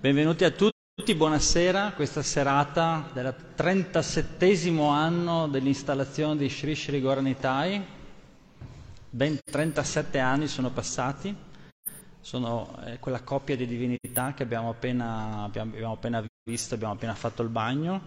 Benvenuti 0.00 0.44
a 0.44 0.50
tutti, 0.50 1.14
buonasera, 1.14 1.92
questa 1.92 2.22
serata 2.22 3.10
del 3.12 3.34
37 3.54 4.72
anno 4.78 5.46
dell'installazione 5.46 6.38
di 6.38 6.48
Sri 6.48 6.74
Sri 6.74 7.02
Goranitai. 7.02 7.84
Ben 9.10 9.38
37 9.44 10.18
anni 10.18 10.48
sono 10.48 10.70
passati, 10.70 11.36
sono 12.18 12.78
eh, 12.86 12.98
quella 12.98 13.20
coppia 13.20 13.56
di 13.56 13.66
divinità 13.66 14.32
che 14.32 14.42
abbiamo 14.42 14.70
appena, 14.70 15.42
abbiamo, 15.42 15.74
abbiamo 15.74 15.92
appena 15.92 16.24
visto, 16.44 16.74
abbiamo 16.76 16.94
appena 16.94 17.14
fatto 17.14 17.42
il 17.42 17.50
bagno. 17.50 18.00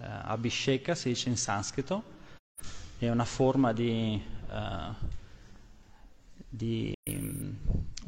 Eh, 0.00 0.06
Abhisheka 0.06 0.94
si 0.94 1.08
dice 1.08 1.30
in 1.30 1.36
sanscrito, 1.36 2.04
è 2.96 3.08
una 3.08 3.24
forma 3.24 3.72
di... 3.72 4.22
Eh, 4.52 5.18
di 6.52 6.92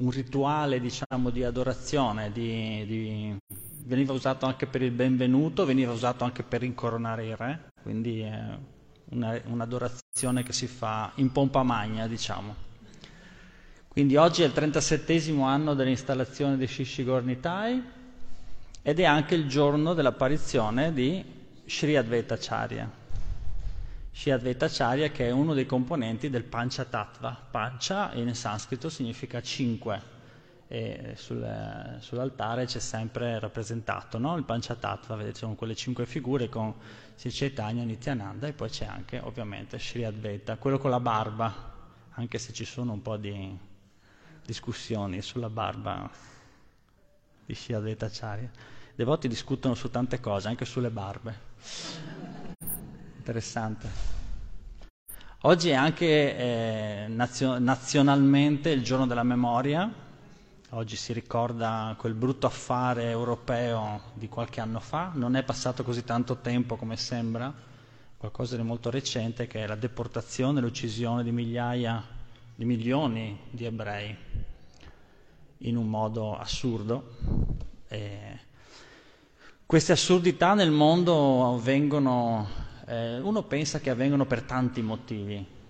un 0.03 0.11
rituale 0.11 0.81
diciamo, 0.81 1.31
di 1.31 1.45
adorazione, 1.45 2.33
di, 2.33 2.85
di, 2.87 3.37
veniva 3.85 4.13
usato 4.13 4.47
anche 4.47 4.67
per 4.67 4.83
il 4.83 4.91
benvenuto, 4.91 5.65
veniva 5.65 5.93
usato 5.93 6.25
anche 6.25 6.43
per 6.43 6.65
incoronare 6.65 7.27
il 7.27 7.37
re, 7.37 7.71
quindi 7.83 8.21
è 8.21 8.59
una, 9.11 9.41
un'adorazione 9.45 10.43
che 10.43 10.53
si 10.53 10.67
fa 10.67 11.13
in 11.17 11.31
pompa 11.31 11.63
magna, 11.63 12.09
diciamo. 12.09 12.71
Quindi 13.87 14.17
oggi 14.17 14.43
è 14.43 14.47
il 14.47 14.53
37 14.53 15.33
anno 15.41 15.75
dell'installazione 15.75 16.57
di 16.57 16.67
Shishi 16.67 17.05
Gornitai 17.05 17.83
ed 18.83 18.99
è 18.99 19.05
anche 19.05 19.35
il 19.35 19.47
giorno 19.47 19.95
dell'apparizione 19.95 20.93
di 20.93 21.23
Sri 21.67 21.97
Advaita 21.97 22.35
Acharya. 22.35 23.02
Sri 24.13 24.31
Advaita 24.31 24.67
Acharya 24.67 25.11
che 25.11 25.27
è 25.27 25.31
uno 25.31 25.55
dei 25.55 25.67
componenti 25.67 26.29
del 26.29 26.45
Pancha 26.45 26.85
Tattva. 26.85 27.37
Pancha 27.51 28.13
in 28.15 28.35
sanscrito 28.35 28.89
significa 28.89 29.41
cinque 29.41 30.21
e 30.69 31.15
sul, 31.17 31.99
sull'altare 31.99 32.67
c'è 32.67 32.79
sempre 32.79 33.39
rappresentato 33.39 34.19
no? 34.19 34.37
il 34.37 34.45
Pancha 34.45 34.75
Tattva, 34.75 35.17
vedete 35.17 35.39
sono 35.39 35.55
quelle 35.55 35.75
cinque 35.75 36.07
figure 36.07 36.49
con 36.49 36.75
Sri 37.15 37.31
Chaitanya, 37.31 37.83
Nityananda 37.85 38.47
e 38.47 38.53
poi 38.53 38.69
c'è 38.71 38.87
anche 38.87 39.19
ovviamente 39.19 39.79
Sri 39.79 40.05
Advaita, 40.05 40.57
quello 40.57 40.79
con 40.79 40.91
la 40.91 41.01
barba, 41.01 41.75
anche 42.11 42.39
se 42.39 42.53
ci 42.53 42.65
sono 42.65 42.93
un 42.93 43.03
po' 43.03 43.17
di 43.17 43.59
discussioni 44.45 45.21
sulla 45.21 45.51
barba 45.51 46.09
di 47.45 47.55
Sri 47.55 47.75
Advaita 47.75 48.07
Acharya. 48.07 48.49
I 48.49 48.95
devoti 48.95 49.29
discutono 49.29 49.75
su 49.75 49.91
tante 49.91 50.21
cose, 50.21 50.49
anche 50.49 50.65
sulle 50.65 50.91
barbe. 50.91 52.42
Interessante. 53.23 53.89
Oggi 55.43 55.69
è 55.69 55.75
anche 55.75 56.37
eh, 56.37 57.05
nazio- 57.07 57.61
nazionalmente 57.61 58.71
il 58.71 58.83
giorno 58.83 59.07
della 59.07 59.23
memoria. 59.23 59.89
Oggi 60.71 60.97
si 60.97 61.13
ricorda 61.13 61.95
quel 61.97 62.15
brutto 62.15 62.49
affare 62.49 63.11
europeo 63.11 64.11
di 64.15 64.29
qualche 64.29 64.61
anno 64.61 64.81
fa. 64.81 65.13
Non 65.15 65.37
è 65.37 65.45
passato 65.45 65.85
così 65.85 66.03
tanto 66.03 66.39
tempo 66.39 66.75
come 66.75 66.97
sembra, 66.97 67.55
qualcosa 68.17 68.57
di 68.57 68.63
molto 68.63 68.91
recente, 68.91 69.47
che 69.47 69.63
è 69.63 69.67
la 69.69 69.77
deportazione, 69.77 70.61
l'uccisione 70.61 71.23
di 71.23 71.31
migliaia, 71.31 72.05
di 72.57 72.65
milioni 72.65 73.39
di 73.51 73.65
ebrei 73.65 74.17
in 75.59 75.77
un 75.77 75.87
modo 75.87 76.37
assurdo. 76.37 77.19
E 77.87 78.41
queste 79.65 79.93
assurdità 79.93 80.55
nel 80.55 80.73
mondo 80.73 81.55
avvengono 81.55 82.71
eh, 82.87 83.19
uno 83.21 83.43
pensa 83.43 83.81
che 83.81 83.91
avvengono 83.91 84.27
per 84.27 84.43
tanti 84.43 84.83
motivi. 84.83 85.61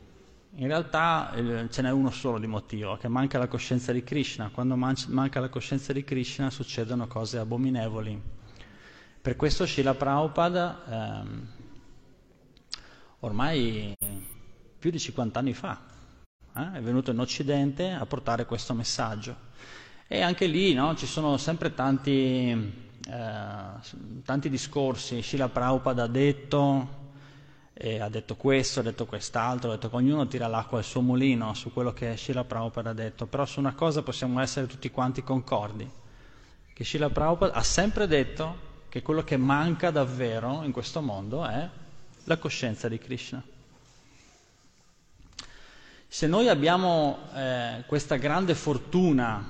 In 0.54 0.66
realtà 0.66 1.32
eh, 1.32 1.70
ce 1.70 1.82
n'è 1.82 1.90
uno 1.90 2.10
solo 2.10 2.38
di 2.38 2.46
motivo, 2.46 2.96
che 2.96 3.08
manca 3.08 3.38
la 3.38 3.48
coscienza 3.48 3.92
di 3.92 4.04
Krishna. 4.04 4.50
Quando 4.52 4.76
man- 4.76 4.96
manca 5.08 5.40
la 5.40 5.48
coscienza 5.48 5.92
di 5.92 6.04
Krishna 6.04 6.50
succedono 6.50 7.06
cose 7.06 7.38
abominevoli. 7.38 8.20
Per 9.22 9.36
questo 9.36 9.66
Srila 9.66 9.94
Prabhupada, 9.94 11.22
ehm, 11.22 11.46
ormai 13.20 13.94
più 14.78 14.90
di 14.90 14.98
50 14.98 15.38
anni 15.38 15.54
fa, 15.54 15.80
eh, 16.54 16.72
è 16.72 16.80
venuto 16.80 17.12
in 17.12 17.18
Occidente 17.18 17.90
a 17.90 18.04
portare 18.04 18.44
questo 18.44 18.74
messaggio. 18.74 19.50
E 20.06 20.20
anche 20.20 20.46
lì 20.46 20.74
no, 20.74 20.94
ci 20.96 21.06
sono 21.06 21.38
sempre 21.38 21.72
tanti, 21.72 22.50
eh, 22.50 24.22
tanti 24.24 24.50
discorsi. 24.50 25.22
Srila 25.22 25.48
Prabhupada 25.48 26.02
ha 26.02 26.08
detto, 26.08 27.01
e 27.84 27.98
ha 27.98 28.08
detto 28.08 28.36
questo, 28.36 28.78
ha 28.78 28.82
detto 28.84 29.06
quest'altro, 29.06 29.68
ha 29.68 29.74
detto 29.74 29.90
che 29.90 29.96
ognuno 29.96 30.28
tira 30.28 30.46
l'acqua 30.46 30.78
al 30.78 30.84
suo 30.84 31.00
mulino 31.00 31.52
su 31.54 31.72
quello 31.72 31.92
che 31.92 32.16
Shila 32.16 32.44
Prabhupada 32.44 32.90
ha 32.90 32.94
detto, 32.94 33.26
però 33.26 33.44
su 33.44 33.58
una 33.58 33.74
cosa 33.74 34.02
possiamo 34.02 34.40
essere 34.40 34.68
tutti 34.68 34.88
quanti 34.92 35.24
concordi, 35.24 35.90
che 36.72 36.84
Shila 36.84 37.10
Prabhupada 37.10 37.54
ha 37.54 37.62
sempre 37.64 38.06
detto 38.06 38.70
che 38.88 39.02
quello 39.02 39.24
che 39.24 39.36
manca 39.36 39.90
davvero 39.90 40.62
in 40.62 40.70
questo 40.70 41.00
mondo 41.00 41.44
è 41.44 41.68
la 42.22 42.36
coscienza 42.36 42.88
di 42.88 42.98
Krishna. 42.98 43.42
Se 46.06 46.26
noi 46.28 46.48
abbiamo 46.48 47.18
eh, 47.34 47.82
questa 47.88 48.14
grande 48.14 48.54
fortuna 48.54 49.44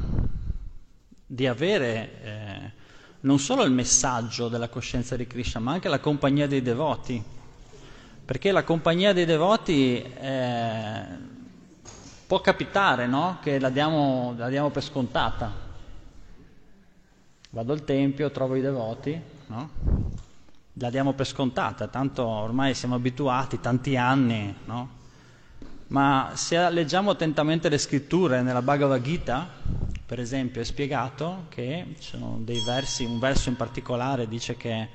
di 1.26 1.47
avere 1.47 2.22
eh, 2.22 2.72
non 3.20 3.38
solo 3.38 3.62
il 3.64 3.72
messaggio 3.72 4.49
della 4.49 4.70
coscienza 4.70 5.16
di 5.16 5.26
Krishna, 5.26 5.60
ma 5.60 5.72
anche 5.72 5.91
la 5.91 6.00
compagnia 6.00 6.47
dei 6.47 6.62
devoti, 6.62 7.41
perché 8.24 8.52
la 8.52 8.64
compagnia 8.64 9.12
dei 9.12 9.24
devoti 9.24 10.02
eh, 10.02 11.04
può 12.26 12.40
capitare 12.40 13.06
no? 13.06 13.38
che 13.42 13.58
la 13.58 13.70
diamo, 13.70 14.34
la 14.36 14.48
diamo, 14.48 14.70
per 14.70 14.82
scontata. 14.82 15.52
Vado 17.50 17.72
al 17.72 17.84
tempio, 17.84 18.30
trovo 18.30 18.54
i 18.54 18.60
devoti, 18.60 19.20
no? 19.48 19.70
la 20.74 20.90
diamo 20.90 21.12
per 21.12 21.26
scontata, 21.26 21.88
tanto 21.88 22.26
ormai 22.26 22.74
siamo 22.74 22.94
abituati, 22.94 23.60
tanti 23.60 23.96
anni, 23.96 24.54
no? 24.64 25.00
Ma 25.88 26.30
se 26.34 26.70
leggiamo 26.70 27.10
attentamente 27.10 27.68
le 27.68 27.76
scritture 27.76 28.40
nella 28.40 28.62
Bhagavad 28.62 29.02
Gita, 29.02 29.46
per 30.06 30.18
esempio, 30.18 30.62
è 30.62 30.64
spiegato 30.64 31.44
che 31.50 31.94
ci 31.98 32.10
sono 32.10 32.38
dei 32.40 32.62
versi, 32.64 33.04
un 33.04 33.18
verso 33.18 33.50
in 33.50 33.56
particolare 33.56 34.26
dice 34.26 34.56
che 34.56 34.88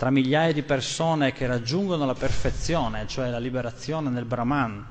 tra 0.00 0.08
migliaia 0.08 0.54
di 0.54 0.62
persone 0.62 1.34
che 1.34 1.46
raggiungono 1.46 2.06
la 2.06 2.14
perfezione, 2.14 3.06
cioè 3.06 3.28
la 3.28 3.38
liberazione 3.38 4.08
nel 4.08 4.24
Brahman, 4.24 4.82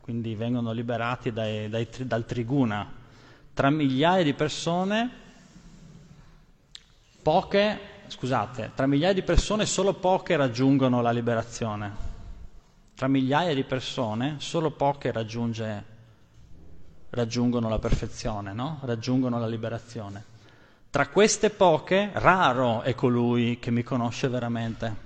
quindi 0.00 0.34
vengono 0.34 0.72
liberati 0.72 1.30
dai, 1.30 1.68
dai, 1.68 1.86
dal 1.98 2.24
triguna, 2.24 2.90
tra 3.52 3.68
migliaia 3.68 4.24
di 4.24 4.32
persone, 4.32 5.10
poche, 7.20 7.78
scusate, 8.06 8.70
tra 8.74 8.86
migliaia 8.86 9.12
di 9.12 9.20
persone 9.20 9.66
solo 9.66 9.92
poche 9.92 10.36
raggiungono 10.36 11.02
la 11.02 11.10
liberazione, 11.10 11.94
tra 12.94 13.08
migliaia 13.08 13.52
di 13.52 13.64
persone 13.64 14.36
solo 14.38 14.70
poche 14.70 15.12
raggiungono 15.12 15.84
la 17.68 17.78
perfezione, 17.78 18.54
no? 18.54 18.78
raggiungono 18.84 19.38
la 19.38 19.48
liberazione. 19.48 20.34
Tra 20.96 21.08
queste 21.08 21.50
poche, 21.50 22.08
raro 22.14 22.80
è 22.80 22.94
colui 22.94 23.58
che 23.58 23.70
mi 23.70 23.82
conosce 23.82 24.28
veramente. 24.28 24.96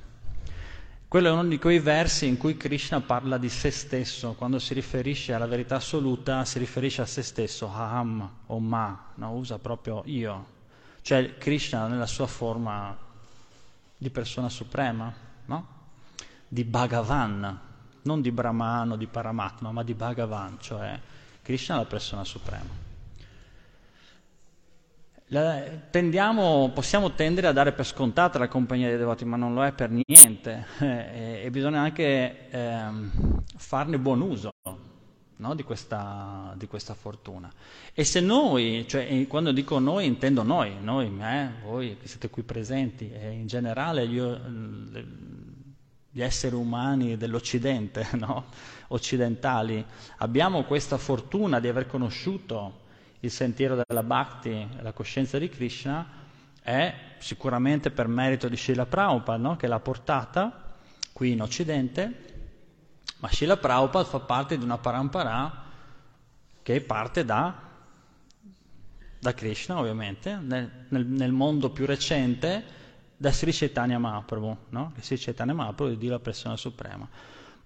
Quello 1.08 1.26
è 1.26 1.32
uno 1.32 1.44
di 1.46 1.58
quei 1.58 1.80
versi 1.80 2.28
in 2.28 2.36
cui 2.36 2.56
Krishna 2.56 3.00
parla 3.00 3.38
di 3.38 3.48
se 3.48 3.72
stesso, 3.72 4.34
quando 4.34 4.60
si 4.60 4.72
riferisce 4.72 5.34
alla 5.34 5.48
verità 5.48 5.74
assoluta 5.74 6.44
si 6.44 6.60
riferisce 6.60 7.02
a 7.02 7.06
se 7.06 7.22
stesso, 7.22 7.68
aham 7.68 8.30
o 8.46 8.60
ma, 8.60 9.06
no? 9.16 9.32
usa 9.32 9.58
proprio 9.58 10.02
io, 10.04 10.46
cioè 11.02 11.36
Krishna 11.38 11.88
nella 11.88 12.06
sua 12.06 12.28
forma 12.28 12.96
di 13.96 14.10
persona 14.10 14.48
suprema, 14.48 15.12
no? 15.46 15.66
di 16.46 16.62
Bhagavan, 16.62 17.60
non 18.02 18.20
di 18.20 18.30
Brahman 18.30 18.92
o 18.92 18.96
di 18.96 19.08
Paramatma, 19.08 19.72
ma 19.72 19.82
di 19.82 19.94
Bhagavan, 19.94 20.56
cioè 20.60 21.00
Krishna 21.42 21.74
è 21.74 21.78
la 21.78 21.86
persona 21.86 22.22
suprema 22.22 22.89
tendiamo, 25.90 26.72
possiamo 26.74 27.12
tendere 27.12 27.46
a 27.46 27.52
dare 27.52 27.70
per 27.72 27.86
scontata 27.86 28.38
la 28.38 28.48
compagnia 28.48 28.88
dei 28.88 28.98
devoti, 28.98 29.24
ma 29.24 29.36
non 29.36 29.54
lo 29.54 29.64
è 29.64 29.72
per 29.72 29.90
niente 29.90 30.66
e, 30.80 31.42
e 31.44 31.50
bisogna 31.50 31.80
anche 31.80 32.48
eh, 32.50 32.84
farne 33.56 33.98
buon 33.98 34.22
uso 34.22 34.50
no, 35.36 35.54
di, 35.54 35.62
questa, 35.62 36.52
di, 36.56 36.66
questa, 36.66 36.94
fortuna. 36.94 37.48
E 37.94 38.02
se 38.02 38.20
noi, 38.20 38.84
cioè 38.88 39.24
quando 39.28 39.52
dico 39.52 39.78
noi 39.78 40.06
intendo 40.06 40.42
noi, 40.42 40.74
noi, 40.80 41.08
me, 41.10 41.60
voi 41.62 41.96
che 41.96 42.08
siete 42.08 42.28
qui 42.28 42.42
presenti 42.42 43.10
e 43.12 43.30
in 43.30 43.46
generale 43.46 44.04
io, 44.04 44.40
gli 46.10 46.22
esseri 46.22 46.56
umani 46.56 47.16
dell'Occidente, 47.16 48.08
no, 48.18 48.46
occidentali, 48.88 49.84
abbiamo 50.18 50.64
questa 50.64 50.98
fortuna 50.98 51.60
di 51.60 51.68
aver 51.68 51.86
conosciuto 51.86 52.88
il 53.20 53.30
sentiero 53.30 53.82
della 53.86 54.02
bhakti, 54.02 54.66
la 54.80 54.92
coscienza 54.92 55.38
di 55.38 55.48
Krishna, 55.48 56.06
è 56.62 56.94
sicuramente 57.18 57.90
per 57.90 58.08
merito 58.08 58.48
di 58.48 58.56
Srila 58.56 58.86
Prabhupada, 58.86 59.38
no? 59.38 59.56
che 59.56 59.66
l'ha 59.66 59.80
portata 59.80 60.74
qui 61.12 61.32
in 61.32 61.42
Occidente, 61.42 62.24
ma 63.18 63.28
Srila 63.30 63.56
Prabhupada 63.56 64.04
fa 64.04 64.20
parte 64.20 64.56
di 64.56 64.64
una 64.64 64.78
parampara 64.78 65.64
che 66.62 66.80
parte 66.80 67.24
da 67.24 67.68
da 69.20 69.34
Krishna 69.34 69.78
ovviamente, 69.78 70.34
nel, 70.40 70.86
nel, 70.88 71.04
nel 71.04 71.30
mondo 71.30 71.70
più 71.70 71.84
recente 71.84 72.64
da 73.18 73.30
Sri 73.30 73.52
Chaitanya 73.52 73.98
Mahaprabhu, 73.98 74.56
no? 74.70 74.94
Sri 74.98 75.18
Chaitanya 75.18 75.52
Mahaprabhu 75.52 75.92
è 75.92 75.96
Dio 75.98 76.10
la 76.10 76.20
persona 76.20 76.56
suprema. 76.56 77.06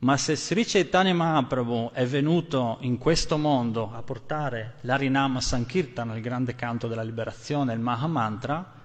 Ma 0.04 0.18
se 0.18 0.36
Sri 0.36 0.66
Chaitanya 0.66 1.14
Mahaprabhu 1.14 1.90
è 1.94 2.04
venuto 2.04 2.76
in 2.80 2.98
questo 2.98 3.38
mondo 3.38 3.90
a 3.90 4.02
portare 4.02 4.74
l'Arinama 4.82 5.40
Sankirtana, 5.40 6.14
il 6.14 6.20
grande 6.20 6.54
canto 6.54 6.88
della 6.88 7.02
liberazione, 7.02 7.72
il 7.72 7.80
Mahamantra, 7.80 8.82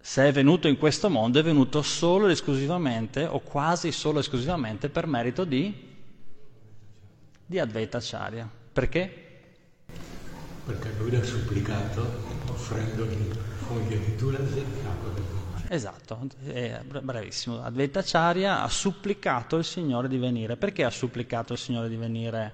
se 0.00 0.26
è 0.26 0.32
venuto 0.32 0.68
in 0.68 0.78
questo 0.78 1.10
mondo 1.10 1.38
è 1.38 1.42
venuto 1.42 1.82
solo 1.82 2.24
ed 2.24 2.30
esclusivamente, 2.30 3.26
o 3.26 3.40
quasi 3.40 3.92
solo 3.92 4.20
ed 4.20 4.24
esclusivamente, 4.24 4.88
per 4.88 5.06
merito 5.06 5.44
di, 5.44 5.92
di 7.44 7.58
Advaita 7.58 7.98
Acharya. 7.98 8.48
Perché? 8.72 9.42
Perché 10.64 10.92
lui 10.96 11.10
l'ha 11.10 11.22
supplicato 11.22 12.22
offrendogli 12.46 13.30
foglie 13.66 13.98
di 13.98 14.16
tulasi 14.16 14.60
e 14.60 14.86
acqua. 14.86 15.13
Esatto, 15.68 16.28
è 16.46 16.80
bravissimo. 16.82 17.62
Advaita 17.62 18.00
Acharya 18.00 18.62
ha 18.62 18.68
supplicato 18.68 19.56
il 19.56 19.64
Signore 19.64 20.08
di 20.08 20.18
venire. 20.18 20.56
Perché 20.56 20.84
ha 20.84 20.90
supplicato 20.90 21.52
il 21.54 21.58
Signore 21.58 21.88
di 21.88 21.96
venire 21.96 22.52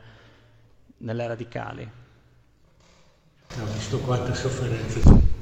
nelle 0.98 1.26
radicali? 1.26 1.90
Ha 3.56 3.64
visto 3.64 3.98
quante 3.98 4.34
sofferenze 4.34 5.00
c'è 5.00 5.39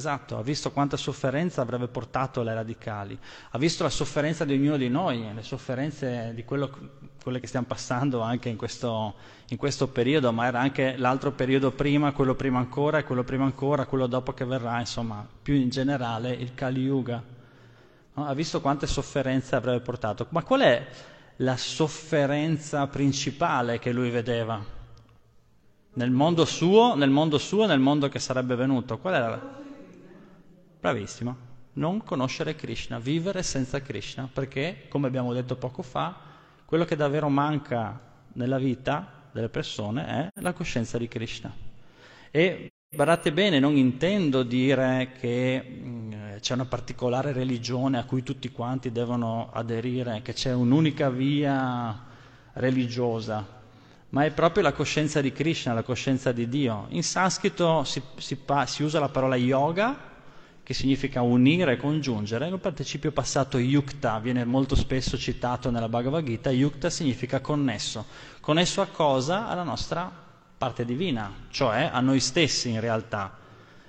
Esatto, 0.00 0.38
ha 0.38 0.42
visto 0.42 0.70
quanta 0.70 0.96
sofferenza 0.96 1.60
avrebbe 1.60 1.86
portato 1.86 2.42
le 2.42 2.54
radicali, 2.54 3.18
ha 3.50 3.58
visto 3.58 3.82
la 3.82 3.90
sofferenza 3.90 4.46
di 4.46 4.54
ognuno 4.54 4.78
di 4.78 4.88
noi, 4.88 5.28
le 5.34 5.42
sofferenze 5.42 6.32
di 6.34 6.42
quello, 6.42 6.70
quelle 7.22 7.38
che 7.38 7.46
stiamo 7.46 7.66
passando 7.66 8.22
anche 8.22 8.48
in 8.48 8.56
questo, 8.56 9.16
in 9.48 9.58
questo, 9.58 9.88
periodo, 9.88 10.32
ma 10.32 10.46
era 10.46 10.58
anche 10.58 10.96
l'altro 10.96 11.32
periodo 11.32 11.70
prima, 11.72 12.12
quello 12.12 12.34
prima 12.34 12.58
ancora 12.58 13.04
quello 13.04 13.24
prima 13.24 13.44
ancora, 13.44 13.84
quello 13.84 14.06
dopo 14.06 14.32
che 14.32 14.46
verrà, 14.46 14.78
insomma, 14.78 15.28
più 15.42 15.52
in 15.52 15.68
generale 15.68 16.30
il 16.30 16.54
Kali 16.54 16.80
Yuga. 16.80 17.22
No? 18.14 18.26
Ha 18.26 18.32
visto 18.32 18.62
quante 18.62 18.86
sofferenze 18.86 19.54
avrebbe 19.54 19.80
portato. 19.80 20.26
Ma 20.30 20.42
qual 20.42 20.60
è 20.62 20.86
la 21.36 21.58
sofferenza 21.58 22.86
principale 22.86 23.78
che 23.78 23.92
lui 23.92 24.08
vedeva? 24.08 24.64
Nel 25.92 26.10
mondo 26.10 26.46
suo, 26.46 26.94
nel 26.94 27.10
mondo 27.10 27.36
suo 27.36 27.66
nel 27.66 27.80
mondo 27.80 28.08
che 28.08 28.18
sarebbe 28.18 28.54
venuto. 28.54 28.96
Qual 28.96 29.12
era 29.12 29.28
la 29.28 29.60
Bravissimo. 30.80 31.48
Non 31.74 32.02
conoscere 32.02 32.56
Krishna, 32.56 32.98
vivere 32.98 33.42
senza 33.42 33.82
Krishna, 33.82 34.28
perché, 34.32 34.86
come 34.88 35.06
abbiamo 35.08 35.34
detto 35.34 35.56
poco 35.56 35.82
fa, 35.82 36.16
quello 36.64 36.86
che 36.86 36.96
davvero 36.96 37.28
manca 37.28 38.00
nella 38.32 38.58
vita 38.58 39.28
delle 39.30 39.50
persone 39.50 40.06
è 40.06 40.28
la 40.40 40.54
coscienza 40.54 40.96
di 40.96 41.06
Krishna. 41.06 41.54
E 42.30 42.70
Badate 42.92 43.30
bene, 43.32 43.60
non 43.60 43.76
intendo 43.76 44.42
dire 44.42 45.12
che 45.20 45.62
mm, 45.64 46.12
c'è 46.40 46.54
una 46.54 46.64
particolare 46.64 47.32
religione 47.32 47.98
a 47.98 48.04
cui 48.04 48.24
tutti 48.24 48.50
quanti 48.50 48.90
devono 48.90 49.50
aderire, 49.52 50.22
che 50.22 50.32
c'è 50.32 50.52
un'unica 50.52 51.08
via 51.08 52.06
religiosa, 52.54 53.46
ma 54.08 54.24
è 54.24 54.32
proprio 54.32 54.64
la 54.64 54.72
coscienza 54.72 55.20
di 55.20 55.30
Krishna, 55.30 55.72
la 55.72 55.84
coscienza 55.84 56.32
di 56.32 56.48
Dio. 56.48 56.86
In 56.88 57.04
sanscrito 57.04 57.84
si, 57.84 58.02
si, 58.16 58.36
si 58.64 58.82
usa 58.82 58.98
la 58.98 59.08
parola 59.08 59.36
yoga 59.36 60.09
che 60.70 60.76
significa 60.76 61.20
unire, 61.20 61.76
congiungere, 61.76 62.46
il 62.46 62.56
participio 62.60 63.10
passato 63.10 63.58
yukta 63.58 64.20
viene 64.20 64.44
molto 64.44 64.76
spesso 64.76 65.18
citato 65.18 65.68
nella 65.68 65.88
Bhagavad 65.88 66.22
Gita, 66.24 66.52
yukta 66.52 66.90
significa 66.90 67.40
connesso. 67.40 68.06
Connesso 68.38 68.80
a 68.80 68.86
cosa? 68.86 69.48
Alla 69.48 69.64
nostra 69.64 70.08
parte 70.56 70.84
divina, 70.84 71.46
cioè 71.48 71.90
a 71.92 71.98
noi 71.98 72.20
stessi 72.20 72.68
in 72.68 72.78
realtà. 72.78 73.36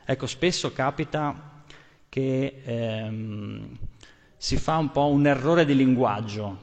Ecco, 0.03 0.25
spesso 0.25 0.73
capita 0.73 1.61
che 2.09 2.63
ehm, 2.65 3.77
si 4.35 4.57
fa 4.57 4.77
un 4.77 4.89
po' 4.89 5.05
un 5.09 5.27
errore 5.27 5.65
di 5.65 5.75
linguaggio, 5.75 6.57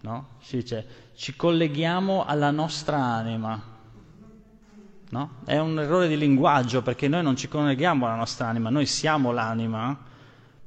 no? 0.00 0.28
Si 0.40 0.56
dice 0.56 0.86
ci 1.14 1.36
colleghiamo 1.36 2.24
alla 2.24 2.50
nostra 2.50 2.96
anima, 2.96 3.77
No? 5.10 5.36
È 5.44 5.56
un 5.58 5.78
errore 5.80 6.06
di 6.06 6.18
linguaggio 6.18 6.82
perché 6.82 7.08
noi 7.08 7.22
non 7.22 7.34
ci 7.36 7.48
colleghiamo 7.48 8.04
alla 8.06 8.16
nostra 8.16 8.46
anima, 8.46 8.68
noi 8.68 8.84
siamo 8.84 9.32
l'anima, 9.32 9.98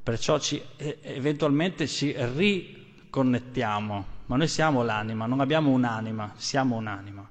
perciò 0.01 0.39
ci, 0.39 0.59
eventualmente 0.77 1.87
ci 1.87 2.15
riconnettiamo, 2.17 4.05
ma 4.25 4.35
noi 4.35 4.47
siamo 4.47 4.81
l'anima, 4.81 5.27
non 5.27 5.41
abbiamo 5.41 5.69
un'anima, 5.69 6.33
siamo 6.37 6.75
un'anima. 6.75 7.29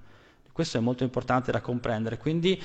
Questo 0.53 0.79
è 0.79 0.81
molto 0.81 1.03
importante 1.03 1.51
da 1.51 1.61
comprendere. 1.61 2.19
Quindi 2.19 2.62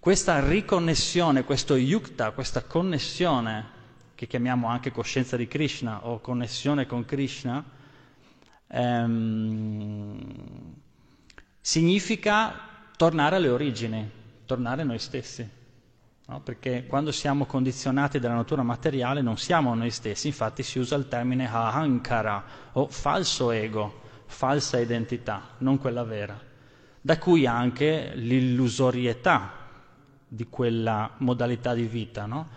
questa 0.00 0.44
riconnessione, 0.44 1.44
questo 1.44 1.76
yukta, 1.76 2.30
questa 2.32 2.62
connessione, 2.64 3.74
che 4.14 4.26
chiamiamo 4.26 4.68
anche 4.68 4.90
coscienza 4.90 5.36
di 5.36 5.46
Krishna 5.46 6.06
o 6.06 6.20
connessione 6.20 6.86
con 6.86 7.04
Krishna, 7.04 7.62
ehm, 8.68 10.18
significa 11.60 12.65
tornare 12.96 13.36
alle 13.36 13.48
origini, 13.48 14.10
tornare 14.44 14.82
noi 14.82 14.98
stessi. 14.98 15.48
No? 16.26 16.40
Perché 16.40 16.86
quando 16.86 17.12
siamo 17.12 17.44
condizionati 17.44 18.18
dalla 18.18 18.34
natura 18.34 18.62
materiale 18.62 19.22
non 19.22 19.36
siamo 19.36 19.74
noi 19.74 19.90
stessi, 19.90 20.26
infatti 20.26 20.62
si 20.62 20.78
usa 20.78 20.96
il 20.96 21.08
termine 21.08 21.46
ahankara 21.46 22.44
o 22.72 22.88
falso 22.88 23.50
ego, 23.50 24.02
falsa 24.26 24.80
identità, 24.80 25.50
non 25.58 25.78
quella 25.78 26.02
vera, 26.02 26.38
da 27.00 27.18
cui 27.18 27.46
anche 27.46 28.12
l'illusorietà 28.14 29.52
di 30.26 30.48
quella 30.48 31.12
modalità 31.18 31.74
di 31.74 31.86
vita. 31.86 32.26
No? 32.26 32.48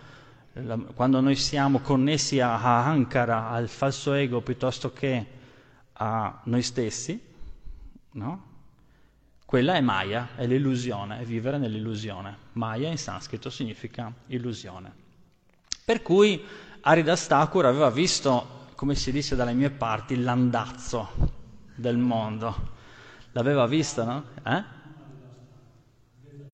Quando 0.95 1.21
noi 1.21 1.35
siamo 1.35 1.79
connessi 1.79 2.39
a 2.39 2.55
ahankara, 2.55 3.49
al 3.49 3.67
falso 3.67 4.13
ego, 4.13 4.41
piuttosto 4.41 4.91
che 4.91 5.27
a 5.93 6.41
noi 6.45 6.63
stessi, 6.63 7.21
no? 8.11 8.48
Quella 9.49 9.73
è 9.73 9.81
Maya, 9.81 10.35
è 10.35 10.45
l'illusione, 10.45 11.21
è 11.21 11.23
vivere 11.23 11.57
nell'illusione. 11.57 12.37
Maya 12.51 12.87
in 12.87 12.99
sanscrito 12.99 13.49
significa 13.49 14.13
illusione. 14.27 14.93
Per 15.83 16.03
cui 16.03 16.45
Aridas 16.81 17.25
Thakur 17.25 17.65
aveva 17.65 17.89
visto, 17.89 18.67
come 18.75 18.93
si 18.93 19.11
dice 19.11 19.35
dalle 19.35 19.53
mie 19.53 19.71
parti, 19.71 20.21
l'andazzo 20.21 21.09
del 21.73 21.97
mondo. 21.97 22.73
L'aveva 23.31 23.65
visto, 23.65 24.03
no? 24.03 24.23
Eh? 24.43 24.63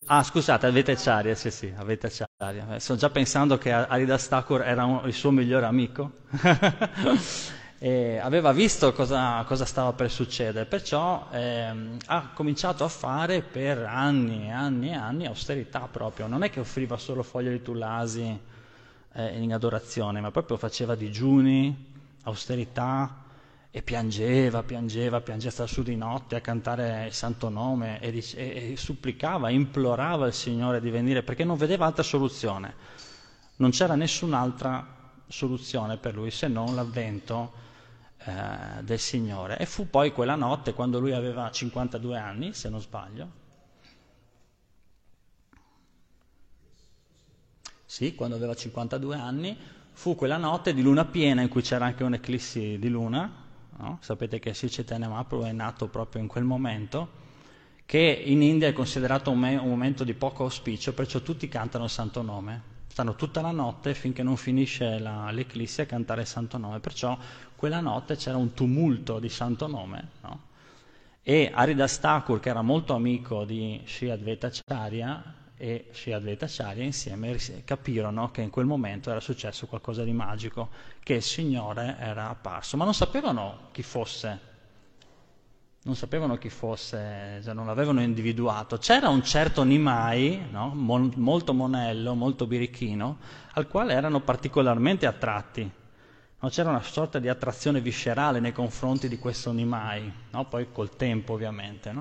Ah, 0.05 0.23
scusate, 0.23 0.65
avete 0.65 0.93
Acharya, 0.93 1.35
sì 1.35 1.51
sì, 1.51 1.73
avete 1.75 2.07
Acharya. 2.07 2.75
Eh, 2.75 2.79
sto 2.79 2.95
già 2.95 3.09
pensando 3.09 3.57
che 3.57 3.73
Aridas 3.73 4.29
Thakur 4.29 4.61
era 4.61 4.85
un, 4.85 5.01
il 5.03 5.13
suo 5.13 5.31
migliore 5.31 5.65
amico. 5.65 6.19
e 7.85 8.17
aveva 8.17 8.51
visto 8.51 8.93
cosa, 8.93 9.43
cosa, 9.43 9.63
stava 9.63 9.93
per 9.93 10.09
succedere, 10.09 10.65
perciò 10.65 11.27
ehm, 11.29 11.97
ha 12.07 12.31
cominciato 12.33 12.83
a 12.83 12.87
fare 12.87 13.43
per 13.43 13.77
anni 13.77 14.47
e 14.47 14.51
anni 14.51 14.89
e 14.89 14.95
anni 14.95 15.27
austerità 15.27 15.87
proprio, 15.91 16.25
non 16.25 16.41
è 16.41 16.49
che 16.49 16.59
offriva 16.59 16.97
solo 16.97 17.21
foglie 17.21 17.51
di 17.51 17.61
tulasi 17.61 18.39
eh, 19.13 19.39
in 19.39 19.53
adorazione, 19.53 20.19
ma 20.19 20.31
proprio 20.31 20.57
faceva 20.57 20.95
digiuni, 20.95 21.93
austerità 22.23 23.21
e 23.69 23.83
piangeva, 23.83 24.63
piangeva, 24.63 25.21
piangeva, 25.21 25.51
stava 25.51 25.69
su 25.69 25.83
di 25.83 25.95
notte 25.95 26.37
a 26.37 26.41
cantare 26.41 27.05
il 27.05 27.13
santo 27.13 27.49
nome 27.49 27.99
e, 28.01 28.09
dice, 28.09 28.37
e, 28.37 28.71
e 28.71 28.77
supplicava, 28.77 29.51
implorava 29.51 30.25
il 30.25 30.33
Signore 30.33 30.81
di 30.81 30.89
venire 30.89 31.21
perché 31.21 31.43
non 31.43 31.55
vedeva 31.55 31.85
altra 31.85 32.01
soluzione, 32.01 32.73
non 33.57 33.69
c'era 33.69 33.93
nessun'altra 33.93 34.87
soluzione 35.27 35.97
per 35.97 36.15
lui 36.15 36.31
se 36.31 36.47
non 36.47 36.73
l'avvento 36.73 37.61
eh, 38.25 38.83
del 38.83 38.99
Signore. 38.99 39.57
E 39.59 39.65
fu 39.65 39.89
poi 39.89 40.11
quella 40.11 40.35
notte, 40.35 40.73
quando 40.73 40.99
lui 40.99 41.13
aveva 41.13 41.49
52 41.51 42.17
anni, 42.17 42.53
se 42.53 42.69
non 42.69 42.81
sbaglio, 42.81 43.43
sì, 47.85 48.15
quando 48.15 48.35
aveva 48.35 48.55
52 48.55 49.15
anni, 49.15 49.57
fu 49.91 50.15
quella 50.15 50.37
notte 50.37 50.73
di 50.73 50.81
luna 50.81 51.05
piena 51.05 51.41
in 51.41 51.49
cui 51.49 51.61
c'era 51.61 51.85
anche 51.85 52.03
un'eclissi 52.03 52.77
di 52.79 52.89
luna, 52.89 53.31
no? 53.77 53.97
sapete 54.01 54.39
che 54.39 54.51
Chaitanya 54.53 55.07
Mahaprabhu 55.07 55.45
è 55.45 55.51
nato 55.51 55.87
proprio 55.87 56.21
in 56.21 56.27
quel 56.27 56.43
momento, 56.43 57.23
che 57.85 57.99
in 57.99 58.41
India 58.41 58.67
è 58.67 58.73
considerato 58.73 59.29
un, 59.29 59.37
me- 59.39 59.55
un 59.55 59.69
momento 59.69 60.03
di 60.03 60.15
poco 60.15 60.43
auspicio, 60.43 60.93
perciò 60.93 61.19
tutti 61.19 61.47
cantano 61.47 61.83
il 61.83 61.89
santo 61.91 62.21
nome 62.23 62.73
stanno 62.95 63.15
tutta 63.15 63.41
la 63.41 63.51
notte 63.51 63.93
finché 63.93 64.23
non 64.23 64.37
finisce 64.37 64.99
la, 64.99 65.29
l'eclissi 65.29 65.81
a 65.81 65.85
cantare 65.85 66.21
il 66.21 66.27
santo 66.27 66.57
nome, 66.57 66.79
perciò 66.79 67.17
quella 67.53 67.81
notte 67.81 68.15
c'era 68.15 68.37
un 68.37 68.53
tumulto 68.53 69.19
di 69.19 69.27
santo 69.27 69.67
nome, 69.67 70.11
no? 70.21 70.39
e 71.21 71.51
Aridas 71.53 71.99
Thakur, 71.99 72.39
che 72.39 72.47
era 72.47 72.61
molto 72.61 72.93
amico 72.93 73.43
di 73.43 73.81
Sri 73.85 74.09
Advaita 74.09 74.47
Acharya, 74.47 75.21
e 75.57 75.89
Sri 75.91 76.13
Advaita 76.13 76.45
Acharya 76.45 76.85
insieme 76.85 77.37
capirono 77.65 78.31
che 78.31 78.39
in 78.39 78.49
quel 78.49 78.65
momento 78.65 79.09
era 79.09 79.19
successo 79.19 79.67
qualcosa 79.67 80.05
di 80.05 80.13
magico, 80.13 80.69
che 81.03 81.15
il 81.15 81.21
Signore 81.21 81.97
era 81.99 82.29
apparso, 82.29 82.77
ma 82.77 82.85
non 82.85 82.93
sapevano 82.93 83.67
chi 83.73 83.83
fosse 83.83 84.53
non 85.85 85.95
sapevano 85.95 86.37
chi 86.37 86.49
fosse, 86.49 87.39
cioè 87.43 87.53
non 87.53 87.67
l'avevano 87.67 88.01
individuato. 88.01 88.77
C'era 88.77 89.07
un 89.09 89.23
certo 89.23 89.61
Nimai, 89.61 90.47
no? 90.49 90.71
Mol, 90.73 91.11
molto 91.15 91.53
monello, 91.53 92.15
molto 92.15 92.47
birichino, 92.47 93.19
al 93.53 93.67
quale 93.67 93.93
erano 93.93 94.19
particolarmente 94.21 95.05
attratti. 95.05 95.69
No? 96.39 96.49
C'era 96.49 96.71
una 96.71 96.81
sorta 96.81 97.19
di 97.19 97.29
attrazione 97.29 97.81
viscerale 97.81 98.39
nei 98.39 98.51
confronti 98.51 99.07
di 99.07 99.19
questo 99.19 99.51
Nimai, 99.51 100.11
no? 100.31 100.45
poi 100.45 100.71
col 100.71 100.95
tempo 100.95 101.33
ovviamente. 101.33 101.93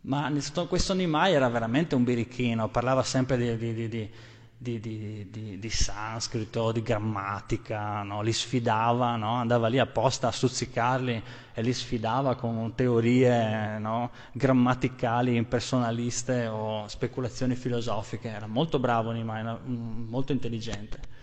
Ma 0.00 0.32
questo 0.66 0.92
Nimai 0.92 1.34
era 1.34 1.48
veramente 1.48 1.94
un 1.94 2.02
birichino, 2.02 2.68
parlava 2.68 3.04
sempre 3.04 3.36
di, 3.36 3.74
di, 3.74 3.88
di, 3.88 4.10
di, 4.60 4.80
di, 4.80 5.28
di, 5.30 5.58
di 5.60 5.70
sanscrito, 5.70 6.72
di 6.72 6.82
grammatica, 6.82 8.02
no? 8.02 8.22
li 8.22 8.32
sfidava, 8.32 9.14
no? 9.14 9.34
andava 9.34 9.68
lì 9.68 9.78
apposta 9.78 10.26
a 10.26 10.32
stuzzicarli 10.32 11.22
e 11.54 11.62
li 11.62 11.72
sfidava 11.72 12.34
con 12.34 12.74
teorie 12.74 13.78
no? 13.78 14.10
grammaticali, 14.32 15.36
impersonaliste 15.36 16.48
o 16.48 16.88
speculazioni 16.88 17.54
filosofiche. 17.54 18.30
Era 18.30 18.48
molto 18.48 18.80
bravo 18.80 19.12
mm, 19.12 20.08
molto 20.08 20.32
intelligente. 20.32 21.16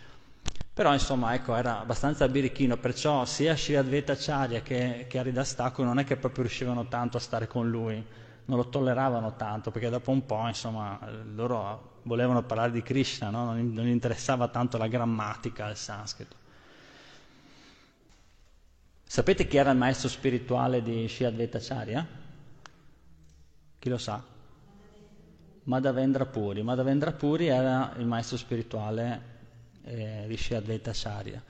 Però 0.73 0.93
insomma 0.93 1.33
ecco, 1.33 1.55
era 1.55 1.79
abbastanza 1.81 2.27
birichino, 2.29 2.77
perciò 2.77 3.25
sia 3.25 3.55
Sri 3.55 3.75
Advaita 3.75 4.13
Acharya 4.13 4.61
che, 4.61 5.07
che 5.09 5.19
Aridastaku 5.19 5.83
non 5.83 5.99
è 5.99 6.05
che 6.05 6.15
proprio 6.15 6.43
riuscivano 6.43 6.87
tanto 6.87 7.17
a 7.17 7.21
stare 7.21 7.47
con 7.47 7.69
lui, 7.69 8.03
non 8.45 8.57
lo 8.57 8.67
tolleravano 8.69 9.35
tanto, 9.35 9.71
perché 9.71 9.89
dopo 9.89 10.11
un 10.11 10.25
po' 10.25 10.47
insomma 10.47 10.99
loro 11.33 11.94
volevano 12.05 12.43
parlare 12.43 12.71
di 12.71 12.81
Krishna, 12.81 13.29
no? 13.29 13.45
non, 13.45 13.74
non 13.74 13.88
interessava 13.88 14.47
tanto 14.47 14.77
la 14.77 14.88
grammatica, 14.88 15.69
il 15.69 15.75
sanscrito. 15.75 16.43
Sapete 19.03 19.47
chi 19.47 19.57
era 19.57 19.71
il 19.71 19.77
maestro 19.77 20.09
spirituale 20.09 20.81
di 20.81 21.07
Sri 21.07 21.25
Advaitacharya? 21.25 22.07
Chi 23.79 23.89
lo 23.89 23.97
sa? 23.97 24.21
Madhavendra 25.63 26.25
Puri. 26.25 26.63
Madhavendra 26.63 27.12
Puri 27.12 27.47
era 27.47 27.93
il 27.97 28.05
maestro 28.05 28.38
spirituale 28.38 29.33
eh, 29.83 30.25
di 30.27 30.38
Sri 30.38 30.55
Advaitacharya. 30.55 31.41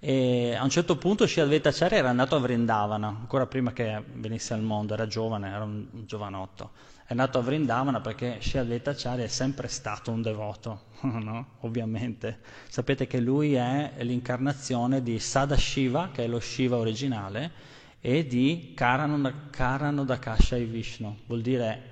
E 0.00 0.54
a 0.54 0.62
un 0.62 0.70
certo 0.70 0.96
punto 0.96 1.26
Sri 1.26 1.40
Advaitacharya 1.40 1.98
era 1.98 2.10
andato 2.10 2.36
a 2.36 2.40
Vrindavana, 2.40 3.08
ancora 3.08 3.46
prima 3.46 3.72
che 3.72 4.00
venisse 4.14 4.54
al 4.54 4.62
mondo, 4.62 4.94
era 4.94 5.08
giovane, 5.08 5.48
era 5.48 5.64
un 5.64 5.86
giovanotto 6.04 6.70
è 7.08 7.14
nato 7.14 7.38
a 7.38 7.40
Vrindavana 7.40 8.02
perché 8.02 8.36
Sri 8.42 8.58
Advaitacharya 8.58 9.24
è 9.24 9.28
sempre 9.28 9.66
stato 9.68 10.10
un 10.10 10.20
devoto, 10.20 10.88
no? 11.08 11.52
ovviamente. 11.60 12.40
Sapete 12.68 13.06
che 13.06 13.18
lui 13.18 13.54
è 13.54 13.94
l'incarnazione 14.00 15.02
di 15.02 15.18
Sadashiva, 15.18 16.10
che 16.12 16.24
è 16.24 16.26
lo 16.26 16.38
Shiva 16.38 16.76
originale, 16.76 17.50
e 17.98 18.26
di 18.26 18.74
Karanodakasha 18.76 20.56
e 20.56 20.64
Vishnu, 20.66 21.20
vuol 21.24 21.40
dire 21.40 21.82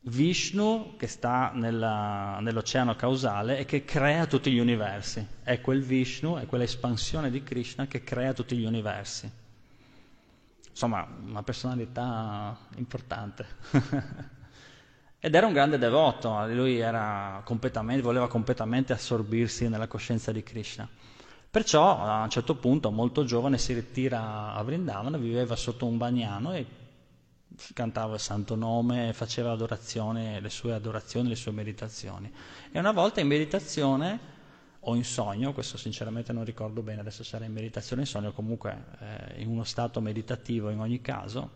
Vishnu 0.00 0.96
che 0.96 1.06
sta 1.06 1.52
nella, 1.54 2.40
nell'oceano 2.40 2.96
causale 2.96 3.58
e 3.58 3.64
che 3.66 3.84
crea 3.84 4.26
tutti 4.26 4.50
gli 4.50 4.58
universi. 4.58 5.24
È 5.44 5.60
quel 5.60 5.82
Vishnu, 5.84 6.38
è 6.38 6.46
quell'espansione 6.46 7.30
di 7.30 7.44
Krishna 7.44 7.86
che 7.86 8.02
crea 8.02 8.32
tutti 8.32 8.56
gli 8.56 8.64
universi 8.64 9.30
insomma, 10.78 11.04
una 11.24 11.42
personalità 11.42 12.56
importante. 12.76 13.46
Ed 15.18 15.34
era 15.34 15.48
un 15.48 15.52
grande 15.52 15.76
devoto, 15.76 16.46
lui 16.46 16.80
completamente, 17.42 18.00
voleva 18.00 18.28
completamente 18.28 18.92
assorbirsi 18.92 19.68
nella 19.68 19.88
coscienza 19.88 20.30
di 20.30 20.44
Krishna. 20.44 20.88
Perciò 21.50 22.00
a 22.00 22.22
un 22.22 22.30
certo 22.30 22.54
punto, 22.54 22.92
molto 22.92 23.24
giovane, 23.24 23.58
si 23.58 23.72
ritira 23.72 24.52
a 24.54 24.62
Vrindavana, 24.62 25.16
viveva 25.16 25.56
sotto 25.56 25.84
un 25.84 25.96
bagnano 25.96 26.52
e 26.52 26.64
cantava 27.74 28.14
il 28.14 28.20
santo 28.20 28.54
nome, 28.54 29.12
faceva 29.12 29.56
le 29.56 30.50
sue 30.50 30.72
adorazioni, 30.74 31.28
le 31.28 31.34
sue 31.34 31.50
meditazioni. 31.50 32.32
E 32.70 32.78
una 32.78 32.92
volta 32.92 33.18
in 33.20 33.26
meditazione 33.26 34.36
o 34.80 34.94
in 34.94 35.04
sogno, 35.04 35.52
questo 35.52 35.76
sinceramente 35.76 36.32
non 36.32 36.44
ricordo 36.44 36.82
bene, 36.82 37.00
adesso 37.00 37.24
sarà 37.24 37.44
in 37.44 37.52
meditazione 37.52 38.02
in 38.02 38.08
sogno, 38.08 38.32
comunque 38.32 38.84
eh, 39.00 39.42
in 39.42 39.48
uno 39.48 39.64
stato 39.64 40.00
meditativo 40.00 40.70
in 40.70 40.78
ogni 40.78 41.00
caso, 41.00 41.50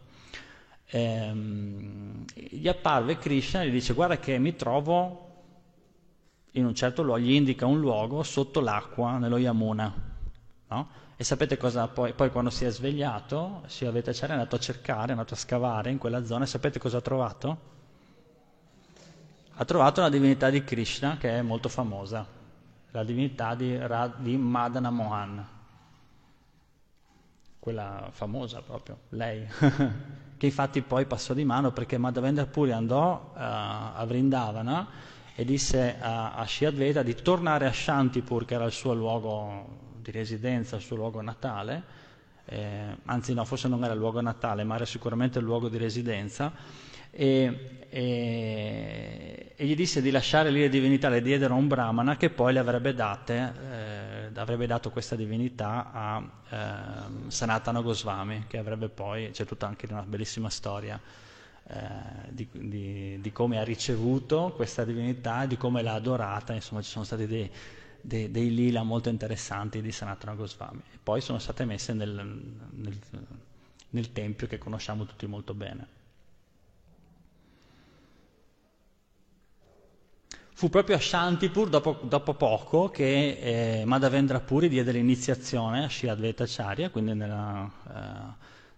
ehm, 0.87 2.25
gli 2.35 2.69
apparve 2.69 3.19
Krishna 3.19 3.62
e 3.62 3.69
gli 3.69 3.73
dice 3.73 3.95
guarda 3.95 4.19
che 4.19 4.38
mi 4.38 4.55
trovo 4.57 5.29
in 6.52 6.67
un 6.67 6.75
certo 6.75 7.02
luogo, 7.02 7.21
gli 7.21 7.33
indica 7.33 7.67
un 7.67 7.81
luogo 7.81 8.23
sotto 8.23 8.61
l'acqua, 8.61 9.17
nello 9.19 9.38
Yamuna, 9.38 9.95
no? 10.69 10.88
E 11.17 11.25
sapete 11.25 11.57
cosa 11.57 11.87
poi, 11.87 12.14
poi 12.14 12.31
quando 12.31 12.50
si 12.50 12.64
è 12.64 12.71
svegliato, 12.71 13.62
si 13.67 13.85
è 13.85 13.88
andato 13.88 14.57
a 14.57 14.59
cercare, 14.59 15.09
è 15.09 15.11
andato 15.12 15.35
a 15.35 15.37
scavare 15.37 15.91
in 15.91 15.99
quella 15.99 16.25
zona 16.25 16.45
e 16.45 16.47
sapete 16.49 16.81
cosa 16.81 16.99
ha 16.99 17.00
trovato? 17.00 17.71
Ha 19.55 19.64
trovato 19.64 20.00
una 20.00 20.09
divinità 20.09 20.50
di 20.50 20.64
Krishna 20.64 21.19
che 21.19 21.38
è 21.38 21.43
molto 21.43 21.69
famosa, 21.69 22.26
la 22.93 23.05
divinità 23.05 23.55
di, 23.55 23.79
di 24.19 24.37
Madana 24.37 24.91
Mohan, 24.91 25.47
quella 27.59 28.09
famosa 28.11 28.61
proprio, 28.61 28.99
lei, 29.11 29.47
che 30.37 30.47
infatti 30.47 30.83
poi 30.83 31.07
passò 31.07 31.33
di 31.35 31.45
mano 31.45 31.73
perché 31.73 31.97
Madhavendra 31.97 32.47
Puri 32.47 32.73
andò 32.73 33.33
uh, 33.33 33.39
a 33.39 34.05
Vrindavana 34.07 34.89
e 35.35 35.45
disse 35.45 35.97
a, 35.99 36.35
a 36.35 36.47
Shiadveda 36.47 37.03
di 37.03 37.15
tornare 37.15 37.67
a 37.67 37.73
Shantipur, 37.73 38.45
che 38.45 38.55
era 38.55 38.65
il 38.65 38.73
suo 38.73 38.95
luogo 38.95 39.79
di 40.01 40.11
residenza, 40.11 40.77
il 40.77 40.83
suo 40.83 40.97
luogo 40.97 41.21
natale, 41.23 42.01
eh, 42.45 42.97
anzi 43.07 43.33
no, 43.33 43.45
forse 43.45 43.69
non 43.69 43.83
era 43.85 43.95
il 43.95 43.99
luogo 43.99 44.21
natale, 44.21 44.65
ma 44.65 44.75
era 44.75 44.85
sicuramente 44.85 45.39
il 45.39 45.45
luogo 45.45 45.69
di 45.69 45.79
residenza, 45.79 46.53
e, 47.14 47.87
e, 47.90 49.52
e, 49.54 49.66
gli 49.66 49.76
disse 49.76 50.00
di 50.00 50.11
lasciare 50.11 50.50
lì 50.50 50.61
le 50.61 50.71
divinità, 50.71 51.11
le 51.11 51.21
diedero 51.21 51.52
a 51.52 51.59
un 51.59 51.69
brahmana 51.69 52.16
che 52.16 52.31
poi 52.31 52.54
le 52.54 52.59
avrebbe, 52.59 52.95
date, 52.95 53.52
eh, 53.71 54.31
avrebbe 54.35 54.66
dato 54.66 54.90
questa 54.90 55.14
divinità 55.14 55.90
a 55.92 56.31
eh, 56.49 57.31
Sanatana 57.31 57.83
Goswami, 57.83 58.47
che 58.49 58.57
avrebbe 58.57 58.88
poi, 58.88 59.31
c'è 59.31 59.45
tutta 59.45 59.66
anche 59.66 59.87
una 59.90 60.02
bellissima 60.02 60.49
storia 60.49 60.99
eh, 61.69 61.76
di, 62.31 62.49
di, 62.50 63.21
di, 63.21 63.33
come 63.33 63.59
ha 63.59 63.62
ricevuto 63.62 64.52
questa 64.57 64.85
divinità, 64.85 65.45
di 65.45 65.59
come 65.59 65.83
l'ha 65.83 65.95
adorata, 65.95 66.54
insomma 66.54 66.81
ci 66.81 66.90
sono 66.90 67.04
stati 67.04 67.26
dei, 67.26 67.50
dei, 68.00 68.31
dei 68.31 68.54
lila 68.54 68.83
molto 68.83 69.11
interessanti 69.11 69.83
di 69.83 69.92
Sanatana 69.92 70.35
Goswami 70.35 70.81
e 70.95 70.99
poi 71.02 71.21
sono 71.21 71.38
state 71.38 71.66
messe 71.66 71.92
nel, 71.92 72.40
nel, 72.71 72.99
nel 73.90 74.12
tempio 74.12 74.47
che 74.47 74.57
conosciamo 74.57 75.04
tutti 75.04 75.26
molto 75.26 75.52
bene. 75.52 76.00
Fu 80.62 80.69
proprio 80.69 80.95
a 80.95 81.00
Shantipur, 81.00 81.69
dopo, 81.69 81.99
dopo 82.04 82.35
poco, 82.35 82.88
che 82.88 83.81
eh, 83.81 83.85
Madhavendra 83.85 84.38
Puri 84.38 84.69
diede 84.69 84.92
l'iniziazione 84.92 85.83
a 85.83 85.88
Sri 85.88 86.09
Advaitacharya, 86.09 86.88
quindi 86.90 87.14
nella, 87.14 87.69
eh, 87.88 88.35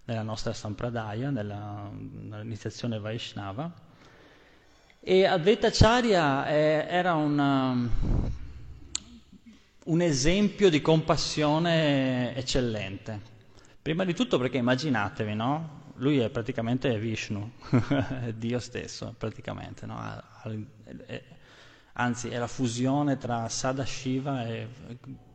nella 0.06 0.22
nostra 0.22 0.54
Sampradaya, 0.54 1.28
nella, 1.28 1.90
nell'iniziazione 1.92 2.98
Vaishnava. 2.98 3.70
E 4.98 5.26
Advaitacharya 5.26 6.46
eh, 6.46 6.86
era 6.88 7.12
una, 7.16 7.76
un 9.84 10.00
esempio 10.00 10.70
di 10.70 10.80
compassione 10.80 12.34
eccellente. 12.34 13.20
Prima 13.82 14.06
di 14.06 14.14
tutto 14.14 14.38
perché 14.38 14.56
immaginatevi, 14.56 15.34
no? 15.34 15.82
Lui 15.96 16.16
è 16.20 16.30
praticamente 16.30 16.98
Vishnu, 16.98 17.52
Dio 18.36 18.58
stesso, 18.58 19.14
praticamente, 19.18 19.84
no? 19.84 20.22
Anzi 21.94 22.28
è 22.28 22.38
la 22.38 22.46
fusione 22.46 23.16
tra 23.16 23.48
Sadashiva 23.48 24.46
e 24.46 24.68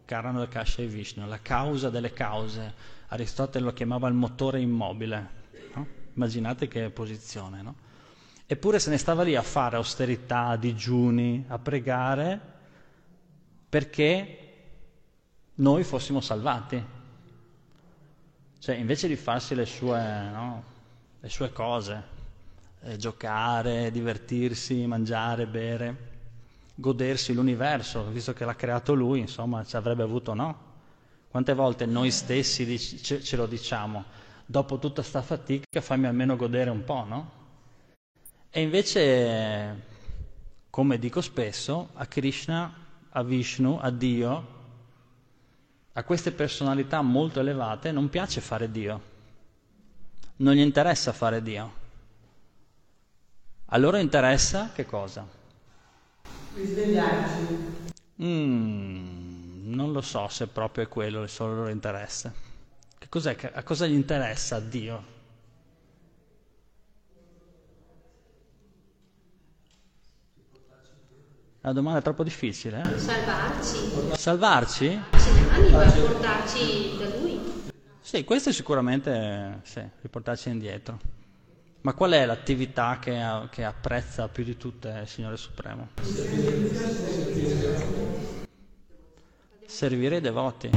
Karanakasha 0.05 0.81
e 0.81 0.87
Vishnu, 0.87 1.27
la 1.27 1.41
causa 1.41 1.89
delle 1.89 2.13
cause. 2.13 2.97
Aristotele 3.07 3.65
lo 3.65 3.73
chiamava 3.73 4.07
il 4.07 4.13
motore 4.13 4.59
immobile. 4.59 5.29
No? 5.75 5.87
Immaginate 6.13 6.67
che 6.67 6.89
posizione, 6.89 7.61
no? 7.61 7.75
Eppure 8.45 8.79
se 8.79 8.89
ne 8.89 8.97
stava 8.97 9.21
lì 9.23 9.35
a 9.35 9.43
fare 9.43 9.75
austerità, 9.75 10.55
digiuni, 10.55 11.45
a 11.47 11.59
pregare 11.59 12.39
perché 13.69 14.39
noi 15.55 15.83
fossimo 15.83 16.19
salvati. 16.19 16.83
Cioè, 18.57 18.75
invece 18.75 19.07
di 19.07 19.15
farsi 19.15 19.53
le 19.53 19.65
sue, 19.65 20.01
no? 20.31 20.63
le 21.19 21.29
sue 21.29 21.51
cose, 21.53 22.03
eh, 22.81 22.97
giocare, 22.97 23.91
divertirsi, 23.91 24.87
mangiare, 24.87 25.45
bere, 25.45 26.08
godersi 26.79 27.33
l'universo, 27.33 28.05
visto 28.09 28.31
che 28.31 28.45
l'ha 28.45 28.55
creato 28.55 28.93
lui, 28.93 29.19
insomma, 29.19 29.65
ci 29.65 29.75
avrebbe 29.75 30.03
avuto 30.03 30.33
no. 30.33 30.67
Quante 31.27 31.53
volte 31.53 31.85
noi 31.85 32.09
stessi 32.09 32.79
ce, 32.79 33.21
ce 33.21 33.35
lo 33.35 33.45
diciamo, 33.45 34.05
dopo 34.45 34.79
tutta 34.79 35.03
sta 35.03 35.21
fatica 35.21 35.81
fammi 35.81 36.07
almeno 36.07 36.37
godere 36.37 36.69
un 36.69 36.83
po', 36.85 37.03
no? 37.03 37.31
E 38.49 38.61
invece, 38.61 39.85
come 40.69 40.97
dico 40.97 41.21
spesso, 41.21 41.89
a 41.93 42.05
Krishna, 42.07 42.73
a 43.09 43.23
Vishnu, 43.23 43.77
a 43.79 43.91
Dio, 43.91 44.57
a 45.93 46.03
queste 46.03 46.31
personalità 46.31 47.01
molto 47.01 47.41
elevate 47.41 47.91
non 47.91 48.09
piace 48.09 48.39
fare 48.39 48.71
Dio. 48.71 49.01
Non 50.37 50.53
gli 50.53 50.61
interessa 50.61 51.11
fare 51.11 51.43
Dio. 51.43 51.73
A 53.65 53.77
loro 53.77 53.97
interessa 53.97 54.71
che 54.73 54.85
cosa? 54.85 55.38
Risvegliarci. 56.53 57.77
Mm, 58.21 59.73
non 59.73 59.91
lo 59.91 60.01
so 60.01 60.27
se 60.27 60.47
proprio 60.47 60.83
è 60.83 60.87
quello 60.87 61.23
il 61.23 61.29
solo 61.29 61.55
loro 61.55 61.69
interesse. 61.69 62.33
Che 62.97 63.07
cos'è, 63.07 63.37
a 63.53 63.63
cosa 63.63 63.87
gli 63.87 63.93
interessa 63.93 64.57
a 64.57 64.59
Dio? 64.59 65.17
La 71.61 71.73
domanda 71.73 71.99
è 71.99 72.01
troppo 72.01 72.23
difficile. 72.23 72.81
Eh? 72.81 72.97
Salvarci. 72.97 73.77
Salvarci? 74.15 75.01
L'anima, 75.51 75.91
portarci 75.91 76.97
da 76.97 77.17
lui. 77.17 77.39
Sì, 77.99 78.23
questo 78.23 78.49
è 78.49 78.53
sicuramente 78.53 79.59
sì, 79.63 79.81
riportarci 80.01 80.49
indietro. 80.49 81.18
Ma 81.81 81.93
qual 81.93 82.11
è 82.11 82.25
l'attività 82.25 82.99
che, 82.99 83.17
che 83.51 83.63
apprezza 83.63 84.27
più 84.27 84.43
di 84.43 84.57
tutte 84.57 84.99
il 85.01 85.07
Signore 85.07 85.37
Supremo? 85.37 85.87
Servire 89.65 90.17
i 90.17 90.21
devoti. 90.21 90.69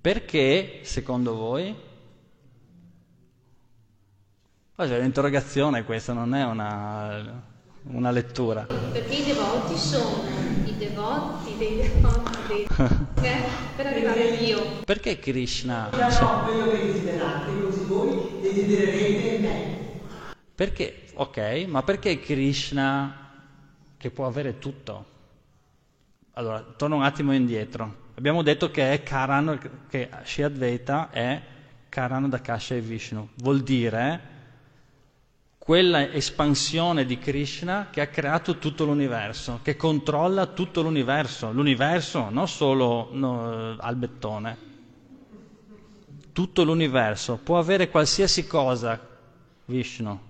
Perché, 0.00 0.80
secondo 0.82 1.34
voi? 1.34 1.74
Oggi 4.76 4.92
è 4.92 4.98
un'interrogazione 4.98 5.84
questa, 5.84 6.14
non 6.14 6.34
è 6.34 6.44
una, 6.44 7.42
una 7.88 8.10
lettura. 8.10 8.62
Perché 8.62 9.14
i 9.14 9.24
devoti 9.24 9.76
sono 9.76 10.24
i 10.64 10.76
devoti 10.76 11.56
dei 11.58 11.76
devoti 11.76 12.36
dei 12.46 12.62
eh, 12.62 12.68
per 13.76 13.86
arrivare 13.86 14.32
a 14.32 14.36
Dio. 14.36 14.62
Perché 14.84 15.18
Krishna? 15.18 15.90
Diciamo 15.90 16.44
quello 16.44 16.70
che 16.70 16.92
desiderate, 16.92 17.60
così 17.60 17.84
voi 17.84 18.40
desidererete 18.60 19.38
me. 19.38 19.76
Perché, 20.54 21.08
ok, 21.14 21.64
ma 21.68 21.82
perché 21.82 22.18
Krishna 22.18 23.30
che 23.96 24.10
può 24.10 24.26
avere 24.26 24.58
tutto? 24.58 25.14
Allora, 26.32 26.60
torno 26.76 26.96
un 26.96 27.02
attimo 27.02 27.34
indietro. 27.34 28.04
Abbiamo 28.14 28.42
detto 28.42 28.70
che 28.70 28.92
è 28.92 29.02
Karan, 29.02 29.84
che 29.88 30.08
Shri 30.24 30.42
Advaita 30.42 31.10
è 31.10 31.40
Karan 31.88 32.28
Dakasha 32.28 32.74
e 32.74 32.80
Vishnu. 32.80 33.28
Vuol 33.36 33.62
dire 33.62 34.34
quella 35.58 36.12
espansione 36.12 37.04
di 37.04 37.18
Krishna 37.18 37.88
che 37.90 38.00
ha 38.00 38.06
creato 38.06 38.58
tutto 38.58 38.84
l'universo, 38.84 39.60
che 39.62 39.76
controlla 39.76 40.46
tutto 40.46 40.80
l'universo, 40.80 41.50
l'universo, 41.52 42.30
non 42.30 42.48
solo 42.48 43.08
no, 43.12 43.76
al 43.78 43.96
bettone, 43.96 44.56
tutto 46.36 46.64
l'universo, 46.64 47.40
può 47.42 47.58
avere 47.58 47.88
qualsiasi 47.88 48.46
cosa, 48.46 49.00
Vishnu, 49.64 50.20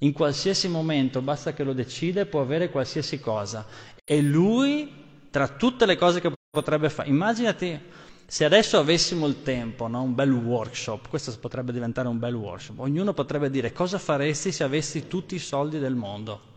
in 0.00 0.12
qualsiasi 0.12 0.68
momento, 0.68 1.22
basta 1.22 1.54
che 1.54 1.64
lo 1.64 1.72
decide, 1.72 2.26
può 2.26 2.42
avere 2.42 2.68
qualsiasi 2.68 3.18
cosa. 3.20 3.64
E 4.04 4.20
lui, 4.20 4.92
tra 5.30 5.48
tutte 5.48 5.86
le 5.86 5.96
cose 5.96 6.20
che 6.20 6.30
potrebbe 6.50 6.90
fare, 6.90 7.08
immaginati 7.08 7.80
se 8.26 8.44
adesso 8.44 8.78
avessimo 8.78 9.26
il 9.26 9.42
tempo, 9.42 9.86
no? 9.86 10.02
un 10.02 10.14
bel 10.14 10.30
workshop, 10.30 11.08
questo 11.08 11.34
potrebbe 11.38 11.72
diventare 11.72 12.06
un 12.06 12.18
bel 12.18 12.34
workshop, 12.34 12.80
ognuno 12.80 13.14
potrebbe 13.14 13.48
dire 13.48 13.72
cosa 13.72 13.98
faresti 13.98 14.52
se 14.52 14.62
avessi 14.62 15.08
tutti 15.08 15.36
i 15.36 15.38
soldi 15.38 15.78
del 15.78 15.94
mondo. 15.94 16.52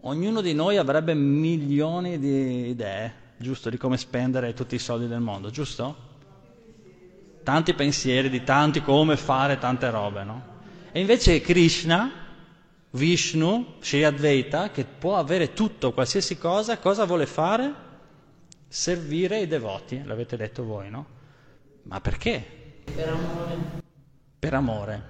Ognuno 0.00 0.40
di 0.40 0.54
noi 0.54 0.76
avrebbe 0.76 1.14
milioni 1.14 2.18
di 2.18 2.66
idee, 2.66 3.14
giusto, 3.36 3.70
di 3.70 3.76
come 3.76 3.96
spendere 3.96 4.54
tutti 4.54 4.74
i 4.74 4.80
soldi 4.80 5.06
del 5.06 5.20
mondo, 5.20 5.50
giusto? 5.50 6.05
Tanti 7.46 7.74
pensieri 7.74 8.28
di 8.28 8.42
tanti 8.42 8.82
come 8.82 9.16
fare 9.16 9.56
tante 9.58 9.88
robe, 9.88 10.24
no? 10.24 10.42
E 10.90 10.98
invece 10.98 11.40
Krishna, 11.40 12.10
Vishnu, 12.90 13.76
Sri 13.78 14.02
Advaita, 14.02 14.72
che 14.72 14.84
può 14.84 15.16
avere 15.16 15.52
tutto, 15.52 15.92
qualsiasi 15.92 16.38
cosa, 16.38 16.76
cosa 16.78 17.04
vuole 17.04 17.26
fare? 17.26 17.84
servire 18.68 19.40
i 19.40 19.46
devoti, 19.46 20.02
l'avete 20.04 20.36
detto 20.36 20.64
voi, 20.64 20.90
no? 20.90 21.06
Ma 21.84 22.00
perché? 22.00 22.82
Per 22.84 23.08
amore. 23.08 23.56
Per 24.38 24.54
amore. 24.54 25.02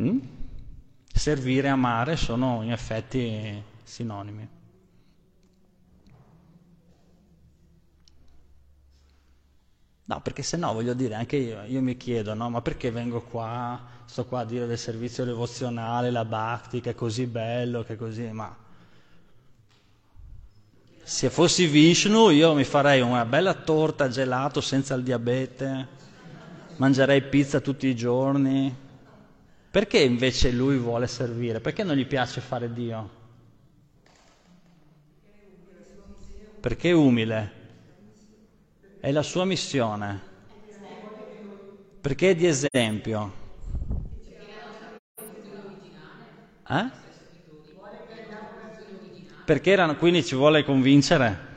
Mm? 0.00 0.18
Servire 1.12 1.68
e 1.68 1.70
amare 1.70 2.16
sono 2.16 2.62
in 2.62 2.72
effetti 2.72 3.62
sinonimi. 3.82 4.48
No, 10.10 10.20
perché 10.20 10.42
se 10.42 10.56
no, 10.56 10.72
voglio 10.72 10.92
dire, 10.92 11.14
anche 11.14 11.36
io, 11.36 11.62
io 11.68 11.80
mi 11.80 11.96
chiedo, 11.96 12.34
no, 12.34 12.50
ma 12.50 12.60
perché 12.62 12.90
vengo 12.90 13.20
qua, 13.20 13.80
sto 14.06 14.24
qua 14.24 14.40
a 14.40 14.44
dire 14.44 14.66
del 14.66 14.76
servizio 14.76 15.24
devozionale, 15.24 16.10
la 16.10 16.24
bhakti, 16.24 16.80
che 16.80 16.90
è 16.90 16.94
così 16.96 17.26
bello, 17.26 17.84
che 17.84 17.92
è 17.92 17.96
così, 17.96 18.24
ma 18.32 18.52
se 21.00 21.30
fossi 21.30 21.66
Vishnu 21.66 22.30
io 22.30 22.54
mi 22.54 22.64
farei 22.64 23.00
una 23.00 23.24
bella 23.24 23.54
torta 23.54 24.08
gelato 24.08 24.60
senza 24.60 24.94
il 24.94 25.04
diabete, 25.04 25.86
mangerei 26.78 27.22
pizza 27.22 27.60
tutti 27.60 27.86
i 27.86 27.94
giorni. 27.94 28.76
Perché 29.70 30.00
invece 30.00 30.50
lui 30.50 30.76
vuole 30.76 31.06
servire? 31.06 31.60
Perché 31.60 31.84
non 31.84 31.94
gli 31.94 32.06
piace 32.06 32.40
fare 32.40 32.72
Dio? 32.72 33.10
Perché 36.58 36.90
è 36.90 36.94
umile. 36.94 37.58
È 39.00 39.10
la 39.10 39.22
sua 39.24 39.44
missione. 39.44 40.22
Perché 42.00 42.30
è 42.30 42.34
di 42.34 42.46
esempio. 42.46 43.32
Eh? 46.68 46.88
Perché 49.44 49.70
erano, 49.72 49.96
quindi 49.96 50.24
ci 50.24 50.34
vuole 50.34 50.64
convincere? 50.64 51.48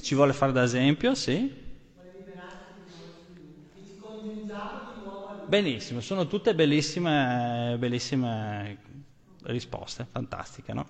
Ci 0.00 0.14
vuole 0.14 0.32
fare 0.32 0.52
da 0.52 0.62
esempio, 0.62 1.14
sì? 1.14 1.54
Benissimo, 5.44 6.00
sono 6.00 6.26
tutte 6.26 6.54
bellissime, 6.54 7.76
bellissime 7.78 8.78
risposte, 9.44 10.06
fantastiche, 10.10 10.74
no? 10.74 10.86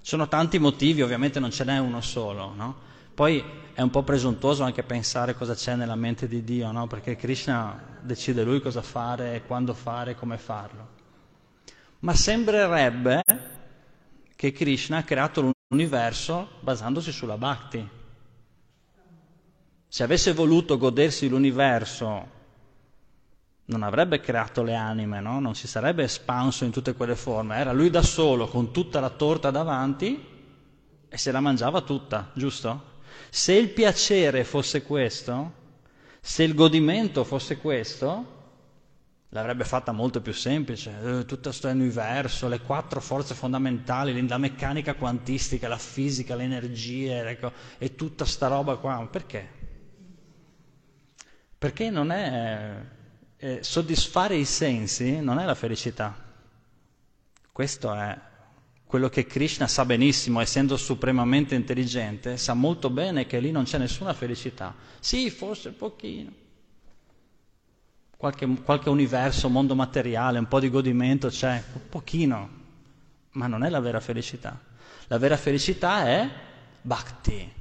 Sono 0.00 0.28
tanti 0.28 0.58
motivi, 0.58 1.00
ovviamente 1.02 1.40
non 1.40 1.50
ce 1.50 1.64
n'è 1.64 1.78
uno 1.78 2.00
solo, 2.02 2.52
no? 2.54 2.80
Poi 3.16 3.42
è 3.72 3.80
un 3.80 3.90
po' 3.90 4.04
presuntuoso 4.04 4.62
anche 4.62 4.84
pensare 4.84 5.34
cosa 5.34 5.54
c'è 5.54 5.74
nella 5.74 5.96
mente 5.96 6.28
di 6.28 6.44
Dio, 6.44 6.70
no? 6.70 6.86
Perché 6.86 7.16
Krishna 7.16 7.98
decide 8.00 8.44
lui 8.44 8.60
cosa 8.60 8.82
fare, 8.82 9.42
quando 9.44 9.74
fare, 9.74 10.14
come 10.14 10.38
farlo 10.38 10.94
ma 12.00 12.14
sembrerebbe 12.14 13.22
che 14.34 14.52
Krishna 14.52 14.98
ha 14.98 15.02
creato 15.02 15.52
l'universo 15.68 16.50
basandosi 16.60 17.10
sulla 17.10 17.38
bhakti. 17.38 17.88
Se 19.88 20.02
avesse 20.02 20.32
voluto 20.32 20.76
godersi 20.76 21.28
l'universo, 21.28 22.34
non 23.64 23.82
avrebbe 23.82 24.20
creato 24.20 24.62
le 24.62 24.74
anime, 24.74 25.20
no? 25.20 25.40
non 25.40 25.54
si 25.54 25.66
sarebbe 25.66 26.04
espanso 26.04 26.64
in 26.64 26.70
tutte 26.70 26.94
quelle 26.94 27.16
forme, 27.16 27.56
era 27.56 27.72
lui 27.72 27.88
da 27.90 28.02
solo 28.02 28.46
con 28.46 28.72
tutta 28.72 29.00
la 29.00 29.10
torta 29.10 29.50
davanti 29.50 30.34
e 31.08 31.16
se 31.16 31.32
la 31.32 31.40
mangiava 31.40 31.80
tutta, 31.80 32.30
giusto? 32.34 32.94
Se 33.30 33.52
il 33.52 33.70
piacere 33.70 34.44
fosse 34.44 34.82
questo, 34.82 35.52
se 36.20 36.42
il 36.42 36.54
godimento 36.54 37.24
fosse 37.24 37.58
questo, 37.58 38.34
l'avrebbe 39.30 39.64
fatta 39.64 39.92
molto 39.92 40.20
più 40.20 40.32
semplice, 40.32 40.90
eh, 41.02 41.24
tutto 41.24 41.48
questo 41.50 41.68
universo, 41.68 42.48
le 42.48 42.60
quattro 42.60 43.00
forze 43.00 43.34
fondamentali, 43.34 44.26
la 44.26 44.38
meccanica 44.38 44.94
quantistica, 44.94 45.68
la 45.68 45.78
fisica, 45.78 46.34
le 46.34 46.44
energie, 46.44 47.28
ecco, 47.28 47.52
e 47.78 47.94
tutta 47.94 48.24
sta 48.24 48.46
roba 48.46 48.76
qua. 48.76 49.06
Perché? 49.10 49.48
Perché 51.58 51.90
non 51.90 52.10
è 52.10 52.94
eh, 53.38 53.62
soddisfare 53.62 54.36
i 54.36 54.44
sensi 54.44 55.20
non 55.20 55.38
è 55.38 55.44
la 55.44 55.54
felicità. 55.54 56.24
Questo 57.52 57.94
è 57.94 58.18
quello 58.86 59.08
che 59.08 59.26
Krishna 59.26 59.66
sa 59.66 59.84
benissimo, 59.84 60.40
essendo 60.40 60.76
supremamente 60.76 61.54
intelligente, 61.54 62.36
sa 62.36 62.54
molto 62.54 62.88
bene 62.88 63.26
che 63.26 63.40
lì 63.40 63.50
non 63.50 63.64
c'è 63.64 63.78
nessuna 63.78 64.14
felicità. 64.14 64.74
Sì, 65.00 65.28
forse 65.30 65.72
pochino 65.72 66.44
qualche, 68.16 68.46
qualche 68.62 68.88
universo, 68.88 69.48
mondo 69.48 69.74
materiale, 69.74 70.38
un 70.38 70.48
po' 70.48 70.60
di 70.60 70.70
godimento 70.70 71.28
c'è, 71.28 71.62
un 71.72 71.88
pochino, 71.88 72.50
ma 73.32 73.46
non 73.46 73.62
è 73.64 73.68
la 73.68 73.80
vera 73.80 74.00
felicità. 74.00 74.58
La 75.08 75.18
vera 75.18 75.36
felicità 75.36 76.06
è 76.06 76.28
bhakti. 76.80 77.52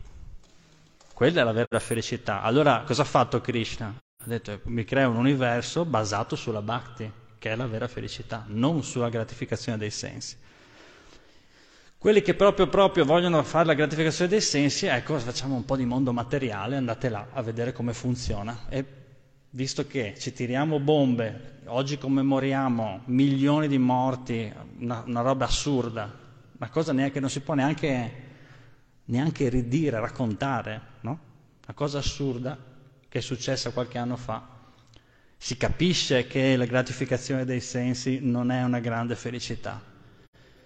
Quella 1.13 1.41
è 1.41 1.43
la 1.43 1.51
vera 1.51 1.79
felicità. 1.79 2.41
Allora, 2.41 2.83
cosa 2.85 3.03
ha 3.03 3.05
fatto 3.05 3.41
Krishna? 3.41 3.87
Ha 3.87 4.27
detto, 4.27 4.61
mi 4.65 4.83
crea 4.83 5.07
un 5.07 5.17
universo 5.17 5.85
basato 5.85 6.35
sulla 6.35 6.61
bhakti, 6.61 7.09
che 7.37 7.51
è 7.51 7.55
la 7.55 7.67
vera 7.67 7.87
felicità, 7.87 8.43
non 8.47 8.83
sulla 8.83 9.09
gratificazione 9.09 9.77
dei 9.77 9.91
sensi. 9.91 10.35
Quelli 12.05 12.21
che 12.21 12.35
proprio, 12.35 12.67
proprio 12.67 13.03
vogliono 13.03 13.41
fare 13.41 13.65
la 13.65 13.73
gratificazione 13.73 14.29
dei 14.29 14.39
sensi, 14.39 14.85
ecco, 14.85 15.17
facciamo 15.17 15.55
un 15.55 15.65
po' 15.65 15.75
di 15.75 15.85
mondo 15.85 16.13
materiale, 16.13 16.75
andate 16.75 17.09
là 17.09 17.29
a 17.31 17.41
vedere 17.41 17.73
come 17.73 17.93
funziona. 17.95 18.67
E 18.69 18.85
visto 19.49 19.87
che 19.87 20.13
ci 20.15 20.31
tiriamo 20.31 20.79
bombe, 20.79 21.61
oggi 21.65 21.97
commemoriamo 21.97 23.01
milioni 23.05 23.67
di 23.67 23.79
morti, 23.79 24.53
una, 24.81 25.01
una 25.03 25.21
roba 25.21 25.45
assurda, 25.45 26.13
una 26.55 26.69
cosa 26.69 26.93
che 26.93 27.19
non 27.19 27.31
si 27.31 27.39
può 27.39 27.55
neanche, 27.55 28.11
neanche 29.05 29.49
ridire, 29.49 29.99
raccontare, 29.99 30.81
no? 31.01 31.19
Una 31.65 31.73
cosa 31.73 31.97
assurda 31.97 32.55
che 33.09 33.17
è 33.17 33.21
successa 33.21 33.71
qualche 33.71 33.97
anno 33.97 34.15
fa. 34.15 34.47
Si 35.37 35.57
capisce 35.57 36.27
che 36.27 36.55
la 36.55 36.65
gratificazione 36.65 37.45
dei 37.45 37.61
sensi 37.61 38.19
non 38.21 38.51
è 38.51 38.61
una 38.61 38.79
grande 38.79 39.15
felicità. 39.15 39.81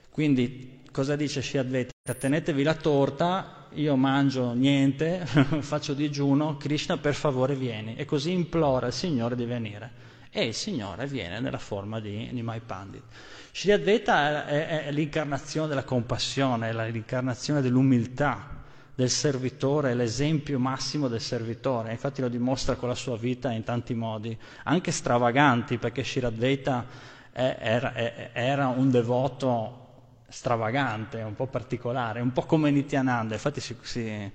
Quindi 0.10 0.79
cosa 0.92 1.16
dice 1.16 1.42
Shiadvaita? 1.42 1.92
Tenetevi 2.18 2.64
la 2.64 2.74
torta, 2.74 3.68
io 3.74 3.96
mangio 3.96 4.54
niente, 4.54 5.26
faccio 5.62 5.94
digiuno, 5.94 6.58
Krishna 6.58 6.98
per 6.98 7.14
favore 7.14 7.56
vieni. 7.56 7.96
E 7.96 8.06
così 8.06 8.32
implora 8.32 8.88
il 8.88 8.94
Signore 8.94 9.36
di 9.36 9.46
venire. 9.46 10.08
E 10.32 10.46
il 10.46 10.54
Signore 10.54 11.08
viene 11.08 11.40
nella 11.40 11.58
forma 11.58 12.00
di 12.00 12.30
Nimai 12.32 12.62
Pandit. 12.66 13.04
Sri 13.52 13.72
Advaita 13.72 14.46
è, 14.46 14.68
è, 14.68 14.86
è 14.86 14.92
l'incarnazione 14.92 15.68
della 15.68 15.84
compassione, 15.84 16.70
è 16.70 16.92
l'incarnazione 16.92 17.62
dell'umiltà 17.62 18.58
del 18.96 19.10
servitore, 19.10 19.94
l'esempio 19.94 20.60
massimo 20.60 21.08
del 21.08 21.22
servitore, 21.22 21.92
infatti 21.92 22.22
lo 22.22 22.28
dimostra 22.28 22.76
con 22.76 22.90
la 22.90 22.96
sua 22.96 23.18
vita 23.18 23.50
in 23.52 23.64
tanti 23.64 23.94
modi, 23.94 24.38
anche 24.64 24.92
stravaganti, 24.92 25.78
perché 25.78 26.04
Shiradvaita 26.04 26.86
era, 27.32 27.94
era 28.34 28.68
un 28.68 28.92
devoto 28.92 29.89
stravagante, 30.30 31.22
un 31.22 31.36
po' 31.36 31.48
particolare, 31.48 32.22
un 32.22 32.32
po' 32.32 32.44
come 32.44 32.72
Nityananda, 32.72 33.34
infatti 33.34 33.60
si, 33.60 33.76
si, 33.82 34.32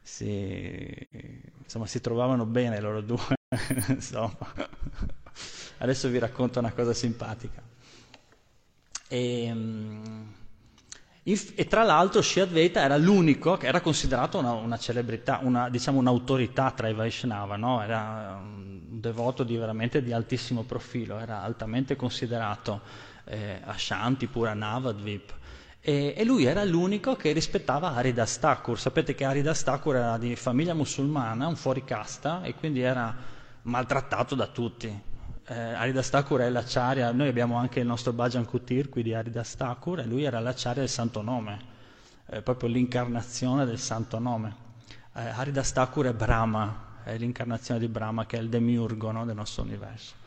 si, 0.00 1.08
insomma, 1.62 1.86
si 1.86 2.00
trovavano 2.00 2.44
bene 2.46 2.80
loro 2.80 3.00
due. 3.00 3.36
Adesso 5.78 6.08
vi 6.08 6.18
racconto 6.18 6.58
una 6.58 6.72
cosa 6.72 6.92
simpatica. 6.92 7.62
E, 9.08 9.44
ehm, 9.44 10.34
e 11.22 11.66
tra 11.66 11.82
l'altro 11.84 12.22
Shiadvaita 12.22 12.80
era 12.82 12.96
l'unico 12.96 13.56
che 13.56 13.66
era 13.66 13.80
considerato 13.80 14.38
una, 14.38 14.52
una 14.52 14.78
celebrità, 14.78 15.40
una, 15.42 15.68
diciamo 15.68 15.98
un'autorità 15.98 16.70
tra 16.72 16.88
i 16.88 16.94
Vaishnava, 16.94 17.56
no? 17.56 17.82
era 17.82 18.40
un 18.42 19.00
devoto 19.00 19.44
di 19.44 19.56
veramente 19.56 20.02
di 20.02 20.12
altissimo 20.12 20.62
profilo, 20.64 21.18
era 21.18 21.42
altamente 21.42 21.94
considerato 21.94 22.80
eh, 23.24 23.60
Ashanti, 23.64 24.26
pure 24.26 24.50
a 24.50 24.54
Navadvip. 24.54 25.38
E, 25.82 26.12
e, 26.14 26.24
lui 26.24 26.44
era 26.44 26.62
l'unico 26.64 27.16
che 27.16 27.32
rispettava 27.32 27.94
Haridas 27.94 28.38
Thakur. 28.38 28.78
Sapete 28.78 29.14
che 29.14 29.24
Haridas 29.24 29.62
Thakur 29.62 29.96
era 29.96 30.18
di 30.18 30.36
famiglia 30.36 30.74
musulmana, 30.74 31.46
un 31.46 31.56
fuoricasta, 31.56 32.42
e 32.42 32.54
quindi 32.54 32.80
era 32.80 33.14
maltrattato 33.62 34.34
da 34.34 34.46
tutti. 34.46 35.08
Eh, 35.46 35.54
Haridas 35.54 36.10
Thakur 36.10 36.40
è 36.40 36.50
l'acciaria, 36.50 37.10
noi 37.12 37.28
abbiamo 37.28 37.56
anche 37.56 37.80
il 37.80 37.86
nostro 37.86 38.12
Bhajan 38.12 38.44
Kutir 38.44 38.88
qui 38.88 39.02
di 39.02 39.14
Haridas 39.14 39.56
Thakur, 39.56 40.00
e 40.00 40.04
lui 40.04 40.24
era 40.24 40.38
l'acciaria 40.38 40.80
del 40.80 40.90
santo 40.90 41.22
nome, 41.22 41.58
eh, 42.26 42.42
proprio 42.42 42.68
l'incarnazione 42.68 43.64
del 43.64 43.78
santo 43.78 44.18
nome. 44.18 44.54
Eh, 45.14 45.28
Haridas 45.28 45.72
Thakur 45.72 46.06
è 46.06 46.12
Brahma, 46.12 47.00
è 47.04 47.16
l'incarnazione 47.16 47.80
di 47.80 47.88
Brahma 47.88 48.26
che 48.26 48.36
è 48.36 48.40
il 48.40 48.50
demiurgo 48.50 49.10
no, 49.10 49.24
del 49.24 49.34
nostro 49.34 49.62
universo 49.62 50.19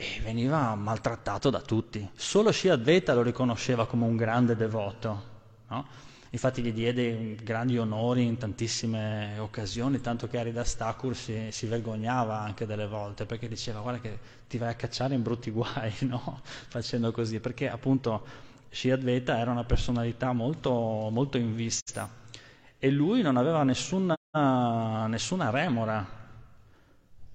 e 0.00 0.18
veniva 0.22 0.74
maltrattato 0.74 1.50
da 1.50 1.60
tutti. 1.60 2.08
Solo 2.14 2.52
Shri 2.52 2.70
Advaita 2.70 3.12
lo 3.12 3.20
riconosceva 3.20 3.86
come 3.86 4.06
un 4.06 4.16
grande 4.16 4.56
devoto. 4.56 5.28
No? 5.68 5.86
Infatti 6.30 6.62
gli 6.62 6.72
diede 6.72 7.34
grandi 7.42 7.76
onori 7.76 8.24
in 8.24 8.38
tantissime 8.38 9.38
occasioni, 9.38 10.00
tanto 10.00 10.26
che 10.26 10.38
Aridas 10.38 10.76
Thakur 10.76 11.14
si, 11.14 11.48
si, 11.50 11.66
vergognava 11.66 12.40
anche 12.40 12.64
delle 12.64 12.86
volte, 12.86 13.26
perché 13.26 13.46
diceva 13.46 13.80
guarda 13.80 14.00
che 14.00 14.18
ti 14.48 14.56
vai 14.56 14.70
a 14.70 14.74
cacciare 14.74 15.14
in 15.14 15.22
brutti 15.22 15.50
guai, 15.50 15.92
no? 16.08 16.40
facendo 16.42 17.12
così, 17.12 17.38
perché 17.38 17.68
appunto 17.68 18.24
Shri 18.70 18.92
Advaita 18.92 19.38
era 19.38 19.50
una 19.50 19.64
personalità 19.64 20.32
molto, 20.32 20.70
molto 21.10 21.36
in 21.36 21.54
vista 21.54 22.08
e 22.78 22.90
lui 22.90 23.20
non 23.20 23.36
aveva 23.36 23.62
nessuna, 23.64 24.16
nessuna 24.32 25.50
remora 25.50 26.19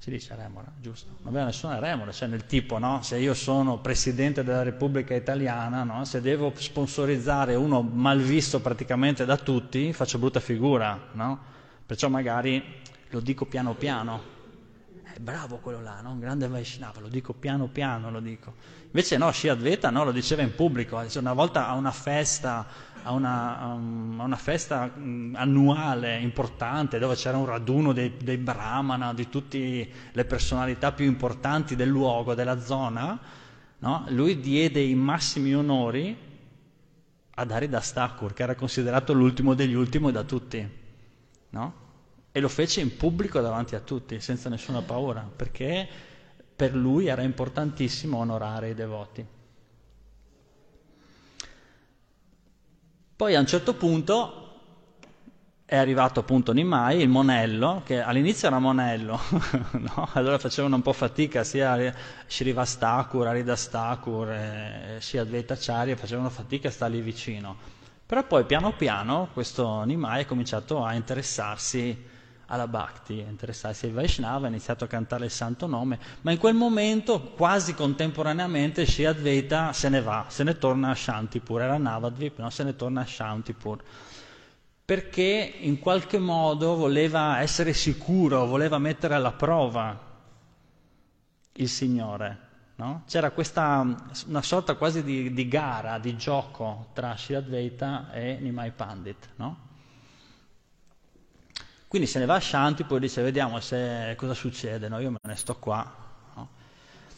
si 0.05 0.11
dice 0.11 0.35
remora, 0.35 0.71
giusto? 0.79 1.13
Non 1.21 1.29
aveva 1.29 1.45
nessuna 1.45 1.79
remora, 1.79 2.11
cioè 2.11 2.27
nel 2.27 2.45
tipo, 2.45 2.77
no? 2.77 3.01
Se 3.01 3.17
io 3.17 3.33
sono 3.33 3.79
presidente 3.79 4.43
della 4.43 4.61
Repubblica 4.61 5.15
Italiana, 5.15 5.83
no? 5.83 6.05
Se 6.05 6.21
devo 6.21 6.53
sponsorizzare 6.55 7.55
uno 7.55 7.81
malvisto 7.81 8.61
praticamente 8.61 9.25
da 9.25 9.35
tutti, 9.35 9.91
faccio 9.93 10.19
brutta 10.19 10.39
figura, 10.39 11.07
no? 11.13 11.39
Perciò 11.83 12.07
magari 12.07 12.63
lo 13.09 13.19
dico 13.19 13.45
piano 13.45 13.73
piano. 13.73 14.21
È 15.11 15.17
bravo 15.17 15.57
quello 15.57 15.81
là, 15.81 16.01
no? 16.01 16.11
Un 16.11 16.19
grande 16.19 16.47
Vaishnava, 16.47 16.99
lo 16.99 17.07
dico 17.07 17.33
piano 17.33 17.65
piano, 17.65 18.11
lo 18.11 18.19
dico. 18.19 18.53
Invece 18.83 19.17
no, 19.17 19.31
Shri 19.31 19.49
Advaita 19.49 19.89
no, 19.89 20.03
lo 20.03 20.11
diceva 20.11 20.43
in 20.43 20.53
pubblico, 20.53 21.03
una 21.15 21.33
volta 21.33 21.67
a 21.67 21.73
una 21.73 21.89
festa 21.89 22.67
a 23.05 23.11
una, 23.11 23.59
a 23.59 23.73
una 23.73 24.35
festa 24.35 24.91
annuale 25.33 26.19
importante 26.19 26.97
dove 26.97 27.13
c'era 27.15 27.37
un 27.37 27.45
raduno 27.45 27.93
dei, 27.93 28.17
dei 28.17 28.37
brahmana, 28.37 29.13
di 29.13 29.29
tutte 29.29 29.89
le 30.11 30.25
personalità 30.25 30.91
più 30.91 31.05
importanti 31.05 31.75
del 31.75 31.87
luogo, 31.87 32.33
della 32.33 32.59
zona, 32.59 33.17
no? 33.77 34.05
lui 34.09 34.39
diede 34.39 34.81
i 34.81 34.95
massimi 34.95 35.53
onori 35.53 36.17
ad 37.35 37.51
Haridas 37.51 37.93
Thakur, 37.93 38.33
che 38.33 38.43
era 38.43 38.55
considerato 38.55 39.13
l'ultimo 39.13 39.53
degli 39.53 39.75
ultimi 39.75 40.11
da 40.11 40.23
tutti. 40.23 40.67
No? 41.49 41.73
E 42.31 42.39
lo 42.39 42.49
fece 42.49 42.81
in 42.81 42.97
pubblico 42.97 43.39
davanti 43.39 43.75
a 43.75 43.79
tutti, 43.81 44.19
senza 44.19 44.49
nessuna 44.49 44.81
paura, 44.81 45.29
perché 45.35 45.87
per 46.55 46.73
lui 46.73 47.05
era 47.05 47.21
importantissimo 47.21 48.17
onorare 48.17 48.69
i 48.69 48.73
devoti. 48.73 49.25
Poi 53.17 53.33
a 53.33 53.39
un 53.39 53.45
certo 53.45 53.75
punto 53.75 54.41
è 55.63 55.77
arrivato 55.77 56.19
appunto 56.19 56.51
Nimai, 56.51 56.99
il 56.99 57.07
monello, 57.07 57.81
che 57.85 58.01
all'inizio 58.01 58.49
era 58.49 58.59
monello, 58.59 59.17
no? 59.71 60.09
allora 60.11 60.37
facevano 60.37 60.75
un 60.75 60.81
po' 60.81 60.91
fatica 60.91 61.45
sia 61.45 61.93
Srivastakur, 62.27 63.25
Aridastakur 63.27 64.29
e 64.31 64.97
sia 64.99 65.21
Advaitacharya, 65.21 65.95
facevano 65.95 66.29
fatica 66.29 66.67
a 66.67 66.71
stargli 66.71 67.01
vicino. 67.01 67.55
Però 68.05 68.21
poi 68.25 68.43
piano 68.43 68.73
piano 68.73 69.29
questo 69.31 69.83
Nimai 69.83 70.23
ha 70.23 70.25
cominciato 70.25 70.83
a 70.83 70.93
interessarsi 70.93 71.97
alla 72.47 72.67
Bhakti, 72.67 73.23
a 73.25 73.29
interessarsi 73.29 73.85
ai 73.85 73.91
Vaishnava, 73.91 74.45
ha 74.45 74.49
iniziato 74.49 74.83
a 74.83 74.87
cantare 74.87 75.25
il 75.25 75.31
santo 75.31 75.67
nome, 75.67 75.99
ma 76.21 76.31
in 76.31 76.37
quel 76.37 76.53
momento, 76.53 77.21
quasi 77.21 77.73
contemporaneamente, 77.73 78.85
Sri 78.85 79.05
Advaita 79.05 79.73
se 79.73 79.89
ne 79.89 80.01
va, 80.01 80.25
se 80.27 80.43
ne 80.43 80.57
torna 80.57 80.89
a 80.89 80.95
Shantipur, 80.95 81.61
era 81.61 81.77
Navadvip, 81.77 82.39
no? 82.39 82.49
se 82.49 82.63
ne 82.63 82.75
torna 82.75 83.01
a 83.01 83.05
Shantipur, 83.05 83.83
perché 84.85 85.55
in 85.59 85.79
qualche 85.79 86.19
modo 86.19 86.75
voleva 86.75 87.39
essere 87.41 87.73
sicuro, 87.73 88.45
voleva 88.45 88.77
mettere 88.77 89.15
alla 89.15 89.31
prova 89.31 89.99
il 91.53 91.69
Signore. 91.69 92.43
No? 92.77 93.03
C'era 93.07 93.31
questa, 93.31 93.85
una 94.27 94.41
sorta 94.41 94.75
quasi 94.75 95.01
di, 95.01 95.33
di, 95.33 95.47
gara, 95.47 95.97
di 95.97 96.17
gioco 96.17 96.87
tra 96.93 97.15
Sri 97.15 97.33
Advaita 97.33 98.11
e 98.11 98.37
Nimai 98.39 98.71
Pandit, 98.71 99.29
no? 99.37 99.64
Quindi 101.95 102.11
se 102.11 102.19
ne 102.19 102.25
va 102.25 102.35
a 102.35 102.41
Shanti, 102.41 102.83
poi 102.83 102.99
dice 102.99 103.21
vediamo 103.21 103.57
se, 103.61 104.15
cosa 104.17 104.33
succede, 104.33 104.89
no? 104.89 104.99
io 104.99 105.11
me 105.11 105.17
ne 105.21 105.35
sto 105.37 105.55
qua. 105.55 105.89
No? 106.35 106.49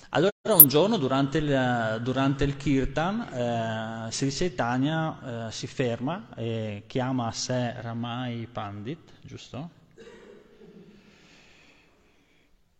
Allora 0.09 0.31
un 0.53 0.67
giorno 0.67 0.97
durante 0.97 1.39
il, 1.39 1.99
durante 2.03 2.43
il 2.43 2.55
Kirtan, 2.57 3.21
eh, 3.21 4.11
Sri 4.11 4.29
Chaitanya 4.29 5.47
eh, 5.47 5.51
si 5.51 5.65
ferma 5.65 6.27
e 6.35 6.83
chiama 6.85 7.25
a 7.25 7.31
sé 7.31 7.73
Ramai 7.81 8.47
Pandit, 8.51 9.13
giusto? 9.21 9.67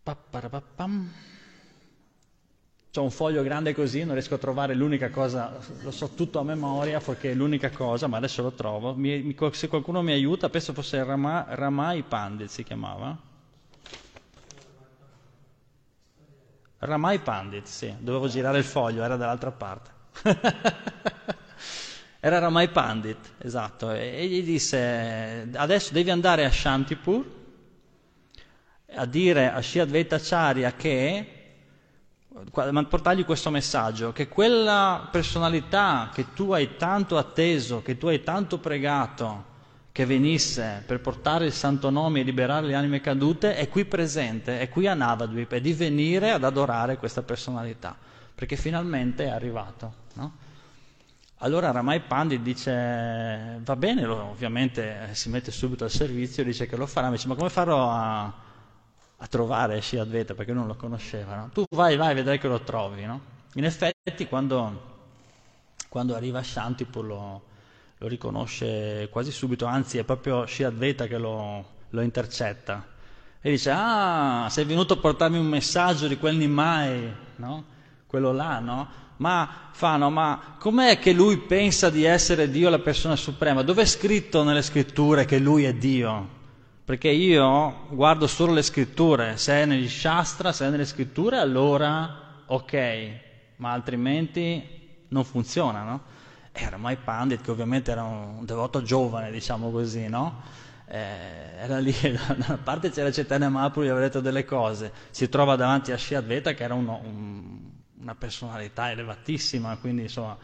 Papparapappam 0.04 1.12
ho 3.00 3.04
un 3.04 3.12
foglio 3.12 3.44
grande 3.44 3.74
così, 3.74 4.04
non 4.04 4.14
riesco 4.14 4.36
a 4.36 4.38
trovare 4.38 4.74
l'unica 4.74 5.10
cosa, 5.10 5.58
lo 5.82 5.92
so 5.92 6.10
tutto 6.10 6.40
a 6.40 6.44
memoria, 6.44 7.00
perché 7.00 7.32
è 7.32 7.34
l'unica 7.34 7.70
cosa, 7.70 8.08
ma 8.08 8.18
adesso 8.18 8.42
lo 8.42 8.52
trovo. 8.52 8.94
Mi, 8.96 9.22
mi, 9.22 9.36
se 9.52 9.68
qualcuno 9.68 10.02
mi 10.02 10.12
aiuta, 10.12 10.50
penso 10.50 10.74
fosse 10.74 11.04
Rama, 11.04 11.46
Ramai 11.50 12.04
Pandit 12.04 12.50
si 12.50 12.64
chiamava. 12.64 13.18
Ramai 16.80 17.20
Pandit, 17.20 17.66
sì, 17.66 17.94
dovevo 18.00 18.28
girare 18.28 18.60
il 18.60 18.64
foglio, 18.64 19.04
era 19.04 19.16
dall'altra 19.16 19.52
parte. 19.52 19.92
era 22.20 22.40
Ramai 22.40 22.70
Pandit, 22.70 23.34
esatto, 23.40 23.92
e, 23.92 24.16
e 24.18 24.28
gli 24.28 24.44
disse, 24.44 25.50
adesso 25.54 25.94
devi 25.94 26.10
andare 26.12 26.46
a 26.46 26.52
Shantipur 26.52 27.36
a 28.96 29.06
dire 29.06 29.52
a 29.52 29.62
Shri 29.62 29.80
Advaitacharya 29.80 30.74
che 30.74 31.37
portargli 32.52 33.26
questo 33.26 33.50
messaggio, 33.50 34.12
che 34.12 34.28
quella 34.28 35.08
personalità 35.12 36.10
che 36.14 36.34
tu 36.34 36.52
hai 36.52 36.76
tanto 36.78 37.18
atteso, 37.18 37.82
che 37.82 37.98
tu 37.98 38.08
hai 38.08 38.24
tanto 38.24 38.60
pregato, 38.60 39.56
che 39.92 40.06
venisse 40.06 40.84
per 40.86 41.02
portare 41.02 41.48
il 41.48 41.54
santo 41.54 41.90
nome 41.90 42.20
e 42.20 42.24
liberare 42.24 42.68
le 42.68 42.76
anime 42.76 43.02
cadute, 43.02 43.56
è 43.56 43.68
qui 43.68 43.86
presente, 43.86 44.60
è 44.60 44.70
qui 44.70 44.86
a 44.86 44.94
Navadvip, 44.94 45.54
è 45.54 45.62
di 45.62 45.74
venire 45.74 46.32
ad 46.32 46.44
adorare 46.44 46.98
questa 46.98 47.24
personalità, 47.24 47.98
perché 48.36 48.56
finalmente 48.56 49.26
è 49.26 49.30
arrivato. 49.30 49.94
No? 50.14 50.46
Allora 51.38 51.72
Ramai 51.72 52.02
Pandit 52.02 52.42
dice, 52.42 53.60
va 53.64 53.76
bene, 53.76 54.06
ovviamente 54.06 55.10
si 55.14 55.30
mette 55.30 55.52
subito 55.52 55.84
al 55.84 55.92
servizio, 55.92 56.44
dice 56.44 56.68
che 56.68 56.76
lo 56.76 56.86
farà, 56.86 57.08
ma 57.08 57.16
dice, 57.16 57.28
ma 57.28 57.36
come 57.36 57.50
farò 57.50 57.92
a, 57.92 58.34
a 59.18 59.28
trovare 59.28 59.82
Shri 59.82 59.98
Advaita, 59.98 60.34
perché 60.34 60.54
non 60.54 60.68
lo 60.68 60.76
conosceva? 60.76 61.36
No? 61.36 61.50
Tu 61.52 61.64
vai, 61.72 61.98
vai, 61.98 62.14
vedrai 62.14 62.40
che 62.40 62.48
lo 62.48 62.62
trovi. 62.62 63.06
No? 63.06 63.20
In 63.54 63.66
effetti 63.66 64.28
quando, 64.28 64.82
quando 65.90 66.16
arriva 66.16 66.44
Shantipur 66.44 67.06
lo, 67.06 67.42
lo 67.98 68.08
riconosce 68.08 69.08
quasi 69.12 69.32
subito, 69.32 69.66
anzi 69.66 69.98
è 69.98 70.04
proprio 70.04 70.46
Shiadveta 70.46 71.08
che 71.08 71.18
lo, 71.18 71.66
lo, 71.90 72.02
intercetta 72.02 72.96
e 73.40 73.52
dice 73.52 73.72
ah 73.72 74.48
sei 74.50 74.66
venuto 74.66 74.94
a 74.94 74.98
portarmi 74.98 75.38
un 75.38 75.46
messaggio 75.46 76.08
di 76.08 76.18
quel 76.18 76.36
Nimai, 76.36 77.14
no? 77.38 77.64
quello 78.06 78.32
là, 78.32 78.60
no? 78.60 79.06
Ma 79.18 79.70
fanno, 79.72 80.12
ma 80.12 80.56
com'è 80.60 81.00
che 81.00 81.12
lui 81.12 81.38
pensa 81.38 81.90
di 81.90 82.04
essere 82.04 82.52
Dio 82.52 82.70
la 82.70 82.80
persona 82.80 83.16
suprema? 83.16 83.64
Dove 83.64 83.82
è 83.82 83.86
scritto 83.86 84.44
nelle 84.44 84.62
scritture 84.62 85.26
che 85.26 85.40
lui 85.40 85.64
è 85.64 85.74
Dio? 85.74 86.36
Perché 86.88 87.10
io 87.10 87.88
guardo 87.90 88.28
solo 88.28 88.54
le 88.54 88.62
scritture, 88.62 89.36
se 89.36 89.52
è 89.56 89.66
negli 89.66 89.90
Shastra, 89.90 90.54
se 90.54 90.68
è 90.68 90.70
nelle 90.70 90.86
scritture 90.86 91.38
allora 91.38 92.44
ok, 92.46 93.20
ma 93.58 93.74
altrimenti 93.74 94.64
non 95.10 95.26
funziona, 95.26 95.84
no? 95.84 96.04
era 96.54 96.78
Mai 96.78 96.96
Pandit, 96.96 97.42
che 97.42 97.52
ovviamente 97.52 97.92
era 97.92 98.04
un 98.04 98.46
devoto 98.46 98.82
giovane, 98.84 99.32
diciamo 99.32 99.70
così, 99.70 100.08
no? 100.08 100.42
Eh, 100.88 101.58
era 101.58 101.78
lì, 101.80 101.92
da 102.02 102.36
una 102.48 102.58
parte 102.64 102.90
c'era 102.90 103.12
Chaitanya 103.12 103.50
Mahaprabhu, 103.50 103.86
gli 103.86 103.90
aveva 103.90 104.06
detto 104.06 104.22
delle 104.22 104.46
cose, 104.46 104.94
si 105.10 105.28
trova 105.28 105.58
davanti 105.58 105.92
a 105.92 105.98
Shri 105.98 106.16
Advaita 106.16 106.54
che 106.54 106.64
era 106.64 106.74
uno, 106.74 107.02
un, 107.04 107.70
una 108.00 108.16
personalità 108.16 108.92
elevatissima, 108.92 109.76
quindi 109.76 110.04
insomma, 110.04 110.38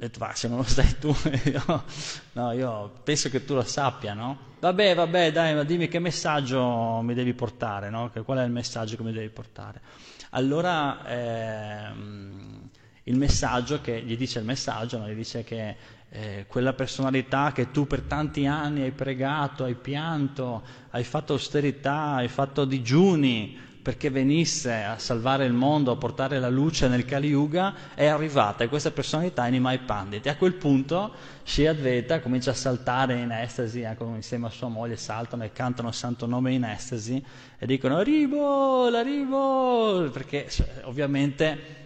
ho 0.00 0.06
detto, 0.06 0.18
va, 0.18 0.34
se 0.34 0.48
non 0.48 0.56
lo 0.56 0.62
sai 0.62 0.98
tu, 0.98 1.14
io, 1.44 1.84
no, 2.32 2.52
io 2.52 2.90
penso 3.04 3.28
che 3.28 3.44
tu 3.44 3.52
lo 3.52 3.62
sappia, 3.62 4.14
no? 4.14 4.48
Vabbè, 4.60 4.94
vabbè, 4.94 5.30
dai, 5.30 5.54
ma 5.54 5.62
dimmi 5.62 5.88
che 5.88 5.98
messaggio 5.98 7.02
mi 7.02 7.12
devi 7.12 7.34
portare, 7.34 7.90
no? 7.90 8.10
Qual 8.24 8.38
è 8.38 8.42
il 8.42 8.50
messaggio 8.50 8.96
che 8.96 9.02
mi 9.02 9.12
devi 9.12 9.28
portare? 9.28 9.82
Allora, 10.30 11.06
ehm, 11.06 12.70
il 13.04 13.16
messaggio 13.18 13.82
che 13.82 14.00
gli 14.00 14.16
dice 14.16 14.38
il 14.38 14.46
messaggio, 14.46 14.96
no? 14.96 15.08
gli 15.08 15.14
dice 15.14 15.44
che 15.44 15.76
eh, 16.08 16.46
quella 16.48 16.72
personalità 16.72 17.52
che 17.52 17.70
tu 17.70 17.86
per 17.86 18.00
tanti 18.00 18.46
anni 18.46 18.80
hai 18.80 18.92
pregato, 18.92 19.64
hai 19.64 19.74
pianto, 19.74 20.62
hai 20.90 21.04
fatto 21.04 21.34
austerità, 21.34 22.14
hai 22.14 22.28
fatto 22.28 22.64
digiuni 22.64 23.68
perché 23.82 24.10
venisse 24.10 24.72
a 24.72 24.98
salvare 24.98 25.46
il 25.46 25.52
mondo, 25.52 25.90
a 25.90 25.96
portare 25.96 26.38
la 26.38 26.50
luce 26.50 26.86
nel 26.88 27.04
Kali 27.04 27.28
Yuga, 27.28 27.74
è 27.94 28.06
arrivata 28.06 28.68
questa 28.68 28.90
personalità 28.90 29.46
è 29.46 29.50
Nimai 29.50 29.78
Pandit. 29.78 30.26
E 30.26 30.30
a 30.30 30.36
quel 30.36 30.54
punto 30.54 31.12
Shri 31.42 31.66
Advaita 31.66 32.20
comincia 32.20 32.50
a 32.50 32.54
saltare 32.54 33.18
in 33.18 33.30
estasi, 33.30 33.84
anche 33.84 34.04
insieme 34.04 34.46
a 34.46 34.50
sua 34.50 34.68
moglie 34.68 34.96
saltano 34.96 35.44
e 35.44 35.52
cantano 35.52 35.88
il 35.88 35.94
santo 35.94 36.26
nome 36.26 36.52
in 36.52 36.64
estasi 36.64 37.22
e 37.58 37.66
dicono 37.66 37.96
arrivo, 37.96 38.86
arrivo, 38.86 40.10
perché 40.10 40.48
ovviamente 40.82 41.80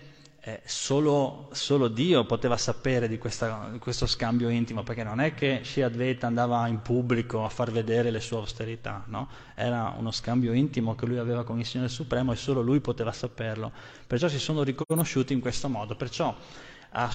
eh, 0.47 0.61
solo, 0.67 1.49
solo, 1.53 1.89
Dio 1.89 2.27
poteva 2.27 2.59
sapere 2.59 3.09
di, 3.09 3.17
questa, 3.17 3.71
di, 3.73 3.79
questo 3.79 4.05
scambio 4.05 4.51
intimo, 4.51 4.83
perché 4.83 5.03
non 5.03 5.19
è 5.19 5.33
che 5.33 5.61
Shri 5.63 5.81
Advaita 5.81 6.27
andava 6.27 6.67
in 6.67 6.83
pubblico 6.83 7.47
a 7.47 7.49
far 7.49 7.71
vedere 7.71 8.11
le 8.11 8.21
sue 8.21 8.37
austerità, 8.37 9.05
no? 9.07 9.27
era 9.55 9.95
uno 9.97 10.11
scambio 10.11 10.53
intimo 10.53 10.95
che 10.97 11.07
lui 11.07 11.17
aveva 11.17 11.45
con 11.45 11.59
il 11.59 11.65
Signore 11.65 11.89
Supremo 11.89 12.33
e 12.33 12.37
solo 12.37 12.61
lui 12.61 12.81
poteva 12.81 13.11
saperlo. 13.11 13.73
Perciò 14.07 14.29
si 14.29 14.39
sono 14.39 14.63
riconosciuti 14.63 15.33
in 15.33 15.41
questo 15.41 15.71
modo. 15.71 15.97
Perciò 15.97 16.37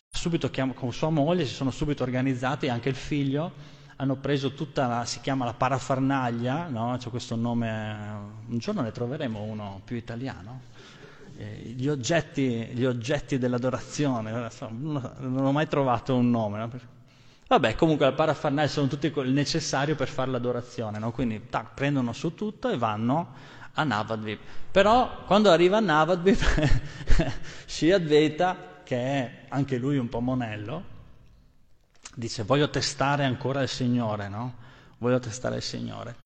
subito, 0.09 0.49
con 0.73 0.91
sua 0.91 1.09
moglie 1.09 1.45
si 1.45 1.53
sono 1.53 1.69
subito 1.69 2.01
organizzati, 2.01 2.67
anche 2.67 2.89
il 2.89 2.95
figlio, 2.95 3.51
hanno 3.97 4.15
preso 4.15 4.55
tutta 4.55 4.87
la, 4.87 5.05
si 5.05 5.19
chiama 5.21 5.45
la 5.45 5.53
parafarnaglia, 5.53 6.67
no? 6.67 6.95
c'è 6.97 7.11
questo 7.11 7.35
nome, 7.35 7.67
un 8.47 8.57
giorno 8.57 8.81
ne 8.81 8.91
troveremo 8.91 9.39
uno 9.39 9.81
più 9.85 9.97
italiano 9.97 10.61
eh, 10.78 10.78
gli, 11.45 11.87
oggetti, 11.87 12.69
gli, 12.73 12.83
oggetti, 12.83 13.37
dell'adorazione, 13.37 14.49
non 14.69 15.45
ho 15.45 15.51
mai 15.51 15.67
trovato 15.67 16.15
un 16.15 16.29
nome. 16.29 16.57
No? 16.57 16.69
Vabbè, 17.47 17.75
comunque 17.75 18.05
al 18.05 18.13
parafarnale 18.13 18.67
sono 18.67 18.87
tutti 18.87 19.07
il 19.07 19.31
necessario 19.31 19.95
per 19.95 20.09
fare 20.09 20.29
l'adorazione, 20.31 20.99
no? 20.99 21.11
quindi 21.11 21.47
tac, 21.49 21.73
prendono 21.73 22.13
su 22.13 22.35
tutto 22.35 22.69
e 22.69 22.77
vanno 22.77 23.33
a 23.73 23.83
Navadvip. 23.83 24.39
Però 24.69 25.23
quando 25.25 25.49
arriva 25.49 25.77
a 25.77 25.79
Navadvip, 25.79 26.39
Shri 27.65 27.91
Advaita, 27.91 28.81
che 28.83 28.97
è 28.97 29.45
anche 29.47 29.77
lui 29.77 29.97
un 29.97 30.09
po' 30.09 30.19
monello, 30.19 30.83
dice 32.15 32.43
voglio 32.43 32.69
testare 32.69 33.23
ancora 33.23 33.61
il 33.61 33.69
Signore, 33.69 34.27
no? 34.27 34.55
Voglio 34.97 35.19
testare 35.19 35.55
il 35.55 35.61
Signore. 35.61 36.17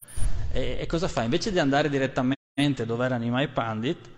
E, 0.51 0.77
e 0.79 0.85
cosa 0.87 1.07
fa? 1.07 1.21
Invece 1.21 1.51
di 1.51 1.59
andare 1.59 1.87
direttamente 1.87 2.85
dove 2.85 3.05
era 3.05 3.17
Nimai 3.17 3.47
Pandit, 3.47 4.09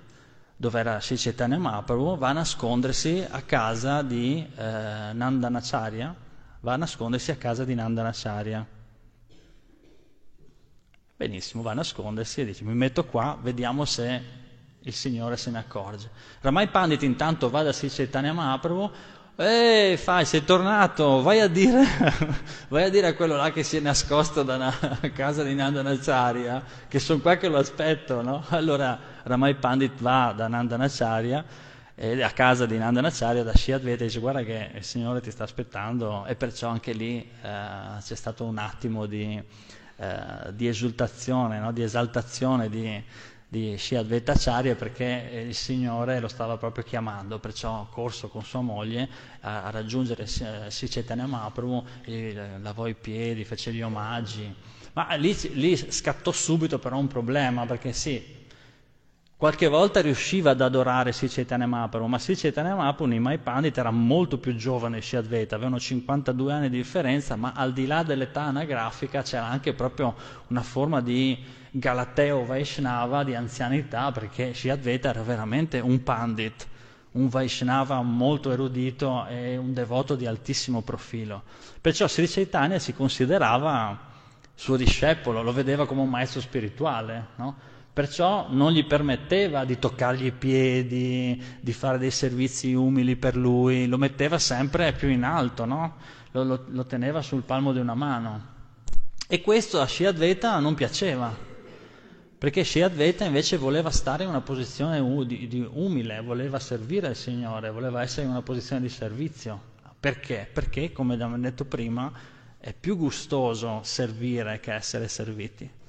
dove 0.55 0.79
era 0.79 0.99
Sri 1.01 1.17
Chaitanya 1.17 1.57
Mahaprabhu, 1.57 2.17
va 2.17 2.29
a 2.29 2.33
nascondersi 2.33 3.25
a 3.29 3.41
casa 3.41 4.01
di 4.01 4.47
eh, 4.55 5.11
Nandanacharya, 5.13 6.15
va 6.61 6.73
a 6.73 6.77
nascondersi 6.77 7.31
a 7.31 7.35
casa 7.35 7.65
di 7.65 7.75
Nandanacharya. 7.75 8.65
Benissimo, 11.17 11.61
va 11.61 11.71
a 11.71 11.75
nascondersi 11.75 12.41
e 12.41 12.45
dice 12.45 12.63
mi 12.63 12.73
metto 12.73 13.05
qua, 13.05 13.37
vediamo 13.41 13.85
se 13.85 14.43
il 14.79 14.93
Signore 14.93 15.37
se 15.37 15.49
ne 15.51 15.57
accorge. 15.57 16.09
Ramai 16.41 16.67
Pandit 16.67 17.01
intanto 17.03 17.49
va 17.49 17.63
da 17.63 17.73
Sri 17.73 17.89
Chaitanya 17.89 18.33
Mahaprabhu, 18.33 18.91
Ehi, 19.37 19.97
fai, 19.97 20.23
sei 20.23 20.45
tornato, 20.45 21.21
vai 21.21 21.41
a, 21.41 21.49
dire, 21.49 21.83
vai 22.69 22.83
a 22.83 22.89
dire 22.89 23.07
a 23.07 23.15
quello 23.15 23.35
là 23.35 23.51
che 23.51 23.63
si 23.63 23.75
è 23.75 23.81
nascosto 23.81 24.43
da 24.43 24.55
una 24.55 24.73
casa 25.13 25.43
di 25.43 25.53
Nandanacharya, 25.53 26.63
che 26.87 26.99
sono 26.99 27.19
qua 27.19 27.35
che 27.35 27.49
lo 27.49 27.57
aspetto, 27.57 28.21
no? 28.21 28.45
Allora 28.47 28.97
Ramai 29.23 29.55
Pandit 29.55 29.99
va 29.99 30.33
da 30.33 30.47
Nandanacharya, 30.47 31.43
eh, 31.95 32.23
a 32.23 32.31
casa 32.31 32.65
di 32.65 32.77
Nandanacharya, 32.77 33.43
da 33.43 33.53
Shiadveta, 33.53 34.03
e 34.03 34.07
dice 34.07 34.21
guarda 34.21 34.41
che 34.43 34.71
il 34.73 34.83
Signore 34.85 35.19
ti 35.19 35.31
sta 35.31 35.43
aspettando 35.43 36.25
e 36.25 36.35
perciò 36.35 36.69
anche 36.69 36.93
lì 36.93 37.19
eh, 37.19 37.99
c'è 37.99 38.15
stato 38.15 38.45
un 38.45 38.57
attimo 38.57 39.05
di, 39.05 39.43
eh, 39.97 40.53
di 40.53 40.65
esultazione, 40.65 41.59
no? 41.59 41.73
di 41.73 41.83
esaltazione, 41.83 42.69
di 42.69 43.03
di 43.47 43.77
Shri 43.77 43.95
Advaitacharya 43.97 44.75
perché 44.75 45.31
eh, 45.31 45.41
il 45.41 45.55
Signore 45.55 46.19
lo 46.19 46.27
stava 46.27 46.57
proprio 46.57 46.83
chiamando, 46.83 47.39
perciò 47.39 47.81
ha 47.81 47.87
corso 47.87 48.27
con 48.27 48.43
sua 48.43 48.61
moglie 48.61 49.07
a, 49.41 49.63
a 49.63 49.69
raggiungere 49.69 50.25
Sri 50.25 50.87
Chaitanya 50.87 51.25
Mahaprabhu, 51.25 51.83
lavò 52.61 52.87
i 52.87 52.95
piedi, 52.95 53.43
fece 53.43 53.71
gli 53.71 53.81
omaggi, 53.81 54.53
ma 54.93 55.13
lì, 55.15 55.35
lì 55.53 55.75
scattò 55.75 56.31
subito 56.31 56.79
però 56.79 56.97
un 56.97 57.07
problema 57.07 57.65
perché 57.65 57.93
sì, 57.93 58.23
Qualche 59.37 59.67
volta 59.67 59.99
riusciva 59.99 60.51
ad 60.51 60.61
adorare 60.61 61.11
Sri 61.11 61.27
Chaitanya 61.27 61.65
Mahaprabhu, 61.67 62.07
ma 62.07 62.17
Sri 62.17 62.37
Chaitanya 62.37 62.73
Mahaprabhu, 62.73 63.11
Nimai 63.11 63.37
Pandit, 63.37 63.77
era 63.77 63.91
molto 63.91 64.37
più 64.37 64.55
giovane 64.55 64.99
di 64.99 65.05
Sri 65.05 65.17
Advaita, 65.17 65.55
avevano 65.55 65.77
52 65.77 66.53
anni 66.53 66.69
di 66.69 66.77
differenza, 66.77 67.35
ma 67.35 67.51
al 67.53 67.73
di 67.73 67.85
là 67.85 68.03
dell'età 68.03 68.43
anagrafica 68.43 69.23
c'era 69.23 69.45
anche 69.45 69.73
proprio 69.73 70.15
una 70.47 70.61
forma 70.61 71.01
di 71.01 71.37
Galateo 71.69 72.45
Vaishnava, 72.45 73.25
di 73.25 73.35
anzianità, 73.35 74.13
perché 74.13 74.53
Sri 74.53 74.69
Advaita 74.69 75.09
era 75.09 75.21
veramente 75.21 75.81
un 75.81 76.01
Pandit, 76.01 76.67
un 77.11 77.27
Vaishnava 77.27 78.01
molto 78.03 78.53
erudito 78.53 79.25
e 79.27 79.57
un 79.57 79.73
devoto 79.73 80.15
di 80.15 80.25
altissimo 80.25 80.81
profilo. 80.81 81.43
Perciò 81.81 82.07
Sri 82.07 82.25
Chaitanya 82.25 82.79
si 82.79 82.93
considerava 82.93 83.99
suo 84.53 84.77
discepolo, 84.77 85.43
lo 85.43 85.51
vedeva 85.51 85.85
come 85.85 85.99
un 85.99 86.09
maestro 86.09 86.39
spirituale, 86.39 87.25
no? 87.35 87.73
Perciò 87.95 88.47
non 88.49 88.73
gli 88.73 88.85
permetteva 88.85 89.63
di 89.63 89.79
toccargli 89.79 90.25
i 90.25 90.31
piedi, 90.33 91.41
di 91.61 91.71
fare 91.71 91.97
dei 91.97 92.11
servizi 92.11 92.73
umili 92.73 93.15
per 93.15 93.37
lui, 93.37 93.87
lo 93.87 93.97
metteva 93.97 94.37
sempre 94.37 94.91
più 94.91 95.07
in 95.07 95.23
alto, 95.23 95.63
no? 95.63 95.95
lo, 96.31 96.43
lo, 96.43 96.65
lo, 96.67 96.85
teneva 96.85 97.21
sul 97.21 97.43
palmo 97.43 97.71
di 97.71 97.79
una 97.79 97.93
mano. 97.93 98.47
E 99.29 99.39
questo 99.39 99.79
a 99.79 99.87
Shri 99.87 100.07
Advaita 100.07 100.59
non 100.59 100.73
piaceva, 100.73 101.33
perché 102.37 102.65
Shri 102.65 102.81
Advaita 102.81 103.23
invece 103.23 103.55
voleva 103.55 103.89
stare 103.91 104.23
in 104.23 104.29
una 104.29 104.41
posizione 104.41 105.01
di, 105.25 105.47
di 105.47 105.65
umile, 105.71 106.19
voleva 106.19 106.59
servire 106.59 107.07
il 107.07 107.15
Signore, 107.15 107.71
voleva 107.71 108.01
essere 108.01 108.23
in 108.23 108.31
una 108.31 108.41
posizione 108.41 108.81
di 108.81 108.89
servizio. 108.89 109.73
Perché? 109.97 110.49
Perché, 110.51 110.91
come 110.91 111.13
abbiamo 111.13 111.37
detto 111.39 111.63
prima, 111.63 112.11
è 112.57 112.73
più 112.73 112.97
gustoso 112.97 113.79
servire 113.83 114.59
che 114.59 114.73
essere 114.73 115.07
serviti. 115.07 115.83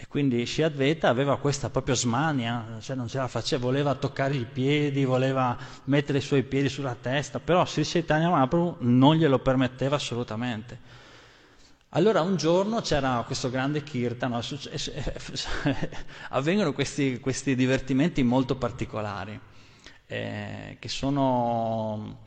E 0.00 0.06
quindi 0.06 0.46
Sri 0.46 0.62
Advaita 0.62 1.08
aveva 1.08 1.38
questa 1.38 1.70
proprio 1.70 1.96
smania, 1.96 2.78
cioè 2.78 2.94
non 2.94 3.08
ce 3.08 3.18
la 3.18 3.26
faceva, 3.26 3.64
voleva 3.64 3.96
toccare 3.96 4.36
i 4.36 4.44
piedi, 4.44 5.04
voleva 5.04 5.58
mettere 5.86 6.18
i 6.18 6.20
suoi 6.20 6.44
piedi 6.44 6.68
sulla 6.68 6.94
testa, 6.94 7.40
però 7.40 7.66
Sri 7.66 7.82
Chaitanya 7.82 8.28
Mahaprabhu 8.28 8.76
non 8.82 9.16
glielo 9.16 9.40
permetteva 9.40 9.96
assolutamente. 9.96 10.78
Allora 11.90 12.20
un 12.20 12.36
giorno 12.36 12.80
c'era 12.80 13.24
questo 13.26 13.50
grande 13.50 13.82
kirtan, 13.82 14.30
no? 14.30 14.40
avvengono 16.30 16.72
questi, 16.72 17.18
questi, 17.18 17.56
divertimenti 17.56 18.22
molto 18.22 18.54
particolari, 18.54 19.40
eh, 20.06 20.76
che 20.78 20.88
sono 20.88 22.26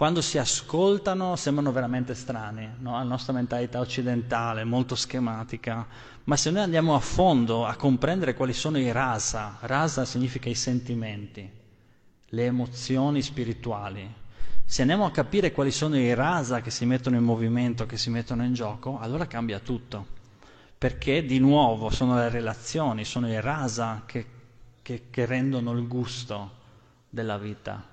quando 0.00 0.22
si 0.22 0.38
ascoltano 0.38 1.36
sembrano 1.36 1.72
veramente 1.72 2.14
strani, 2.14 2.66
no? 2.78 2.92
la 2.92 3.02
nostra 3.02 3.32
mentalità 3.34 3.80
occidentale, 3.80 4.64
molto 4.64 4.94
schematica, 4.94 5.86
ma 6.24 6.36
se 6.36 6.50
noi 6.50 6.62
andiamo 6.62 6.94
a 6.94 7.00
fondo 7.00 7.64
a 7.64 7.76
comprendere 7.76 8.34
quali 8.34 8.52
sono 8.52 8.78
i 8.78 8.92
rasa, 8.92 9.58
rasa 9.60 10.04
significa 10.04 10.48
i 10.48 10.54
sentimenti, 10.54 11.50
le 12.26 12.44
emozioni 12.44 13.22
spirituali, 13.22 14.18
se 14.70 14.82
andiamo 14.82 15.04
a 15.04 15.10
capire 15.10 15.50
quali 15.50 15.72
sono 15.72 15.96
i 15.96 16.14
rasa 16.14 16.60
che 16.60 16.70
si 16.70 16.86
mettono 16.86 17.16
in 17.16 17.24
movimento, 17.24 17.86
che 17.86 17.98
si 17.98 18.08
mettono 18.08 18.44
in 18.44 18.54
gioco, 18.54 19.00
allora 19.00 19.26
cambia 19.26 19.58
tutto, 19.58 20.06
perché 20.78 21.24
di 21.24 21.40
nuovo 21.40 21.90
sono 21.90 22.14
le 22.14 22.28
relazioni, 22.28 23.04
sono 23.04 23.26
i 23.28 23.40
rasa 23.40 24.04
che, 24.06 24.24
che, 24.80 25.06
che 25.10 25.26
rendono 25.26 25.72
il 25.72 25.88
gusto 25.88 26.52
della 27.08 27.36
vita. 27.36 27.84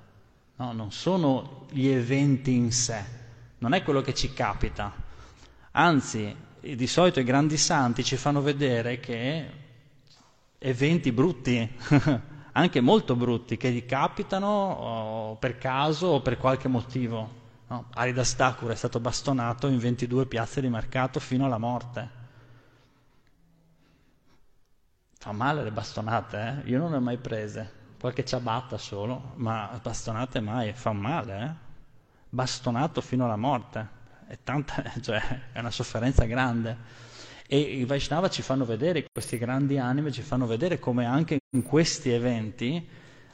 No, 0.58 0.72
non 0.72 0.92
sono 0.92 1.66
gli 1.72 1.88
eventi 1.88 2.54
in 2.54 2.72
sé, 2.72 3.04
non 3.58 3.74
è 3.74 3.82
quello 3.82 4.02
che 4.02 4.13
ci 4.13 4.32
capita. 4.32 4.94
Anzi, 5.72 6.36
di 6.60 6.88
solito 6.88 7.20
i 7.20 7.24
grandi 7.24 7.58
santi 7.58 8.04
ci 8.04 8.17
fanno 8.17 8.41
vedere 8.41 9.00
che 9.00 9.50
eventi 10.58 11.12
brutti, 11.12 11.78
anche 12.54 12.82
molto 12.82 13.15
brutti, 13.15 13.58
che 13.58 13.72
gli 13.72 13.86
capitano 13.86 15.38
per 15.39 15.58
caso 15.58 16.08
o 16.08 16.22
per 16.22 16.38
qualche 16.38 16.67
motivo. 16.67 17.46
No? 17.67 17.86
Aridas 17.93 18.36
Thakur 18.36 18.72
è 18.72 18.76
stato 18.76 19.00
bastonato 19.00 19.67
in 19.67 19.78
22 19.78 20.26
piazze 20.26 20.62
di 20.62 20.70
mercato 20.70 21.20
fino 21.20 21.46
alla 21.46 21.58
morte. 21.58 22.10
Fa 25.20 25.32
male 25.32 25.63
le 25.63 25.72
bastonate, 25.72 26.63
eh? 26.65 26.70
Io 26.70 26.78
non 26.80 26.91
le 26.91 26.98
ho 26.98 27.02
mai 27.02 27.17
prese 27.17 27.78
qualche 28.00 28.24
ciabatta 28.24 28.78
solo, 28.78 29.32
ma 29.36 29.80
bastonate 29.82 30.39
mai, 30.39 30.74
fa 30.74 30.93
male, 30.93 31.43
eh? 31.43 31.65
bastonato 32.30 33.02
fino 33.02 33.26
alla 33.26 33.36
morte, 33.36 33.89
è, 34.28 34.38
tanta, 34.44 34.84
cioè, 35.02 35.22
è 35.52 35.60
una 35.60 35.72
sofferenza 35.72 36.26
grande. 36.26 37.06
E 37.48 37.60
i 37.60 37.86
Vaishnava 37.86 38.30
ci 38.30 38.42
fanno 38.42 38.66
vedere, 38.66 39.06
questi 39.12 39.38
grandi 39.38 39.78
anime 39.78 40.12
ci 40.12 40.22
fanno 40.22 40.46
vedere 40.46 40.80
come 40.80 41.06
anche 41.06 41.40
in 41.56 41.63
questi 41.63 42.10
eventi 42.12 42.86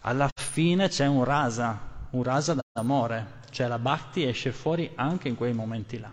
alla 0.02 0.30
fine 0.36 0.88
c'è 0.90 1.08
un 1.08 1.24
rasa, 1.24 2.08
un 2.12 2.22
rasa 2.24 2.56
d'amore, 2.72 3.42
cioè 3.50 3.68
la 3.68 3.80
bhakti 3.80 4.24
esce 4.28 4.52
fuori 4.52 4.92
anche 4.96 5.30
in 5.30 5.36
quei 5.36 5.54
momenti 5.54 6.00
là. 6.00 6.12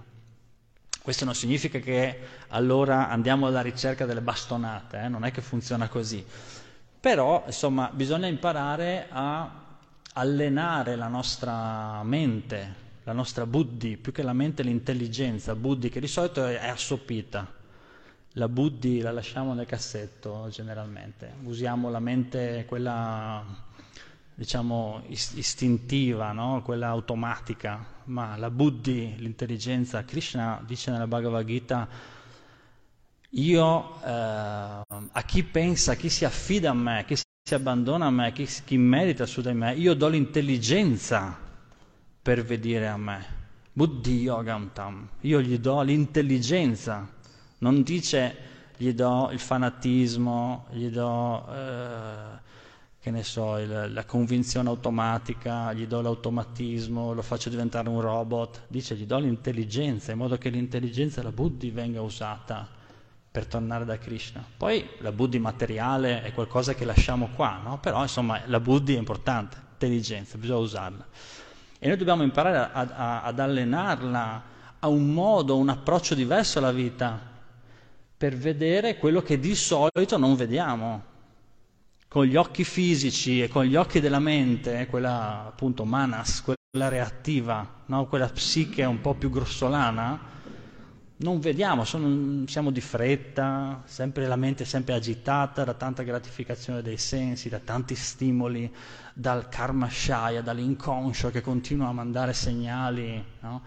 Questo 1.02 1.24
non 1.24 1.34
significa 1.34 1.78
che 1.78 2.18
allora 2.48 3.08
andiamo 3.08 3.46
alla 3.46 3.62
ricerca 3.62 4.06
delle 4.06 4.20
bastonate, 4.20 5.02
eh? 5.02 5.08
non 5.08 5.24
è 5.24 5.30
che 5.30 5.42
funziona 5.42 5.88
così 5.88 6.24
però, 7.00 7.44
insomma, 7.46 7.88
bisogna 7.90 8.26
imparare 8.26 9.06
a 9.10 9.50
allenare 10.12 10.96
la 10.96 11.08
nostra 11.08 12.02
mente, 12.02 12.74
la 13.04 13.12
nostra 13.12 13.46
buddhi, 13.46 13.96
più 13.96 14.12
che 14.12 14.22
la 14.22 14.32
mente 14.32 14.62
l'intelligenza, 14.62 15.54
buddhi 15.54 15.88
che 15.88 16.00
di 16.00 16.06
solito 16.06 16.46
è 16.46 16.68
assopita. 16.68 17.58
La 18.34 18.48
buddhi 18.48 19.00
la 19.00 19.10
lasciamo 19.10 19.54
nel 19.54 19.66
cassetto 19.66 20.48
generalmente, 20.50 21.34
usiamo 21.42 21.90
la 21.90 21.98
mente 21.98 22.64
quella 22.68 23.44
diciamo 24.34 25.02
istintiva, 25.08 26.32
no? 26.32 26.62
quella 26.62 26.88
automatica, 26.88 27.84
ma 28.04 28.36
la 28.36 28.50
buddhi, 28.50 29.16
l'intelligenza, 29.18 30.04
Krishna 30.04 30.62
dice 30.64 30.90
nella 30.90 31.06
Bhagavad 31.06 31.44
Gita 31.44 31.88
io 33.34 34.00
eh, 34.02 34.08
a 34.08 35.22
chi 35.26 35.42
pensa, 35.44 35.92
a 35.92 35.94
chi 35.94 36.08
si 36.08 36.24
affida 36.24 36.70
a 36.70 36.74
me, 36.74 37.04
chi 37.06 37.16
si 37.16 37.54
abbandona 37.54 38.06
a 38.06 38.10
me, 38.10 38.32
chi, 38.32 38.48
chi 38.64 38.76
medita 38.76 39.26
su 39.26 39.40
di 39.40 39.52
me, 39.52 39.74
io 39.74 39.94
do 39.94 40.08
l'intelligenza 40.08 41.49
per 42.22 42.44
vedere 42.44 42.88
a 42.88 42.96
me. 42.96 43.38
Io 45.20 45.40
gli 45.40 45.58
do 45.58 45.80
l'intelligenza, 45.82 47.08
non 47.58 47.82
dice 47.82 48.36
gli 48.76 48.92
do 48.92 49.28
il 49.30 49.38
fanatismo, 49.38 50.66
gli 50.70 50.88
do, 50.88 51.46
eh, 51.52 52.38
che 53.00 53.10
ne 53.10 53.22
so, 53.22 53.58
il, 53.58 53.92
la 53.92 54.04
convinzione 54.04 54.68
automatica, 54.68 55.72
gli 55.72 55.86
do 55.86 56.00
l'automatismo, 56.00 57.12
lo 57.12 57.22
faccio 57.22 57.48
diventare 57.48 57.88
un 57.88 58.00
robot, 58.00 58.62
dice 58.68 58.96
gli 58.96 59.06
do 59.06 59.18
l'intelligenza, 59.18 60.12
in 60.12 60.18
modo 60.18 60.36
che 60.36 60.50
l'intelligenza, 60.50 61.22
la 61.22 61.32
buddhi 61.32 61.70
venga 61.70 62.02
usata 62.02 62.68
per 63.30 63.46
tornare 63.46 63.84
da 63.84 63.96
Krishna. 63.98 64.44
Poi 64.56 64.84
la 64.98 65.12
buddhi 65.12 65.38
materiale 65.38 66.22
è 66.22 66.32
qualcosa 66.32 66.74
che 66.74 66.84
lasciamo 66.84 67.28
qua, 67.34 67.60
no? 67.62 67.78
però 67.78 68.02
insomma 68.02 68.40
la 68.46 68.60
buddhi 68.60 68.94
è 68.94 68.98
importante, 68.98 69.56
intelligenza, 69.72 70.36
bisogna 70.36 70.58
usarla. 70.58 71.06
E 71.82 71.88
noi 71.88 71.96
dobbiamo 71.96 72.22
imparare 72.22 72.58
a, 72.58 72.70
a, 72.72 73.22
ad 73.22 73.38
allenarla 73.38 74.42
a 74.80 74.88
un 74.88 75.14
modo, 75.14 75.56
un 75.56 75.70
approccio 75.70 76.14
diverso 76.14 76.58
alla 76.58 76.72
vita, 76.72 77.18
per 78.18 78.36
vedere 78.36 78.98
quello 78.98 79.22
che 79.22 79.40
di 79.40 79.54
solito 79.54 80.18
non 80.18 80.36
vediamo. 80.36 81.04
Con 82.06 82.26
gli 82.26 82.36
occhi 82.36 82.64
fisici 82.64 83.40
e 83.42 83.48
con 83.48 83.64
gli 83.64 83.76
occhi 83.76 84.00
della 84.00 84.18
mente, 84.18 84.88
quella 84.88 85.46
appunto 85.46 85.86
manas, 85.86 86.42
quella 86.42 86.88
reattiva, 86.90 87.66
no? 87.86 88.06
quella 88.08 88.28
psiche 88.28 88.84
un 88.84 89.00
po' 89.00 89.14
più 89.14 89.30
grossolana, 89.30 90.20
non 91.20 91.38
vediamo, 91.38 91.84
sono, 91.84 92.46
siamo 92.46 92.70
di 92.70 92.80
fretta, 92.80 93.82
sempre, 93.84 94.26
la 94.26 94.36
mente 94.36 94.62
è 94.62 94.66
sempre 94.66 94.94
agitata 94.94 95.64
da 95.64 95.74
tanta 95.74 96.02
gratificazione 96.02 96.80
dei 96.80 96.96
sensi, 96.96 97.50
da 97.50 97.58
tanti 97.58 97.94
stimoli, 97.94 98.72
dal 99.12 99.48
karma 99.48 99.88
shaya, 99.90 100.40
dall'inconscio 100.40 101.30
che 101.30 101.42
continua 101.42 101.88
a 101.88 101.92
mandare 101.92 102.32
segnali, 102.32 103.22
no? 103.40 103.62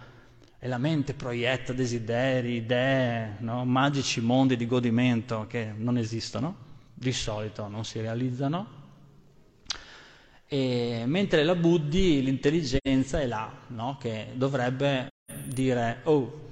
e 0.58 0.68
la 0.68 0.80
mente 0.80 1.14
proietta 1.14 1.74
desideri, 1.74 2.56
idee, 2.56 3.36
no? 3.40 3.66
magici 3.66 4.20
mondi 4.20 4.56
di 4.56 4.66
godimento 4.66 5.46
che 5.48 5.74
non 5.76 5.98
esistono, 5.98 6.56
di 6.94 7.12
solito 7.12 7.68
non 7.68 7.86
si 7.86 8.00
realizzano. 8.00 8.82
E 10.48 11.04
mentre 11.06 11.44
la 11.44 11.56
buddhi, 11.56 12.24
l'intelligenza 12.24 13.20
è 13.20 13.28
là, 13.28 13.52
no? 13.68 13.98
che 14.00 14.30
dovrebbe 14.34 15.10
dire, 15.46 16.00
oh, 16.04 16.43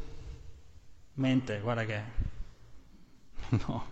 Mente, 1.22 1.60
guarda 1.60 1.86
che 1.86 2.02
no, 3.68 3.86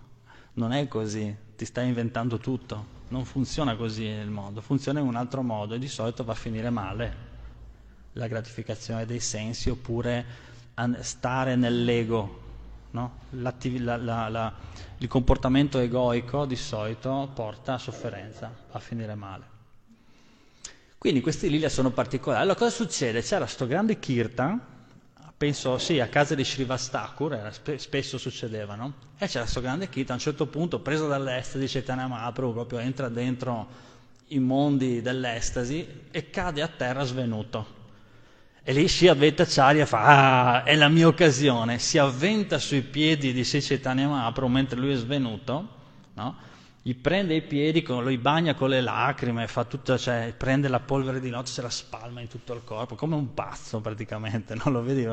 non 0.54 0.74
è 0.74 0.88
così, 0.88 1.34
ti 1.56 1.64
stai 1.64 1.88
inventando 1.88 2.40
tutto, 2.40 2.98
non 3.10 3.24
funziona 3.24 3.76
così 3.76 4.06
il 4.06 4.32
modo, 4.32 4.62
funziona 4.62 5.00
in 5.00 5.06
un 5.06 5.16
altro 5.16 5.44
modo 5.44 5.76
e 5.76 5.80
di 5.80 5.88
solito 5.88 6.24
va 6.24 6.32
a 6.32 6.36
finire 6.36 6.72
male 6.72 7.28
la 8.14 8.28
gratificazione 8.28 9.06
dei 9.06 9.20
sensi 9.20 9.70
oppure 9.70 10.26
stare 11.02 11.56
nell'ego. 11.56 12.48
No? 12.92 13.18
La, 13.32 13.54
la, 13.98 14.28
la, 14.30 14.54
il 14.98 15.08
comportamento 15.08 15.78
egoico 15.78 16.48
di 16.48 16.56
solito 16.56 17.30
porta 17.32 17.76
a 17.76 17.78
sofferenza, 17.78 18.52
a 18.72 18.80
finire 18.80 19.14
male. 19.14 19.58
Quindi 20.98 21.22
questi 21.22 21.48
lilia 21.48 21.70
sono 21.70 21.92
particolari. 21.92 22.42
Allora 22.42 22.58
cosa 22.58 22.72
succede? 22.72 23.22
C'era 23.22 23.44
questo 23.44 23.68
grande 23.68 24.00
kirtan 24.00 24.78
penso 25.40 25.78
sì, 25.78 26.02
a 26.02 26.08
casa 26.08 26.36
di 26.36 26.44
Srivastakur, 26.44 27.34
era, 27.34 27.50
spesso 27.78 28.18
succedeva, 28.18 28.76
no? 28.76 28.94
E 29.18 29.26
c'era 29.26 29.44
questo 29.44 29.62
grande 29.62 29.88
kit, 29.88 30.10
a 30.10 30.14
un 30.14 30.20
certo 30.20 30.48
punto, 30.48 30.80
preso 30.80 31.08
dall'estasi, 31.08 31.66
Chaitanya 31.66 32.08
Mahaprabhu 32.08 32.52
proprio 32.52 32.80
entra 32.80 33.08
dentro 33.08 33.68
i 34.28 34.40
mondi 34.40 35.02
dell'estasi 35.02 35.88
e 36.12 36.30
cade 36.30 36.62
a 36.62 36.68
terra 36.68 37.06
svenuto. 37.06 37.78
E 38.62 38.74
lì 38.74 38.90
si 38.90 39.08
Advaitacharya 39.08 39.86
fa, 39.86 40.58
ah, 40.58 40.64
è 40.64 40.76
la 40.76 40.90
mia 40.90 41.08
occasione, 41.08 41.80
si 41.80 41.98
avventa 41.98 42.60
sui 42.60 42.82
piedi 42.82 43.32
di 43.32 43.46
Sri 43.46 43.62
Chaitanya 43.62 44.10
Mahaprabhu 44.10 44.52
mentre 44.52 44.78
lui 44.78 44.92
è 44.92 44.98
svenuto, 44.98 45.68
no? 46.16 46.36
Gli 46.90 46.96
prende 46.96 47.36
i 47.36 47.44
piedi, 47.44 47.84
lo 47.86 48.18
bagna 48.18 48.56
con 48.56 48.70
le 48.70 48.82
lacrime, 48.82 49.48
tutto, 49.68 49.96
cioè, 49.96 50.34
prende 50.36 50.68
la 50.68 50.80
polvere 50.80 51.20
di 51.20 51.30
notte, 51.30 51.52
se 51.52 51.62
la 51.62 51.70
spalma 51.70 52.20
in 52.20 52.28
tutto 52.28 52.56
il 52.56 52.64
corpo, 52.64 52.96
come 52.96 53.14
un 53.14 53.36
pazzo 53.36 53.80
praticamente, 53.80 54.56
non 54.66 54.74
lo 54.74 54.82
vedi? 54.82 55.08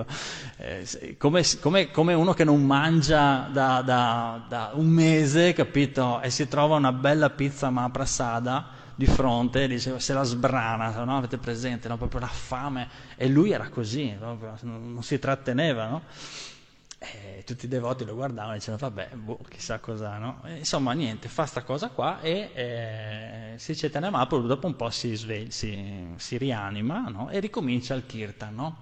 Eh, 0.57 1.17
come, 1.19 1.45
come, 1.61 1.91
come, 1.91 2.15
uno 2.15 2.33
che 2.33 2.45
non 2.45 2.65
mangia 2.65 3.51
da, 3.53 3.83
da, 3.83 4.43
da, 4.49 4.71
un 4.73 4.87
mese, 4.87 5.53
capito? 5.53 6.23
E 6.23 6.31
si 6.31 6.49
trova 6.49 6.77
una 6.77 6.93
bella 6.93 7.29
pizza 7.29 7.69
ma 7.69 7.91
prasada 7.91 8.69
di 8.95 9.05
fronte 9.05 9.65
e 9.65 9.69
dice, 9.69 10.01
se 10.01 10.15
la 10.15 10.23
sbrana, 10.23 11.05
no? 11.05 11.19
avete 11.19 11.37
presente, 11.37 11.89
no? 11.89 11.99
proprio 11.99 12.21
la 12.21 12.27
fame. 12.27 12.89
E 13.17 13.29
lui 13.29 13.51
era 13.51 13.69
così, 13.69 14.17
proprio, 14.19 14.57
non 14.63 15.03
si 15.03 15.19
tratteneva, 15.19 15.89
no? 15.89 16.03
E 16.99 17.43
tutti 17.45 17.67
i 17.67 17.69
devoti 17.69 18.07
lo 18.07 18.15
guardavano 18.15 18.55
e 18.55 18.59
dicevano, 18.59 18.89
vabbè, 18.89 19.17
boh, 19.17 19.39
chissà 19.49 19.79
cosa, 19.81 20.17
no? 20.17 20.41
E 20.45 20.59
insomma, 20.59 20.93
niente, 20.93 21.29
fa 21.29 21.45
sta 21.45 21.63
cosa 21.63 21.91
qua 21.91 22.21
e 22.23 22.51
eh, 22.55 23.55
si 23.59 23.75
Chaitanya 23.75 24.09
Mahaprabhu 24.09 24.47
dopo 24.47 24.67
un 24.67 24.77
po' 24.77 24.89
si, 24.89 25.15
sveglia, 25.15 25.51
si, 25.51 26.15
si 26.17 26.39
rianima 26.39 27.01
no? 27.09 27.29
e 27.29 27.39
ricomincia 27.41 27.95
il 27.95 28.07
kirtan, 28.07 28.55
no? 28.55 28.79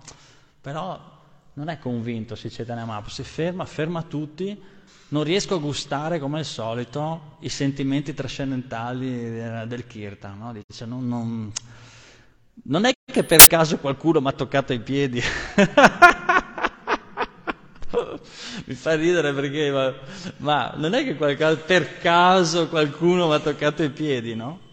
Però 0.61 1.13
non 1.55 1.69
è 1.69 1.79
convinto 1.79 2.37
si 2.37 2.49
Chaitanya 2.49 2.85
Mahaprabhu, 2.85 3.11
si 3.13 3.25
ferma, 3.25 3.65
ferma 3.65 4.03
tutti, 4.03 4.63
non 5.09 5.25
riesco 5.25 5.57
a 5.57 5.59
gustare 5.59 6.21
come 6.21 6.39
al 6.39 6.45
solito 6.45 7.37
i 7.41 7.49
sentimenti 7.49 8.15
trascendentali 8.15 9.31
del, 9.31 9.67
del 9.67 9.87
kirtan, 9.89 10.39
no? 10.39 10.53
Dice, 10.53 10.87
non, 10.87 11.09
non, 11.09 11.53
non 12.65 12.85
è 12.85 12.93
che 13.05 13.25
per 13.25 13.45
caso 13.49 13.79
qualcuno 13.79 14.21
mi 14.21 14.29
ha 14.29 14.33
toccato 14.33 14.73
i 14.73 14.81
piedi. 14.81 15.21
mi 18.67 18.75
fa 18.75 18.95
ridere 18.95 19.33
perché, 19.33 19.71
ma, 19.71 19.95
ma 20.39 20.75
non 20.77 20.95
è 20.95 21.05
che 21.05 21.17
qualcosa, 21.17 21.57
per 21.57 21.99
caso 21.99 22.69
qualcuno 22.69 23.29
mi 23.29 23.35
ha 23.35 23.41
toccato 23.41 23.83
i 23.83 23.91
piedi, 23.91 24.35
no? 24.35 24.65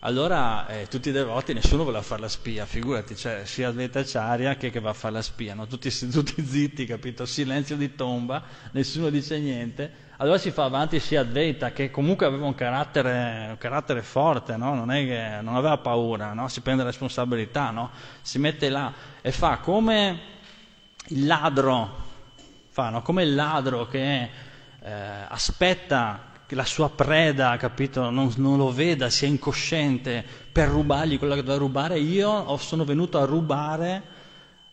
Allora 0.00 0.68
eh, 0.68 0.86
tutti 0.86 1.08
i 1.08 1.12
devoti, 1.12 1.52
nessuno 1.52 1.82
voleva 1.82 2.02
fare 2.02 2.20
la 2.20 2.28
spia, 2.28 2.64
figurati, 2.64 3.16
cioè 3.16 3.44
sia 3.44 3.68
Advaitacharya 3.68 4.54
che 4.56 4.70
che 4.70 4.78
va 4.78 4.90
a 4.90 4.92
fare 4.92 5.14
la 5.14 5.22
spia, 5.22 5.54
no? 5.54 5.66
tutti, 5.66 5.90
tutti 6.10 6.46
zitti, 6.46 6.86
capito? 6.86 7.26
Silenzio 7.26 7.76
di 7.76 7.96
tomba, 7.96 8.40
nessuno 8.70 9.10
dice 9.10 9.38
niente. 9.40 10.04
Allora 10.18 10.38
si 10.38 10.52
fa 10.52 10.64
avanti 10.64 11.00
sia 11.00 11.22
Advaita, 11.22 11.72
che 11.72 11.90
comunque 11.90 12.24
aveva 12.24 12.46
un 12.46 12.54
carattere, 12.54 13.46
un 13.50 13.58
carattere 13.58 14.02
forte, 14.02 14.56
no? 14.56 14.74
non, 14.74 14.86
che, 14.86 15.40
non, 15.42 15.56
aveva 15.56 15.76
paura, 15.78 16.32
no? 16.34 16.46
si 16.46 16.60
prende 16.60 16.84
responsabilità, 16.84 17.90
si 18.22 18.38
mette 18.38 18.68
là 18.68 18.92
e 19.20 19.32
fa 19.32 19.58
come 19.58 20.20
il 21.08 21.26
ladro 21.26 22.04
fa, 22.76 22.90
no? 22.90 23.00
come 23.00 23.22
il 23.22 23.34
ladro 23.34 23.86
che 23.86 24.28
eh, 24.82 24.92
aspetta 25.28 26.34
che 26.46 26.54
la 26.54 26.66
sua 26.66 26.90
preda, 26.90 27.56
capito, 27.56 28.10
non, 28.10 28.30
non, 28.36 28.58
lo 28.58 28.70
veda, 28.70 29.08
sia 29.08 29.26
incosciente 29.26 30.22
per 30.52 30.68
rubargli 30.68 31.16
quello 31.16 31.34
che 31.34 31.40
doveva 31.40 31.58
rubare, 31.58 31.98
io 31.98 32.54
sono 32.58 32.84
venuto 32.84 33.18
a 33.18 33.24
rubare 33.24 34.02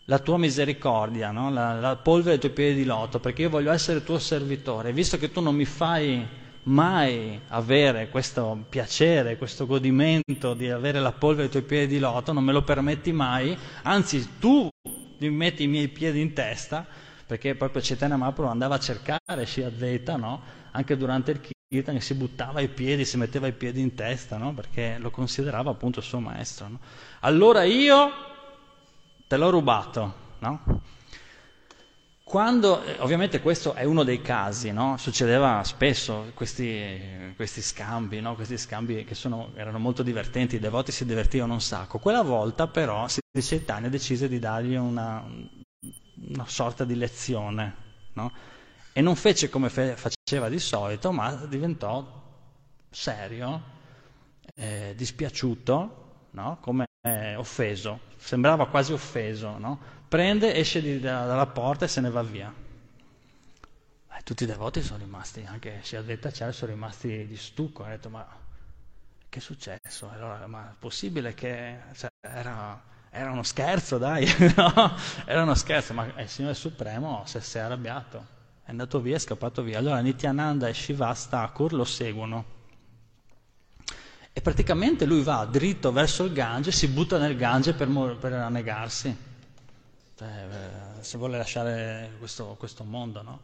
la 0.04 0.18
tua 0.18 0.36
misericordia, 0.36 1.30
no? 1.30 1.50
la, 1.50 1.80
la 1.80 1.96
polvere 1.96 2.38
dei 2.38 2.40
tuoi 2.40 2.52
piedi 2.52 2.80
di 2.80 2.84
loto, 2.84 3.20
perché 3.20 3.42
io 3.42 3.48
voglio 3.48 3.72
essere 3.72 4.04
tuo 4.04 4.18
servitore. 4.18 4.92
Visto 4.92 5.16
che 5.16 5.32
tu 5.32 5.40
non 5.40 5.54
mi 5.54 5.64
fai 5.64 6.26
mai 6.64 7.40
avere 7.48 8.10
questo 8.10 8.66
piacere, 8.68 9.38
questo 9.38 9.64
godimento 9.64 10.52
di 10.52 10.68
avere 10.68 11.00
la 11.00 11.12
polvere 11.12 11.48
dei 11.48 11.62
tuoi 11.62 11.62
piedi 11.62 11.94
di 11.94 12.00
loto, 12.00 12.34
non 12.34 12.44
me 12.44 12.52
lo 12.52 12.62
permetti 12.62 13.12
mai, 13.12 13.56
anzi 13.82 14.38
tu 14.38 14.68
mi 15.18 15.30
metti 15.30 15.62
i 15.62 15.68
miei 15.68 15.88
piedi 15.88 16.20
in 16.20 16.34
testa, 16.34 16.86
perché 17.26 17.54
proprio 17.54 17.82
Chaitanya 17.82 18.16
Mahaprabhu 18.16 18.50
andava 18.50 18.74
a 18.74 18.78
cercare 18.78 19.46
Shri 19.46 19.64
Advaita, 19.64 20.16
no? 20.16 20.42
anche 20.72 20.96
durante 20.96 21.30
il 21.30 21.40
Kirtan, 21.68 22.00
si 22.00 22.14
buttava 22.14 22.60
i 22.60 22.68
piedi, 22.68 23.04
si 23.04 23.16
metteva 23.16 23.46
i 23.46 23.52
piedi 23.52 23.80
in 23.80 23.94
testa, 23.94 24.36
no? 24.36 24.52
perché 24.52 24.96
lo 24.98 25.10
considerava 25.10 25.70
appunto 25.70 26.00
il 26.00 26.04
suo 26.04 26.20
maestro. 26.20 26.68
No? 26.68 26.78
Allora 27.20 27.62
io 27.64 28.10
te 29.26 29.36
l'ho 29.36 29.50
rubato? 29.50 30.22
Quando, 32.22 32.82
eh, 32.82 32.96
ovviamente 32.98 33.40
questo 33.40 33.74
è 33.74 33.84
uno 33.84 34.02
dei 34.02 34.20
casi, 34.20 34.74
succedeva 34.96 35.62
spesso 35.64 36.32
questi, 36.34 37.32
questi 37.36 37.62
scambi, 37.62 38.20
questi 38.34 38.58
scambi 38.58 39.04
che 39.04 39.14
sono, 39.14 39.52
erano 39.54 39.78
molto 39.78 40.02
divertenti, 40.02 40.56
i 40.56 40.58
devoti 40.58 40.90
si 40.90 41.04
divertivano 41.04 41.52
un 41.52 41.60
sacco. 41.60 41.98
Quella 41.98 42.22
volta 42.22 42.66
però 42.66 43.06
Chaitanya 43.30 43.88
decise 43.88 44.28
di 44.28 44.38
dargli 44.38 44.74
una, 44.74 45.24
una 46.34 46.46
sorta 46.46 46.84
di 46.84 46.94
lezione, 46.96 47.74
no? 48.14 48.32
e 48.92 49.00
non 49.00 49.16
fece 49.16 49.48
come 49.48 49.70
fe- 49.70 49.96
faceva 49.96 50.48
di 50.48 50.58
solito, 50.58 51.12
ma 51.12 51.34
diventò 51.46 52.22
serio, 52.90 53.62
eh, 54.54 54.94
dispiaciuto, 54.96 56.02
no? 56.30 56.58
come 56.60 56.86
eh, 57.00 57.34
offeso, 57.36 58.00
sembrava 58.16 58.68
quasi 58.68 58.92
offeso, 58.92 59.58
no? 59.58 59.80
prende, 60.08 60.54
esce 60.54 60.80
di, 60.80 61.00
da, 61.00 61.26
dalla 61.26 61.46
porta 61.46 61.86
e 61.86 61.88
se 61.88 62.00
ne 62.00 62.10
va 62.10 62.22
via. 62.22 62.52
Eh, 64.16 64.22
tutti 64.22 64.44
i 64.44 64.46
devoti 64.46 64.82
sono 64.82 64.98
rimasti, 64.98 65.44
anche 65.46 65.80
si 65.82 65.96
Advaita 65.96 66.28
Acharya 66.28 66.52
sono 66.52 66.72
rimasti 66.72 67.26
di 67.26 67.36
stucco, 67.36 67.82
hanno 67.82 67.92
detto 67.92 68.10
ma 68.10 68.42
che 69.28 69.38
è 69.38 69.42
successo? 69.42 70.08
Allora, 70.08 70.46
ma 70.46 70.70
è 70.70 70.74
possibile 70.78 71.34
che 71.34 71.80
cioè, 71.94 72.08
era 72.20 72.80
era 73.16 73.30
uno 73.30 73.44
scherzo, 73.44 73.96
dai, 73.96 74.26
no? 74.56 74.96
Era 75.24 75.42
uno 75.42 75.54
scherzo, 75.54 75.94
ma 75.94 76.04
il 76.18 76.28
Signore 76.28 76.54
Supremo 76.54 77.22
si 77.26 77.38
è 77.38 77.60
arrabbiato, 77.60 78.26
è 78.64 78.70
andato 78.70 79.00
via, 79.00 79.14
è 79.14 79.20
scappato 79.20 79.62
via. 79.62 79.78
Allora 79.78 80.00
Nityananda 80.00 80.66
e 80.66 80.74
Shivasta 80.74 81.38
Thakur 81.38 81.72
lo 81.74 81.84
seguono. 81.84 82.52
E 84.32 84.40
praticamente 84.40 85.04
lui 85.04 85.22
va 85.22 85.44
dritto 85.44 85.92
verso 85.92 86.24
il 86.24 86.32
Gange, 86.32 86.72
si 86.72 86.88
butta 86.88 87.18
nel 87.18 87.36
Gange 87.36 87.72
per, 87.72 87.88
per 88.18 88.32
annegarsi, 88.32 89.16
cioè, 90.18 90.28
eh, 90.28 91.02
se 91.04 91.16
vuole 91.16 91.36
lasciare 91.36 92.14
questo, 92.18 92.56
questo 92.58 92.82
mondo, 92.82 93.22
no? 93.22 93.40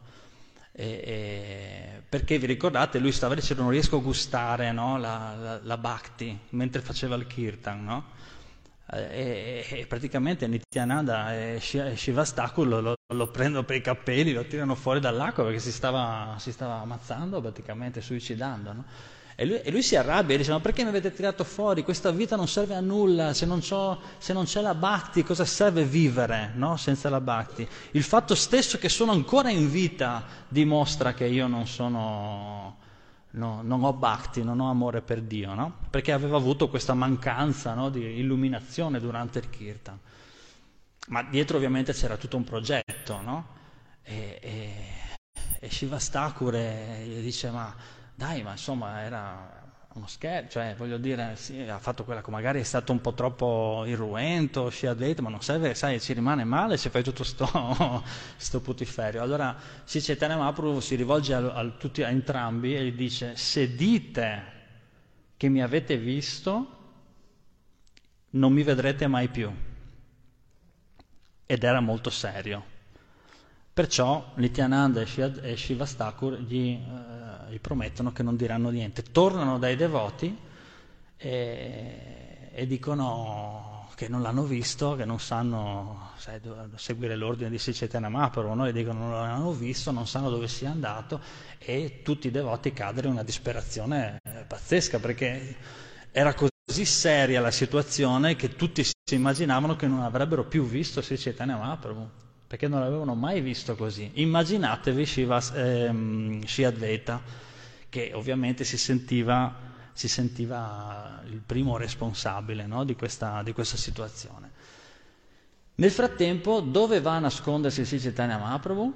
E, 0.73 0.85
e, 1.05 2.03
perché 2.09 2.39
vi 2.39 2.47
ricordate, 2.47 2.99
lui 2.99 3.13
stava 3.13 3.37
dicendo 3.37 3.63
non 3.63 3.71
riesco 3.71 3.99
a 3.99 4.01
gustare 4.01 4.73
no? 4.73 4.99
la, 4.99 5.35
la, 5.37 5.61
la, 5.63 5.77
bhakti 5.77 6.39
mentre 6.51 6.81
faceva 6.81 7.17
il 7.17 7.27
kirtan, 7.27 7.85
no? 7.85 8.05
E, 8.93 9.67
e 9.69 9.87
praticamente 9.87 10.47
Nityananda 10.47 11.35
e 11.35 11.61
Shivastaku 11.61 12.65
lo, 12.65 12.81
lo, 12.81 12.95
lo, 13.15 13.27
prendono 13.29 13.65
per 13.65 13.77
i 13.77 13.81
capelli, 13.81 14.33
lo 14.33 14.45
tirano 14.45 14.75
fuori 14.75 15.01
dall'acqua 15.01 15.45
perché 15.45 15.61
si 15.61 15.73
stava, 15.73 16.37
si 16.39 16.51
stava 16.53 16.81
ammazzando, 16.81 17.41
praticamente 17.41 18.01
suicidando. 18.01 18.73
No? 18.73 18.85
E, 19.37 19.47
lui, 19.47 19.61
e, 19.63 19.71
lui, 19.71 19.83
si 19.83 19.97
arrabbia 19.97 20.35
e 20.35 20.39
dice: 20.39 20.51
Ma 20.51 20.61
perché 20.61 20.83
mi 20.83 20.89
avete 20.89 21.13
tirato 21.13 21.45
fuori? 21.45 21.83
Questa 21.83 22.11
vita 22.11 22.37
non 22.37 22.49
serve 22.49 22.75
a 22.75 22.81
nulla. 22.81 23.33
Se 23.33 23.47
non, 23.47 23.63
se 23.63 24.33
non 24.33 24.45
c'è 24.45 24.61
la 24.61 24.75
bhakti, 24.75 25.23
cosa 25.23 25.45
serve 25.45 25.85
vivere 25.85 26.53
no? 26.57 26.77
senza 26.77 27.09
la 27.09 27.21
bhakti? 27.21 27.67
Il 27.93 28.03
fatto 28.03 28.35
stesso 28.35 28.77
che 28.77 28.89
sono 28.89 29.13
ancora 29.13 29.51
in 29.51 29.71
vita 29.71 30.25
dimostra 30.49 31.15
che 31.15 31.27
io 31.27 31.47
non 31.47 31.67
sono 31.67 32.80
no, 33.33 33.63
non 33.63 33.85
ho 33.85 33.93
bhakti, 33.93 34.43
non 34.43 34.61
ho 34.61 34.71
amore 34.71 35.03
per 35.03 35.23
Dio, 35.23 35.55
no? 35.55 35.79
perché 35.91 36.13
aveva 36.13 36.37
avuto 36.37 36.69
questa 36.69 36.95
mancanza 36.95 37.75
no, 37.75 37.91
di 37.91 38.19
illuminazione 38.19 39.01
durante 39.01 39.39
il 39.39 39.51
kirtan. 39.51 39.99
Ma 41.09 41.23
dietro 41.23 41.57
ovviamente 41.57 41.93
c'era 41.93 42.17
tutto 42.17 42.37
un 42.37 42.45
progetto, 42.45 43.21
no? 43.21 43.47
E, 44.03 44.39
e, 44.41 44.73
e 45.59 45.71
Shivastakur 45.71 46.55
gli 46.55 47.21
dice, 47.23 47.51
ma 47.51 47.75
dai, 48.15 48.43
ma 48.43 48.53
insomma 48.53 49.03
era 49.03 49.60
uno 49.93 50.07
scherzo, 50.07 50.53
cioè 50.53 50.75
voglio 50.77 50.99
dire, 50.99 51.35
sì, 51.35 51.61
ha 51.63 51.79
fatto 51.79 52.05
quella 52.05 52.23
che 52.23 52.31
magari 52.31 52.61
è 52.61 52.63
stato 52.63 52.93
un 52.93 53.01
po' 53.01 53.13
troppo 53.13 53.83
irruento, 53.87 54.69
sciadete, 54.69 55.21
ma 55.21 55.31
non 55.31 55.43
serve, 55.43 55.75
sai, 55.75 56.01
ci 56.01 56.13
rimane 56.13 56.45
male 56.45 56.77
se 56.77 56.91
fai 56.91 57.03
tutto 57.03 57.25
sto, 57.25 57.49
sto 58.37 58.61
putiferio. 58.61 59.21
Allora 59.21 59.57
Sri 59.85 60.01
Chaitanya 60.01 60.37
Mahaprabhu 60.37 60.79
si 60.79 60.95
rivolge 60.95 61.35
a, 61.35 61.53
a, 61.55 61.69
tutti, 61.71 62.05
a 62.05 62.09
entrambi 62.09 62.77
e 62.77 62.85
gli 62.85 62.93
dice, 62.93 63.35
se 63.35 63.75
dite 63.75 64.59
che 65.37 65.49
mi 65.49 65.61
avete 65.61 65.97
visto, 65.97 66.79
non 68.31 68.53
mi 68.53 68.63
vedrete 68.63 69.09
mai 69.09 69.29
più. 69.29 69.51
Ed 71.47 71.65
era 71.65 71.81
molto 71.81 72.11
serio. 72.11 72.65
Perciò 73.73 74.33
Nityananda 74.35 75.01
e 75.01 75.57
Shivastakur 75.57 76.39
gli, 76.39 76.79
gli 77.51 77.61
promettono 77.61 78.13
che 78.13 78.23
non 78.23 78.37
diranno 78.37 78.71
niente. 78.71 79.03
Tornano 79.03 79.59
dai 79.59 79.77
devoti 79.77 80.37
e, 81.17 82.51
e 82.53 82.67
dicono 82.67 83.89
che 83.95 84.09
non 84.09 84.23
l'hanno 84.23 84.45
visto, 84.45 84.95
che 84.97 85.05
non 85.05 85.21
sanno 85.21 86.13
sai, 86.17 86.41
seguire 86.77 87.17
l'ordine 87.17 87.51
di 87.51 87.59
Sicetana 87.59 88.09
Mahaprabhu, 88.09 88.55
no? 88.55 88.67
e 88.67 88.73
dicono 88.73 88.99
non 89.01 89.11
l'hanno 89.13 89.53
visto, 89.53 89.91
non 89.91 90.07
sanno 90.07 90.31
dove 90.31 90.49
sia 90.49 90.71
andato 90.71 91.21
e 91.59 92.01
tutti 92.03 92.29
i 92.29 92.31
devoti 92.31 92.73
cadono 92.73 93.09
in 93.09 93.13
una 93.13 93.23
disperazione 93.23 94.19
eh, 94.25 94.45
pazzesca 94.47 94.99
perché 95.01 95.55
era 96.13 96.33
così 96.33 96.87
seria 96.87 97.43
la 97.43 97.51
situazione 97.51 98.37
che 98.37 98.57
tutti 98.57 98.83
si 98.85 98.95
immaginavano 99.11 99.77
che 99.77 99.87
non 99.87 100.01
avrebbero 100.01 100.47
più 100.47 100.65
visto 100.65 101.03
Sicetana 101.03 101.59
Mahaprabhu 101.59 102.09
perché 102.51 102.67
non 102.67 102.81
l'avevano 102.81 103.15
mai 103.15 103.41
visto 103.43 103.77
così. 103.77 104.11
Immaginatevi 104.15 105.07
Shiva, 105.07 105.41
ehm, 105.55 106.45
Shiadveta, 106.45 107.23
che 107.89 108.11
ovviamente 108.13 108.65
si 108.65 108.77
sentiva, 108.77 109.55
si 109.93 110.09
sentiva 110.09 111.23
il 111.27 111.43
primo 111.47 111.77
responsabile 111.77 112.67
no, 112.67 112.83
di, 112.83 112.97
questa, 112.97 113.45
di, 113.45 113.53
questa, 113.53 113.77
situazione. 113.77 114.51
Nel 115.77 115.93
frattempo, 115.93 116.59
dove 116.59 117.01
va 117.01 117.13
a 117.13 117.19
nascondersi 117.21 117.85
Sri 117.85 118.01
Chaitanya 118.01 118.39
Mahaprabhu? 118.39 118.95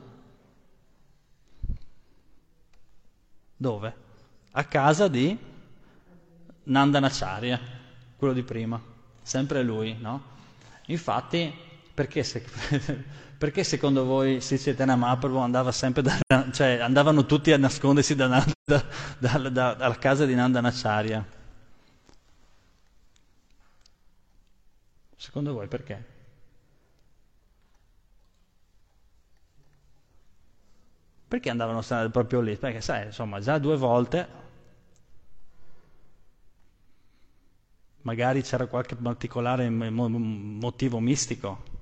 Dove? 3.56 3.94
A 4.50 4.64
casa 4.64 5.06
di 5.06 5.38
Nandanacharya, 6.64 7.60
quello 8.16 8.32
di 8.34 8.42
prima, 8.42 8.82
sempre 9.22 9.62
lui, 9.62 9.96
no? 10.00 10.32
Infatti 10.86 11.63
perché, 11.94 12.24
se, 12.24 12.44
perché 13.38 13.62
secondo 13.64 14.04
voi 14.04 14.40
Sri 14.40 14.58
Chaitanya 14.58 14.96
Mahaprabhu 14.96 15.38
andava 15.38 15.70
sempre 15.72 16.02
da, 16.02 16.18
cioè 16.52 16.78
andavano 16.80 17.24
tutti 17.24 17.52
a 17.52 17.56
nascondersi 17.56 18.14
da, 18.16 18.44
da, 19.18 19.48
dalla 19.48 19.96
casa 19.98 20.26
di 20.26 20.34
Nandanacharya? 20.34 21.24
Secondo 25.16 25.52
voi 25.54 25.68
perché? 25.68 26.12
Perché 31.28 31.50
andavano 31.50 31.80
proprio 32.10 32.40
lì? 32.40 32.56
Perché 32.56 32.80
sai, 32.80 33.06
insomma, 33.06 33.40
già 33.40 33.58
due 33.58 33.76
volte 33.76 34.42
magari 38.04 38.42
c'era 38.42 38.66
qualche 38.66 38.94
particolare 38.96 39.68
motivo 39.70 41.00
mistico. 41.00 41.72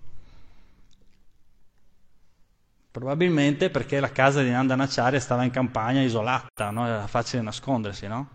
Probabilmente 2.92 3.70
perché 3.70 4.00
la 4.00 4.12
casa 4.12 4.42
di 4.42 4.50
Nandanacharya 4.50 5.18
stava 5.18 5.44
in 5.44 5.50
campagna 5.50 6.02
isolata, 6.02 6.68
no? 6.68 6.86
era 6.86 7.06
facile 7.06 7.40
nascondersi, 7.40 8.06
no? 8.06 8.28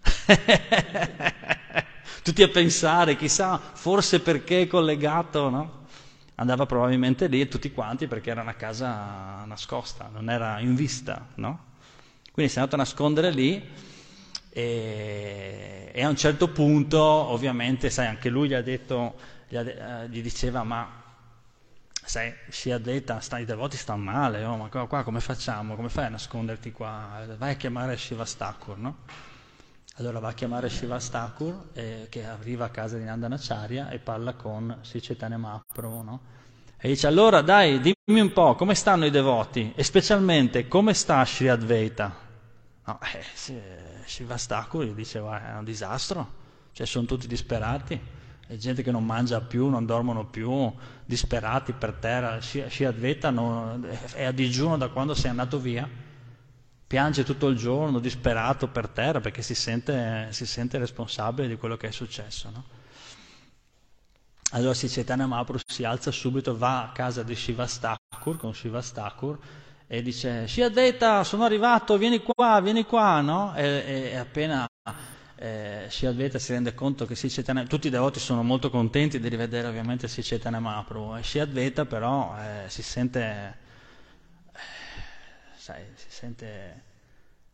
Tutti 2.24 2.42
a 2.42 2.48
pensare, 2.48 3.16
chissà, 3.16 3.58
forse 3.58 4.20
perché 4.20 4.62
è 4.62 4.66
collegato, 4.66 5.50
no? 5.50 5.82
Andava 6.36 6.64
probabilmente 6.64 7.26
lì 7.26 7.46
tutti 7.46 7.70
quanti 7.70 8.06
perché 8.06 8.30
era 8.30 8.40
una 8.40 8.56
casa 8.56 9.44
nascosta, 9.44 10.08
non 10.10 10.30
era 10.30 10.58
in 10.60 10.74
vista, 10.74 11.26
no? 11.34 11.72
Quindi 12.32 12.50
si 12.50 12.56
è 12.56 12.62
andato 12.62 12.76
a 12.76 12.82
nascondere 12.82 13.30
lì 13.30 13.62
e, 14.48 15.90
e, 15.92 16.02
a 16.02 16.08
un 16.08 16.16
certo 16.16 16.48
punto, 16.48 16.98
ovviamente, 16.98 17.90
sai, 17.90 18.06
anche 18.06 18.30
lui 18.30 18.48
gli 18.48 18.54
ha 18.54 18.62
detto, 18.62 19.16
gli, 19.48 19.56
ha, 19.56 19.60
eh, 19.60 20.08
gli 20.08 20.22
diceva, 20.22 20.62
ma 20.62 21.03
sai, 22.04 22.32
si 22.48 22.70
addetta, 22.70 23.20
sta, 23.20 23.38
i 23.38 23.44
devoti 23.44 23.76
stanno 23.76 24.04
male, 24.04 24.44
oh, 24.44 24.56
ma 24.56 24.68
qua, 24.68 24.86
qua, 24.86 25.02
come 25.02 25.20
facciamo? 25.20 25.74
Come 25.74 25.88
fai 25.88 26.06
a 26.06 26.08
nasconderti 26.10 26.70
qua? 26.72 27.24
Vai 27.36 27.52
a 27.52 27.56
chiamare 27.56 27.96
Shivastakur, 27.96 28.76
no? 28.78 28.96
Allora 29.96 30.18
va 30.18 30.28
a 30.28 30.32
chiamare 30.32 30.68
Shivastakur 30.68 31.68
eh, 31.72 32.06
che 32.10 32.26
arriva 32.26 32.66
a 32.66 32.70
casa 32.70 32.98
di 32.98 33.04
Nandanacharya 33.04 33.90
e 33.90 33.98
parla 33.98 34.34
con 34.34 34.78
Sicetane 34.82 35.36
Mahaprabhu, 35.36 36.02
no? 36.02 36.20
E 36.76 36.88
dice, 36.88 37.06
allora 37.06 37.40
dai, 37.40 37.80
dimmi 37.80 38.20
un 38.20 38.32
po', 38.32 38.54
come 38.56 38.74
stanno 38.74 39.06
i 39.06 39.10
devoti? 39.10 39.72
E 39.74 39.82
specialmente, 39.82 40.68
come 40.68 40.92
sta 40.94 41.24
Sri 41.24 41.48
Advaita? 41.48 42.14
No, 42.86 42.98
eh, 43.00 43.24
sì, 43.32 43.58
Shivastakur 44.04 44.84
gli 44.84 44.92
diceva 44.92 45.54
è 45.54 45.56
un 45.56 45.64
disastro, 45.64 46.32
cioè 46.72 46.86
sono 46.86 47.06
tutti 47.06 47.26
disperati, 47.26 47.98
è 48.46 48.56
gente 48.56 48.82
che 48.82 48.90
non 48.90 49.04
mangia 49.04 49.40
più, 49.40 49.68
non 49.68 49.86
dormono 49.86 50.26
più, 50.26 50.72
disperati 51.04 51.72
per 51.72 51.94
terra, 51.94 52.40
Shiadveta 52.40 53.32
è 54.12 54.24
a 54.24 54.32
digiuno 54.32 54.76
da 54.76 54.88
quando 54.88 55.14
sei 55.14 55.30
andato 55.30 55.58
via, 55.58 55.88
piange 56.86 57.24
tutto 57.24 57.48
il 57.48 57.56
giorno, 57.56 57.98
disperato 57.98 58.68
per 58.68 58.88
terra 58.88 59.20
perché 59.20 59.40
si 59.40 59.54
sente, 59.54 60.28
si 60.30 60.46
sente 60.46 60.78
responsabile 60.78 61.48
di 61.48 61.56
quello 61.56 61.76
che 61.76 61.88
è 61.88 61.90
successo. 61.90 62.50
No? 62.50 62.64
Allora 64.50 64.74
Chaitanya 64.74 65.26
Mahaprabhu 65.26 65.62
si 65.66 65.84
alza 65.84 66.10
subito, 66.10 66.56
va 66.56 66.82
a 66.82 66.92
casa 66.92 67.22
di 67.22 67.34
Shivastakur 67.34 68.36
con 68.36 68.54
Shivastakur 68.54 69.38
e 69.86 70.02
dice 70.02 70.46
Shiadveta 70.46 71.24
sono 71.24 71.44
arrivato, 71.44 71.96
vieni 71.96 72.22
qua, 72.22 72.60
vieni 72.60 72.84
qua, 72.84 73.20
no? 73.20 73.54
E, 73.56 74.10
e 74.12 74.16
appena 74.16 74.66
eh, 75.44 75.86
Shiadveta 75.90 76.38
si 76.38 76.52
rende 76.52 76.72
conto 76.72 77.04
che 77.04 77.14
Sicetana, 77.14 77.64
tutti 77.64 77.88
i 77.88 77.90
devoti 77.90 78.18
sono 78.18 78.42
molto 78.42 78.70
contenti 78.70 79.20
di 79.20 79.28
rivedere 79.28 79.68
ovviamente 79.68 80.08
Sicetana 80.08 80.58
Mahaprabhu 80.58 81.16
e 81.16 81.22
Shiadveta 81.22 81.84
però 81.84 82.34
eh, 82.38 82.70
si 82.70 82.82
sente, 82.82 83.58
eh, 84.52 84.58
sai, 85.54 85.82
si 85.96 86.06
sente 86.08 86.82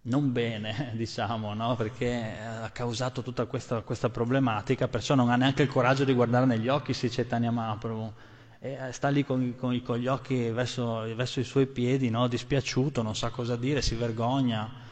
non 0.03 0.31
bene, 0.31 0.93
diciamo, 0.95 1.53
no? 1.53 1.75
perché 1.75 2.39
ha 2.41 2.71
causato 2.71 3.23
tutta 3.23 3.47
questa, 3.47 3.81
questa, 3.81 4.09
problematica, 4.09 4.87
perciò 4.87 5.17
non 5.17 5.29
ha 5.29 5.37
neanche 5.37 5.63
il 5.63 5.69
coraggio 5.69 6.05
di 6.05 6.15
guardare 6.15 6.47
negli 6.47 6.69
occhi 6.69 6.93
Sicetania 6.95 7.51
Mahaprabhu 7.51 8.13
e 8.61 8.79
eh, 8.81 8.93
sta 8.93 9.09
lì 9.09 9.25
con, 9.25 9.57
con, 9.57 9.83
con 9.83 9.99
gli 9.99 10.07
occhi 10.07 10.49
verso, 10.51 11.01
verso, 11.17 11.41
i 11.41 11.45
suoi 11.45 11.67
piedi, 11.67 12.09
no? 12.09 12.29
dispiaciuto, 12.29 13.03
non 13.03 13.17
sa 13.17 13.31
cosa 13.31 13.57
dire, 13.57 13.83
si 13.83 13.97
vergogna. 13.97 14.89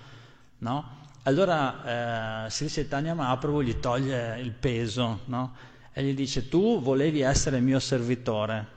No? 0.61 0.98
Allora 1.29 2.47
eh, 2.47 2.51
Sri 2.51 2.69
Chaitanya 2.69 3.13
Mahaprabhu 3.13 3.61
gli 3.61 3.79
toglie 3.79 4.41
il 4.41 4.53
peso 4.53 5.21
no? 5.27 5.55
e 5.93 6.03
gli 6.03 6.15
dice 6.15 6.49
tu 6.49 6.81
volevi 6.81 7.21
essere 7.21 7.61
mio 7.61 7.79
servitore. 7.81 8.77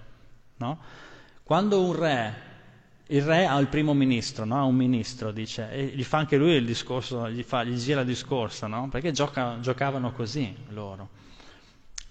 Quando 1.43 1.81
un 1.81 1.95
re, 1.95 2.33
il 3.07 3.21
re 3.21 3.45
ha 3.45 3.57
il 3.57 3.67
primo 3.67 3.93
ministro, 3.93 4.43
ha 4.43 4.63
un 4.63 4.75
ministro, 4.75 5.31
dice, 5.31 5.71
e 5.71 5.85
gli 5.95 6.03
fa 6.03 6.17
anche 6.17 6.35
lui 6.35 6.51
il 6.51 6.65
discorso, 6.65 7.29
gli, 7.29 7.41
fa, 7.41 7.63
gli 7.63 7.77
gira 7.77 8.01
il 8.01 8.07
discorso, 8.07 8.67
perché 8.89 9.13
gioca, 9.13 9.57
giocavano 9.61 10.11
così 10.11 10.53
loro 10.69 11.19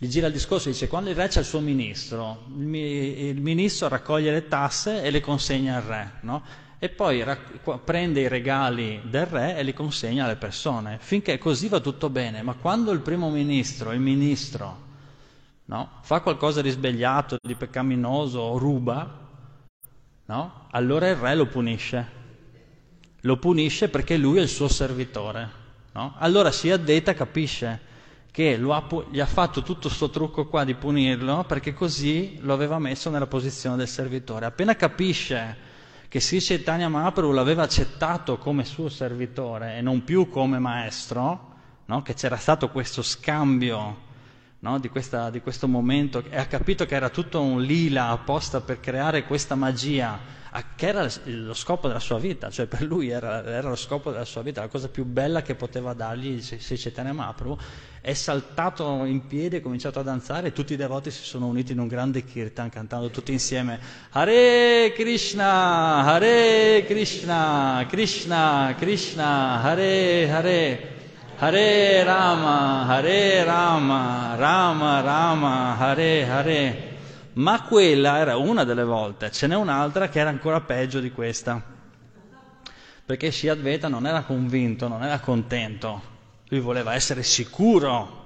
gli 0.02 0.08
gira 0.08 0.28
il 0.28 0.32
discorso 0.32 0.70
e 0.70 0.72
dice 0.72 0.88
quando 0.88 1.10
il 1.10 1.16
re 1.16 1.28
c'è 1.28 1.40
il 1.40 1.44
suo 1.44 1.60
ministro, 1.60 2.44
il, 2.56 3.38
ministro 3.38 3.86
raccoglie 3.88 4.32
le 4.32 4.48
tasse 4.48 5.02
e 5.02 5.10
le 5.10 5.20
consegna 5.20 5.76
al 5.76 5.82
re, 5.82 6.12
no? 6.22 6.42
E 6.82 6.88
poi 6.88 7.22
rac- 7.22 7.78
prende 7.84 8.22
i 8.22 8.28
regali 8.28 9.02
del 9.04 9.26
re 9.26 9.54
e 9.54 9.62
li 9.62 9.74
consegna 9.74 10.24
alle 10.24 10.36
persone, 10.36 10.96
finché 10.98 11.36
così 11.36 11.68
va 11.68 11.78
tutto 11.78 12.08
bene, 12.08 12.40
ma 12.40 12.54
quando 12.54 12.90
il 12.90 13.00
primo 13.00 13.28
ministro, 13.28 13.92
il 13.92 14.00
ministro, 14.00 14.88
no? 15.66 15.90
fa 16.00 16.20
qualcosa 16.20 16.62
di 16.62 16.70
sbagliato, 16.70 17.36
di 17.38 17.54
peccaminoso 17.54 18.56
ruba, 18.56 19.28
no? 20.24 20.66
allora 20.70 21.10
il 21.10 21.16
re 21.16 21.34
lo 21.34 21.46
punisce. 21.46 22.18
Lo 23.24 23.36
punisce 23.36 23.90
perché 23.90 24.16
lui 24.16 24.38
è 24.38 24.40
il 24.40 24.48
suo 24.48 24.68
servitore. 24.68 25.58
Allora 25.92 26.50
si 26.50 26.70
addetta, 26.70 27.12
capisce 27.12 27.88
che 28.30 28.54
ha, 28.54 28.86
gli 29.10 29.20
ha 29.20 29.26
fatto 29.26 29.62
tutto 29.62 29.88
questo 29.88 30.08
trucco 30.08 30.46
qua 30.46 30.64
di 30.64 30.74
punirlo 30.74 31.44
perché 31.44 31.74
così 31.74 32.38
lo 32.40 32.54
aveva 32.54 32.78
messo 32.78 33.10
nella 33.10 33.26
posizione 33.26 33.76
del 33.76 33.88
servitore. 33.88 34.46
Appena 34.46 34.74
capisce 34.76 35.68
che 36.10 36.20
Sri 36.20 36.40
Chaitanya 36.40 36.88
Mahaprabhu 36.88 37.30
l'aveva 37.30 37.62
accettato 37.62 38.36
come 38.36 38.64
suo 38.64 38.88
servitore 38.88 39.76
e 39.76 39.80
non 39.80 40.02
più 40.02 40.28
come 40.28 40.58
maestro, 40.58 41.52
no? 41.84 42.02
che 42.02 42.14
c'era 42.14 42.36
stato 42.36 42.68
questo 42.70 43.00
scambio 43.00 44.08
no? 44.60 44.78
di, 44.78 44.88
questa, 44.88 45.30
di 45.30 45.40
questo 45.40 45.68
momento 45.68 46.22
e 46.28 46.36
ha 46.36 46.46
capito 46.46 46.86
che 46.86 46.94
era 46.94 47.10
tutto 47.10 47.40
un 47.40 47.62
lila 47.62 48.08
apposta 48.08 48.60
per 48.60 48.80
creare 48.80 49.24
questa 49.24 49.54
magia 49.54 50.38
che 50.74 50.88
era 50.88 51.08
lo 51.24 51.54
scopo 51.54 51.86
della 51.86 52.00
sua 52.00 52.18
vita, 52.18 52.50
cioè 52.50 52.66
per 52.66 52.82
lui 52.82 53.08
era, 53.08 53.44
era, 53.44 53.68
lo 53.68 53.76
scopo 53.76 54.10
della 54.10 54.24
sua 54.24 54.42
vita, 54.42 54.62
la 54.62 54.68
cosa 54.68 54.88
più 54.88 55.04
bella 55.04 55.42
che 55.42 55.54
poteva 55.54 55.92
dargli 55.94 56.40
Sri 56.40 56.76
Chaitanya 56.76 57.12
Mahaprabhu, 57.12 57.56
è 58.00 58.12
saltato 58.14 59.04
in 59.04 59.26
piedi, 59.28 59.56
ha 59.56 59.60
cominciato 59.60 60.00
a 60.00 60.02
danzare 60.02 60.48
e 60.48 60.52
tutti 60.52 60.72
i 60.72 60.76
devoti 60.76 61.12
si 61.12 61.22
sono 61.22 61.46
uniti 61.46 61.70
in 61.70 61.78
un 61.78 61.86
grande 61.86 62.24
kirtan 62.24 62.68
cantando 62.68 63.10
tutti 63.10 63.30
insieme 63.30 63.78
Hare 64.10 64.92
Krishna, 64.92 66.04
Hare 66.04 66.84
Krishna, 66.84 67.86
Krishna, 67.88 68.74
Krishna, 68.76 69.62
Hare 69.62 70.30
Hare. 70.30 70.98
Hare 71.42 72.04
Rama, 72.04 72.86
Hare 72.86 73.42
Rama, 73.44 74.34
Rama 74.34 75.00
Rama, 75.00 75.78
Hare 75.78 76.28
Hare. 76.28 76.96
Ma 77.32 77.62
quella 77.62 78.18
era 78.18 78.36
una 78.36 78.64
delle 78.64 78.84
volte, 78.84 79.30
ce 79.30 79.46
n'è 79.46 79.56
un'altra 79.56 80.10
che 80.10 80.20
era 80.20 80.28
ancora 80.28 80.60
peggio 80.60 81.00
di 81.00 81.10
questa. 81.10 81.62
Perché 83.06 83.30
Shiadveta 83.30 83.88
non 83.88 84.06
era 84.06 84.20
convinto, 84.20 84.86
non 84.86 85.02
era 85.02 85.18
contento. 85.20 86.02
Lui 86.48 86.60
voleva 86.60 86.92
essere 86.92 87.22
sicuro 87.22 88.18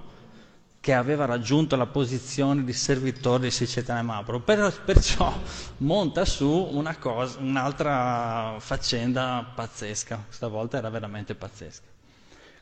che 0.80 0.92
aveva 0.92 1.24
raggiunto 1.24 1.76
la 1.76 1.86
posizione 1.86 2.64
di 2.64 2.72
servitore 2.72 3.44
di 3.44 3.50
Sicetana 3.52 4.02
Mahaprabhu. 4.02 4.42
Per, 4.42 4.82
perciò 4.84 5.32
monta 5.76 6.24
su 6.24 6.50
una 6.72 6.96
cosa, 6.96 7.38
un'altra 7.38 8.56
faccenda 8.58 9.52
pazzesca. 9.54 10.24
Stavolta 10.30 10.78
era 10.78 10.90
veramente 10.90 11.36
pazzesca. 11.36 11.93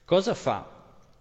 Cosa 0.04 0.34
fa? 0.34 0.68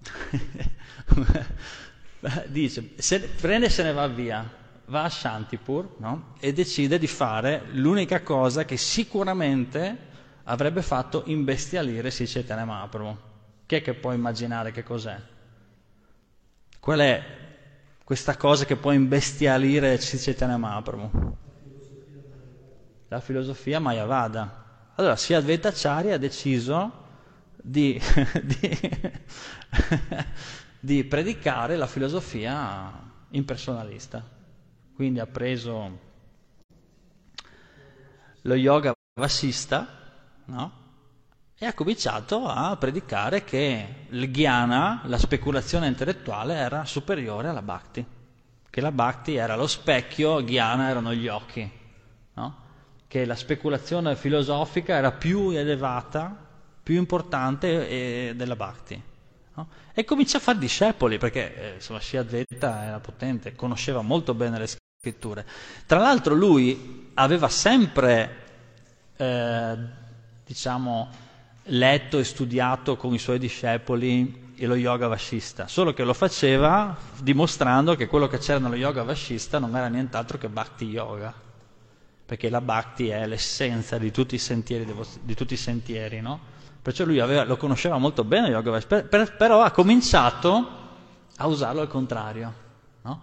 Dice, 2.48 2.94
se, 2.98 3.20
prende 3.20 3.68
e 3.68 3.70
se 3.70 3.84
ne 3.84 3.94
va 3.94 4.08
via, 4.08 4.50
va 4.86 5.04
a 5.04 5.10
Shantipur 5.10 5.96
no? 5.98 6.34
e 6.40 6.54
decide 6.54 7.00
di 7.00 7.08
fare 7.08 7.64
l'unica 7.72 8.22
cosa 8.22 8.66
che 8.66 8.78
sicuramente 8.78 10.10
avrebbe 10.44 10.82
fatto 10.82 11.24
imbestialire 11.26 12.12
Sicetane 12.12 12.66
Mahaprabhu. 12.66 13.18
Chi 13.66 13.76
è 13.76 13.82
che 13.82 13.94
può 13.94 14.12
immaginare 14.12 14.72
che 14.72 14.84
cos'è? 14.84 15.20
Qual 16.80 17.00
è 17.00 17.24
questa 18.04 18.36
cosa 18.36 18.66
che 18.66 18.76
può 18.76 18.92
imbestialire 18.92 20.00
Sicetane 20.00 20.58
Mahaprabhu? 20.58 21.38
La 23.08 23.20
filosofia 23.20 23.80
Mayavada. 23.80 24.90
Allora, 24.96 25.16
Siadvaitacharya 25.16 26.16
ha 26.16 26.18
deciso 26.18 27.00
di, 27.56 28.00
di, 28.44 28.80
di 30.80 31.04
predicare 31.04 31.76
la 31.76 31.88
filosofia 31.88 33.10
impersonalista. 33.30 34.24
quindi 34.94 35.20
ha 35.20 35.28
preso 35.28 36.10
lo 38.42 38.56
yoga 38.56 38.94
vasista, 39.20 39.88
no? 40.46 40.80
E 41.58 41.66
ha 41.68 41.74
cominciato 41.74 42.48
a 42.48 42.76
predicare 42.76 43.44
che 43.44 44.08
il 44.10 44.32
jnana, 44.32 45.04
la 45.06 45.20
speculazione 45.20 45.86
intellettuale, 45.86 46.56
era 46.56 46.86
superiore 46.86 47.50
alla 47.50 47.62
bhakti, 47.62 48.04
che 48.68 48.82
la 48.82 48.92
bhakti 48.92 49.36
era 49.36 49.56
lo 49.56 49.68
specchio, 49.68 50.42
jnana 50.42 50.90
erano 50.90 51.14
gli 51.14 51.28
occhi, 51.28 51.70
no? 52.34 52.56
che 53.08 53.26
la 53.26 53.36
speculazione 53.36 54.16
filosofica 54.16 54.96
era 54.96 55.12
più 55.12 55.52
elevata, 55.52 56.50
più 56.84 56.96
importante 56.96 57.88
eh, 57.88 58.34
della 58.36 58.56
bhakti. 58.56 59.02
No? 59.56 59.68
E 59.94 60.04
comincia 60.04 60.38
a 60.38 60.42
fare 60.42 60.58
discepoli, 60.58 61.18
perché 61.18 61.56
eh, 61.56 61.74
insomma 61.76 62.00
Shiadveta 62.00 62.86
era 62.86 63.00
potente, 63.00 63.56
conosceva 63.56 64.02
molto 64.02 64.34
bene 64.34 64.60
le 64.60 64.68
scritture. 64.68 65.46
Tra 65.86 66.00
l'altro 66.00 66.34
lui 66.34 67.12
aveva 67.16 67.50
sempre, 67.50 68.36
eh, 69.18 69.78
diciamo, 70.46 71.10
letto 71.66 72.18
e 72.18 72.24
studiato 72.24 72.98
con 72.98 73.14
i 73.14 73.20
suoi 73.20 73.40
discepoli 73.40 74.50
lo 74.66 74.76
yoga 74.76 75.08
vascista, 75.08 75.68
solo 75.68 75.92
che 75.92 76.04
lo 76.04 76.14
faceva 76.14 76.96
dimostrando 77.20 77.96
che 77.96 78.08
quello 78.08 78.28
che 78.28 78.38
c'era 78.38 78.60
nello 78.60 78.76
yoga 78.76 79.02
vascista 79.02 79.58
non 79.58 79.76
era 79.76 79.88
nient'altro 79.88 80.38
che 80.38 80.50
bhakti 80.50 80.86
yoga, 80.86 81.34
perché 82.26 82.50
la 82.50 82.62
bhakti 82.62 83.10
è 83.10 83.26
l'essenza 83.26 83.98
di 83.98 84.12
tutti 84.12 84.36
i 84.36 84.38
sentieri, 84.38 84.86
di 85.22 85.34
tutti 85.34 85.54
i 85.56 85.58
sentieri 85.58 86.22
no? 86.22 86.40
Perciò 86.82 87.06
lui 87.06 87.20
aveva, 87.20 87.44
lo 87.44 87.58
conosceva 87.58 87.98
molto 87.98 88.24
bene 88.24 88.48
yoga 88.50 88.72
vascista, 88.72 89.04
per, 89.04 89.36
però 89.36 89.62
ha 89.62 89.72
cominciato 89.72 90.80
a 91.36 91.46
usarlo 91.48 91.82
al 91.82 91.88
contrario. 91.88 92.54
No? 93.04 93.22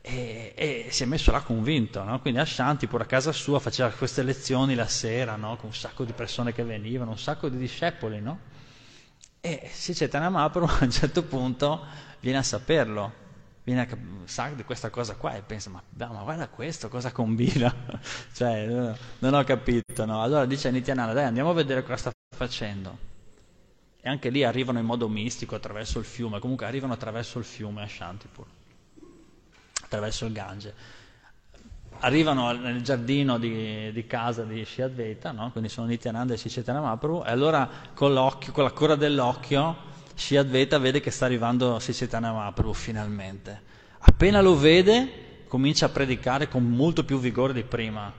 E, 0.00 0.52
e, 0.54 0.86
si 0.90 1.02
è 1.02 1.06
messo 1.06 1.32
là 1.32 1.40
convinto, 1.40 2.04
no? 2.04 2.20
quindi 2.20 2.38
Ashanti 2.38 2.86
pure 2.86 3.02
a 3.02 3.06
casa 3.06 3.32
sua 3.32 3.58
faceva 3.58 3.88
queste 3.90 4.22
lezioni 4.22 4.76
la 4.76 4.86
sera, 4.86 5.34
no? 5.34 5.56
con 5.56 5.66
un 5.66 5.74
sacco 5.74 6.04
di 6.04 6.12
persone 6.12 6.52
che 6.52 6.62
venivano, 6.62 7.10
un 7.10 7.18
sacco 7.18 7.48
di 7.48 7.56
discepoli, 7.56 8.20
no? 8.20 8.38
e 9.40 9.68
Sicetana 9.72 10.28
Mahaprabhu 10.28 10.70
a 10.80 10.84
un 10.84 10.90
certo 10.90 11.24
punto 11.24 11.84
viene 12.20 12.38
a 12.38 12.42
saperlo, 12.42 13.12
viene 13.66 13.80
a, 13.80 13.88
sa 14.26 14.48
di 14.50 14.62
questa 14.62 14.90
cosa 14.90 15.16
qua 15.16 15.34
e 15.34 15.42
pensa, 15.42 15.70
ma, 15.70 15.82
ma 15.90 16.22
guarda 16.22 16.46
questo, 16.46 16.88
cosa 16.88 17.10
combina? 17.10 17.74
cioè, 18.32 18.94
non 19.18 19.34
ho 19.34 19.42
capito, 19.42 20.04
no? 20.04 20.22
Allora 20.22 20.46
dice 20.46 20.68
a 20.68 20.70
Nityananda, 20.70 21.12
dai 21.12 21.24
andiamo 21.24 21.50
a 21.50 21.54
vedere 21.54 21.82
cosa 21.82 21.96
sta 21.96 22.10
facendo. 22.36 22.96
E 24.00 24.08
anche 24.08 24.30
lì 24.30 24.44
arrivano 24.44 24.78
in 24.78 24.84
modo 24.84 25.08
mistico 25.08 25.56
attraverso 25.56 25.98
il 25.98 26.04
fiume, 26.04 26.38
comunque 26.38 26.64
arrivano 26.64 26.92
attraverso 26.92 27.40
il 27.40 27.44
fiume 27.44 27.82
a 27.82 27.88
Shantipur 27.88 28.46
attraverso 29.82 30.26
il 30.26 30.32
Gange. 30.32 30.74
Arrivano 32.00 32.52
nel 32.52 32.82
giardino 32.82 33.36
di, 33.38 33.90
di 33.90 34.06
casa 34.06 34.44
di 34.44 34.64
Shiadveta, 34.64 35.32
no? 35.32 35.50
quindi 35.50 35.70
sono 35.70 35.88
Nityananda 35.88 36.34
e 36.34 36.36
Sicetana 36.36 36.80
Mahaprabhu, 36.80 37.24
e 37.24 37.30
allora 37.30 37.68
con, 37.94 38.14
con 38.52 38.62
la 38.62 38.70
cura 38.70 38.94
dell'occhio 38.94 39.94
Shiadveta 40.16 40.78
vede 40.78 41.00
che 41.00 41.10
sta 41.10 41.26
arrivando 41.26 41.78
Sicetana 41.78 42.32
Mahaprabhu 42.32 42.72
finalmente. 42.72 43.62
Appena 43.98 44.40
lo 44.40 44.56
vede 44.56 45.44
comincia 45.46 45.86
a 45.86 45.90
predicare 45.90 46.48
con 46.48 46.64
molto 46.64 47.04
più 47.04 47.18
vigore 47.18 47.52
di 47.52 47.62
prima. 47.62 48.12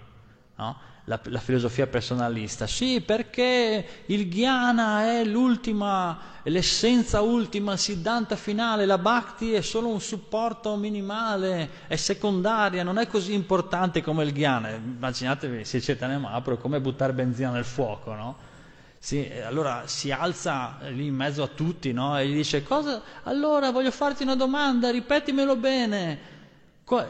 No? 0.55 0.87
la, 1.07 1.19
la, 1.23 1.39
filosofia 1.39 1.87
personalista. 1.87 2.67
Sì, 2.67 3.01
perché 3.01 4.03
il 4.07 4.27
jnana 4.27 5.03
è 5.05 5.23
l'ultima, 5.23 6.17
l'essenza 6.43 7.21
ultima, 7.21 7.73
il 7.73 7.79
siddhanta 7.79 8.35
finale, 8.35 8.85
la 8.85 8.97
bhakti 8.97 9.53
è 9.53 9.61
solo 9.61 9.87
un 9.87 10.01
supporto 10.01 10.75
minimale, 10.75 11.69
è 11.87 11.95
secondaria, 11.95 12.83
non 12.83 12.97
è 12.97 13.07
così 13.07 13.33
importante 13.33 14.01
come 14.01 14.23
il 14.23 14.33
jnana. 14.33 14.71
Immaginatevi 14.71 15.63
se 15.63 15.79
Chaitanya 15.79 16.17
Mahaprabhu 16.17 16.61
come 16.61 16.81
buttare 16.81 17.13
benzina 17.13 17.51
nel 17.51 17.65
fuoco, 17.65 18.13
no? 18.13 18.46
Sì, 18.99 19.31
allora 19.43 19.83
si 19.87 20.11
alza 20.11 20.77
lì 20.89 21.05
in 21.05 21.15
mezzo 21.15 21.43
a 21.43 21.47
tutti 21.47 21.93
no? 21.93 22.17
e 22.17 22.27
gli 22.27 22.33
dice, 22.33 22.63
cosa? 22.63 23.01
Allora 23.23 23.71
voglio 23.71 23.91
farti 23.91 24.23
una 24.23 24.35
domanda, 24.35 24.89
ripetimelo 24.89 25.55
bene 25.55 26.35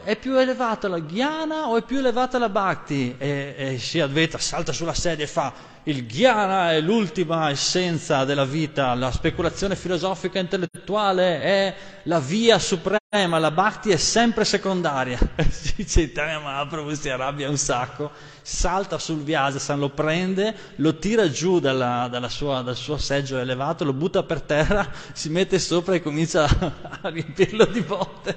è 0.02 0.16
più 0.16 0.36
elevata 0.36 0.88
la 0.88 0.98
Ghiana 0.98 1.68
o 1.68 1.76
è 1.76 1.82
più 1.82 1.98
elevata 1.98 2.36
la 2.38 2.48
Bhakti? 2.48 3.14
E, 3.16 3.54
e 3.56 3.78
Sri 3.78 4.00
Advaita 4.00 4.36
salta 4.38 4.72
sulla 4.72 4.92
sedia 4.92 5.24
e 5.24 5.28
fa 5.28 5.52
il 5.84 6.04
Ghiana 6.04 6.72
è 6.72 6.80
l'ultima 6.80 7.48
essenza 7.48 8.24
della 8.24 8.44
vita, 8.44 8.92
la 8.94 9.12
speculazione 9.12 9.76
filosofica 9.76 10.40
intellettuale 10.40 11.40
è 11.40 11.74
la 12.02 12.18
via 12.18 12.58
suprema, 12.58 13.38
la 13.38 13.52
Bhakti 13.52 13.90
è 13.90 13.96
sempre 13.96 14.44
secondaria. 14.44 15.18
Chaitanya 15.86 16.40
Mahaprabhu 16.40 16.92
si 16.94 17.08
arrabbia 17.08 17.48
un 17.48 17.56
sacco, 17.56 18.10
salta 18.42 18.98
sul 18.98 19.22
Vyasasan, 19.22 19.78
lo 19.78 19.90
prende, 19.90 20.54
lo 20.76 20.98
tira 20.98 21.30
giù 21.30 21.60
dalla, 21.60 22.08
dalla 22.10 22.28
sua, 22.28 22.62
dal 22.62 22.76
suo 22.76 22.98
seggio 22.98 23.38
elevato, 23.38 23.84
lo 23.84 23.92
butta 23.92 24.24
per 24.24 24.42
terra, 24.42 24.90
si 25.14 25.30
mette 25.30 25.60
sopra 25.60 25.94
e 25.94 26.02
comincia 26.02 26.44
a 27.00 27.08
riempirlo 27.08 27.64
di 27.64 27.80
botte. 27.80 28.36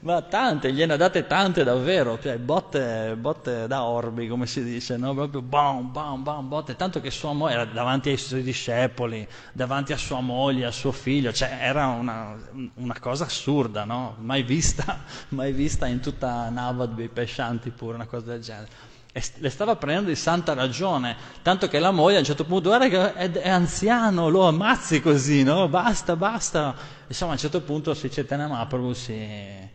Ma 0.00 0.20
tante, 0.22 0.72
gliene 0.72 0.94
ha 0.94 0.96
date 0.96 1.26
tante 1.26 1.64
davvero, 1.64 2.18
cioè 2.20 2.36
botte, 2.38 3.16
botte 3.18 3.66
da 3.66 3.84
orbi, 3.84 4.28
come 4.28 4.46
si 4.46 4.62
dice, 4.62 4.96
no? 4.96 5.14
Proprio 5.14 5.40
bam, 5.40 5.90
bam, 5.90 6.22
bam, 6.22 6.48
botte, 6.48 6.76
tanto 6.76 7.00
che 7.00 7.10
sua 7.10 7.32
moglie 7.32 7.54
era 7.54 7.64
davanti 7.64 8.10
ai 8.10 8.16
suoi 8.18 8.42
discepoli, 8.42 9.26
davanti 9.52 9.92
a 9.92 9.96
sua 9.96 10.20
moglie, 10.20 10.66
a 10.66 10.70
suo 10.70 10.92
figlio, 10.92 11.32
cioè 11.32 11.56
era 11.60 11.86
una, 11.86 12.36
una 12.74 12.98
cosa 13.00 13.24
assurda, 13.24 13.84
no? 13.84 14.16
Mai 14.18 14.42
vista, 14.42 15.04
mai 15.30 15.52
vista 15.52 15.86
in 15.86 16.00
tutta 16.00 16.48
Navadvi, 16.50 17.08
Pescianti 17.08 17.70
pure, 17.70 17.94
una 17.94 18.06
cosa 18.06 18.26
del 18.32 18.40
genere. 18.40 18.96
E 19.10 19.22
le 19.38 19.48
stava 19.48 19.74
prendendo 19.76 20.10
di 20.10 20.16
santa 20.16 20.52
ragione, 20.52 21.16
tanto 21.42 21.66
che 21.66 21.78
la 21.78 21.90
moglie 21.90 22.16
a 22.16 22.18
un 22.20 22.26
certo 22.26 22.44
punto, 22.44 22.68
guarda 22.68 22.88
che 22.88 23.14
è, 23.14 23.30
è 23.30 23.48
anziano, 23.48 24.28
lo 24.28 24.46
ammazzi 24.46 25.00
così, 25.00 25.42
no? 25.42 25.66
Basta, 25.68 26.14
basta. 26.14 26.74
Insomma, 27.06 27.30
a 27.30 27.34
un 27.34 27.40
certo 27.40 27.62
punto 27.62 27.94
si 27.94 28.10
Chaitanya 28.10 28.48
Mahaprabhu 28.48 28.92
si 28.92 29.67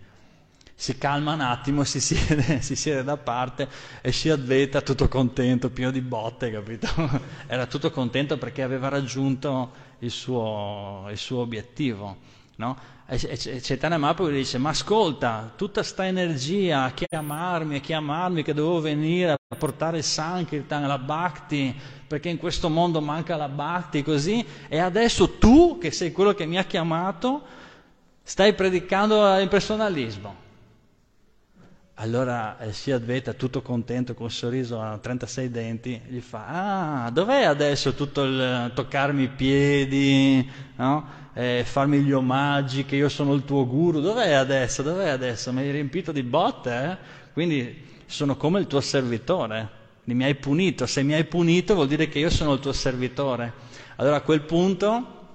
si 0.83 0.97
calma 0.97 1.31
un 1.31 1.39
attimo, 1.39 1.85
si 1.85 2.01
siede, 2.01 2.59
si 2.61 2.75
siede 2.75 3.05
da 3.05 3.15
parte 3.15 3.69
e 4.01 4.11
Shiadveta 4.11 4.81
tutto 4.81 5.07
contento, 5.07 5.69
pieno 5.69 5.91
di 5.91 6.01
botte, 6.01 6.51
capito? 6.51 6.89
Era 7.47 7.67
tutto 7.67 7.89
contento 7.89 8.37
perché 8.37 8.63
aveva 8.63 8.89
raggiunto 8.89 9.71
il 9.99 10.11
suo, 10.11 11.05
il 11.09 11.17
suo 11.17 11.39
obiettivo, 11.39 12.17
no? 12.57 12.77
E 13.05 13.17
Chaitanya 13.61 13.97
Mahaprabhu 13.97 14.31
gli 14.31 14.35
dice, 14.35 14.57
ma 14.57 14.71
ascolta, 14.71 15.53
tutta 15.55 15.83
sta 15.83 16.05
energia 16.05 16.83
a 16.83 16.91
chiamarmi, 16.91 17.77
a 17.77 17.79
chiamarmi 17.79 18.43
che 18.43 18.53
dovevo 18.53 18.81
venire 18.81 19.31
a 19.31 19.55
portare 19.57 19.99
il 19.99 20.03
Sankirtan, 20.03 20.85
la 20.85 20.97
Bhakti, 20.97 21.73
perché 22.05 22.27
in 22.27 22.37
questo 22.37 22.67
mondo 22.67 22.99
manca 22.99 23.37
la 23.37 23.47
Bhakti, 23.47 24.03
così, 24.03 24.45
e 24.67 24.79
adesso 24.79 25.37
tu, 25.37 25.77
che 25.79 25.91
sei 25.91 26.11
quello 26.11 26.33
che 26.33 26.45
mi 26.45 26.57
ha 26.57 26.65
chiamato, 26.65 27.41
stai 28.21 28.53
predicando 28.53 29.37
l'impersonalismo. 29.37 30.43
Allora 31.97 32.57
eh, 32.57 32.73
si 32.73 32.91
Adveta, 32.91 33.33
tutto 33.33 33.61
contento, 33.61 34.15
con 34.15 34.25
un 34.25 34.31
sorriso 34.31 34.81
a 34.81 34.97
36 34.97 35.51
denti, 35.51 36.01
gli 36.07 36.21
fa, 36.21 37.05
ah, 37.05 37.11
dov'è 37.11 37.43
adesso 37.43 37.93
tutto 37.93 38.23
il 38.23 38.71
toccarmi 38.73 39.23
i 39.23 39.27
piedi, 39.29 40.51
no? 40.77 41.07
eh, 41.33 41.63
farmi 41.63 41.99
gli 42.01 42.11
omaggi, 42.11 42.85
che 42.85 42.95
io 42.95 43.09
sono 43.09 43.35
il 43.35 43.45
tuo 43.45 43.67
guru, 43.67 43.99
dov'è 44.01 44.31
adesso, 44.31 44.81
dov'è 44.81 45.09
adesso? 45.09 45.53
Mi 45.53 45.61
hai 45.61 45.71
riempito 45.71 46.11
di 46.11 46.23
botte, 46.23 46.83
eh? 46.83 46.97
Quindi 47.31 47.85
sono 48.07 48.37
come 48.37 48.59
il 48.59 48.65
tuo 48.65 48.81
servitore, 48.81 49.69
mi 50.05 50.23
hai 50.23 50.33
punito, 50.35 50.87
se 50.87 51.03
mi 51.03 51.13
hai 51.13 51.25
punito 51.25 51.75
vuol 51.75 51.87
dire 51.87 52.09
che 52.09 52.17
io 52.17 52.31
sono 52.31 52.53
il 52.53 52.59
tuo 52.59 52.73
servitore. 52.73 53.53
Allora 53.97 54.15
a 54.15 54.21
quel 54.21 54.41
punto, 54.41 55.27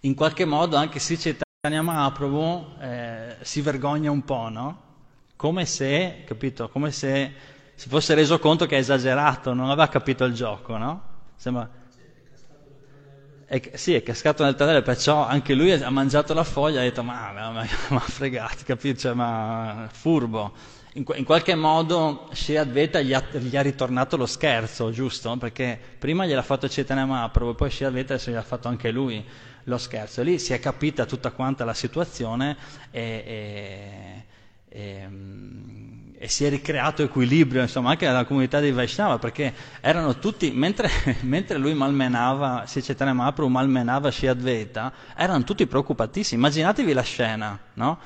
in 0.00 0.14
qualche 0.14 0.44
modo, 0.44 0.76
anche 0.76 0.98
se 0.98 1.16
Chaitanya 1.16 1.80
Mahaprabhu 1.80 2.66
eh, 2.80 3.36
si 3.40 3.62
vergogna 3.62 4.10
un 4.10 4.22
po', 4.24 4.48
no? 4.50 4.87
Come 5.38 5.66
se, 5.66 6.24
capito, 6.26 6.68
come 6.68 6.90
se 6.90 7.32
si 7.76 7.88
fosse 7.88 8.14
reso 8.14 8.40
conto 8.40 8.66
che 8.66 8.74
è 8.74 8.80
esagerato, 8.80 9.54
non 9.54 9.70
aveva 9.70 9.86
capito 9.86 10.24
il 10.24 10.34
gioco, 10.34 10.76
no? 10.76 11.02
Sembra... 11.36 11.70
È, 13.44 13.70
sì, 13.74 13.94
è 13.94 14.02
cascato 14.02 14.42
nel 14.42 14.56
tonnello, 14.56 14.82
perciò 14.82 15.24
anche 15.24 15.54
lui 15.54 15.70
ha 15.70 15.90
mangiato 15.90 16.34
la 16.34 16.42
foglia 16.42 16.78
e 16.78 16.80
ha 16.80 16.88
detto, 16.88 17.04
ma 17.04 17.52
mi 17.52 17.60
ha 17.60 18.00
fregato, 18.02 18.64
capito? 18.66 18.98
Cioè, 18.98 19.14
ma 19.14 19.88
furbo. 19.92 20.52
In, 20.94 21.04
in, 21.14 21.24
qualche 21.24 21.54
modo 21.54 22.28
Sri 22.32 22.56
Advaita 22.56 23.00
gli 23.00 23.14
ha, 23.14 23.22
gli 23.30 23.56
ha, 23.56 23.62
ritornato 23.62 24.16
lo 24.16 24.26
scherzo, 24.26 24.90
giusto? 24.90 25.36
Perché 25.36 25.78
prima 26.00 26.26
gliel'ha 26.26 26.42
fatto 26.42 26.66
Chaitanya 26.68 27.06
Mahaprabhu, 27.06 27.54
poi 27.54 27.70
Sri 27.70 27.84
Advaita 27.84 28.14
adesso 28.14 28.30
gliel'ha 28.30 28.42
fatto 28.42 28.66
anche 28.66 28.90
lui 28.90 29.24
lo 29.62 29.78
scherzo. 29.78 30.20
Lì 30.22 30.40
si 30.40 30.52
è 30.52 30.58
capita 30.58 31.06
tutta 31.06 31.30
quanta 31.30 31.64
la 31.64 31.74
situazione 31.74 32.56
e, 32.90 33.00
e 33.24 34.26
e, 34.68 34.90
ehm, 35.00 36.12
e, 36.16 36.28
si 36.28 36.44
è 36.44 36.50
ricreato 36.50 37.02
equilibrio 37.02 37.62
insomma, 37.62 37.90
anche 37.90 38.06
nella 38.06 38.24
comunità 38.24 38.60
dei 38.60 38.72
Vaishnava 38.72 39.18
perché 39.18 39.54
erano 39.80 40.18
tutti, 40.18 40.50
mentre, 40.50 40.90
mentre 41.22 41.58
lui 41.58 41.74
malmenava, 41.74 42.64
Sri 42.66 42.82
Chaitanya 42.82 43.12
Mahaprabhu 43.12 43.50
malmenava 43.50 44.10
Shri 44.10 44.28
Advaita, 44.28 44.92
erano 45.16 45.44
tutti 45.44 45.66
preoccupatissimi. 45.66 46.40
Immaginatevi 46.40 46.92
la 46.92 47.02
scena, 47.02 47.58
no? 47.74 47.98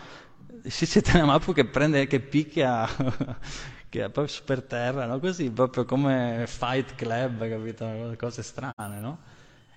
Sri 0.65 0.87
Chaitanya 0.87 1.25
Mahaprabhu 1.25 1.55
che 1.55 1.65
prende, 1.67 2.07
che 2.07 2.21
picchia, 2.21 2.87
che 3.89 4.05
è 4.05 4.11
proprio 4.11 4.35
per 4.45 4.63
terra, 4.63 5.07
no? 5.07 5.19
Così, 5.19 5.51
proprio 5.51 5.85
come 5.85 6.45
Fight 6.47 6.95
Club, 6.95 7.49
capito? 7.49 8.15
Cose 8.19 8.43
strane, 8.43 9.01
no? 9.01 9.19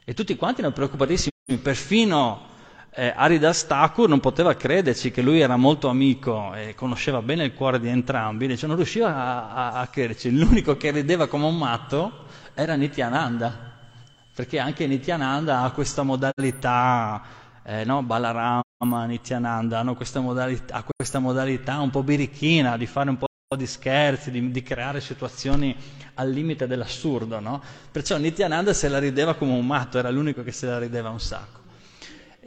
E 0.04 0.14
tutti 0.14 0.36
quanti 0.36 0.60
erano 0.60 0.76
preoccupatissimi, 0.76 1.32
perfino 1.62 2.54
eh, 2.98 3.12
Aridas 3.14 3.68
Thakur 3.68 4.08
non 4.08 4.22
poteva 4.22 4.56
crederci 4.56 5.12
che 5.12 5.22
lui 5.22 5.42
era 5.42 5.58
molto 5.58 5.90
amico 5.90 6.54
e 6.54 6.74
conosceva 6.76 7.22
bene 7.22 7.44
il 7.44 7.54
cuore 7.54 7.80
di 7.80 7.90
entrambi, 7.90 8.48
dice, 8.48 8.68
non 8.68 8.78
riusciva 8.78 9.14
a, 9.14 9.50
a, 9.50 9.72
a 9.82 9.88
crederci, 9.88 10.32
l'unico 10.32 10.78
che 10.78 10.92
rideva 10.92 11.28
come 11.28 11.46
un 11.46 11.58
matto 11.58 12.24
era 12.54 12.76
Nityananda, 12.76 13.74
perché 14.34 14.60
anche 14.60 14.88
Nityananda 14.88 15.62
ha 15.62 15.72
questa 15.72 16.04
modalità, 16.04 17.22
eh, 17.64 17.84
no? 17.84 18.02
Balarama, 18.02 19.06
Nityananda, 19.06 19.80
hanno 19.80 19.96
questa 19.96 20.22
modalità, 20.22 20.82
questa 20.86 21.20
modalità 21.20 21.80
un 21.80 21.90
po' 21.90 22.02
birichina 22.02 22.78
di 22.78 22.86
fare 22.86 23.10
un 23.10 23.18
po' 23.18 23.26
di 23.58 23.68
scherzi, 23.68 24.32
di, 24.32 24.52
di, 24.52 24.64
creare 24.64 25.02
situazioni 25.02 25.76
al 26.14 26.30
limite 26.30 26.66
dell'assurdo, 26.66 27.42
no? 27.42 27.62
Perciò 27.92 28.16
Nityananda 28.16 28.72
se 28.72 28.88
la 28.88 29.00
rideva 29.00 29.36
come 29.36 29.52
un 29.52 29.66
matto, 29.66 29.98
era 29.98 30.10
l'unico 30.10 30.44
che 30.44 30.54
se 30.54 30.66
la 30.66 30.80
rideva 30.80 31.10
un 31.10 31.20
sacco. 31.20 31.65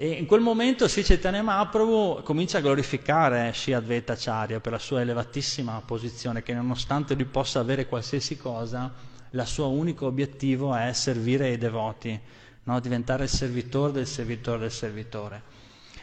E 0.00 0.10
in 0.10 0.26
quel 0.26 0.40
momento 0.40 0.86
Sri 0.86 1.02
Chaitanya 1.02 1.42
Mahaprabhu 1.42 2.22
comincia 2.22 2.58
a 2.58 2.60
glorificare 2.60 3.52
Sri 3.52 3.72
Advaita 3.72 4.12
Acharya 4.12 4.60
per 4.60 4.70
la 4.70 4.78
sua 4.78 5.00
elevatissima 5.00 5.82
posizione, 5.84 6.44
che 6.44 6.54
nonostante 6.54 7.14
lui 7.14 7.24
possa 7.24 7.58
avere 7.58 7.88
qualsiasi 7.88 8.36
cosa, 8.36 8.94
il 9.28 9.42
suo 9.44 9.70
unico 9.70 10.06
obiettivo 10.06 10.72
è 10.72 10.92
servire 10.92 11.50
i 11.50 11.58
devoti, 11.58 12.16
no? 12.62 12.78
diventare 12.78 13.24
il 13.24 13.28
servitore 13.28 13.90
del 13.90 14.06
servitore 14.06 14.60
del 14.60 14.70
servitore. 14.70 15.42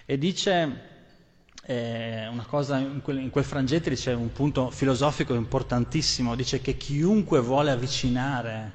E 0.06 0.18
dice 0.18 0.82
eh, 1.64 2.28
una 2.28 2.46
cosa, 2.46 2.78
in 2.78 3.00
quel, 3.02 3.20
in 3.20 3.30
quel 3.30 3.46
frangente 3.46 3.90
dice 3.90 4.12
un 4.12 4.34
punto 4.34 4.72
filosofico 4.72 5.34
importantissimo, 5.36 6.36
dice 6.36 6.60
che 6.60 6.76
chiunque 6.76 7.40
vuole 7.40 7.72
avvicinare, 7.72 8.74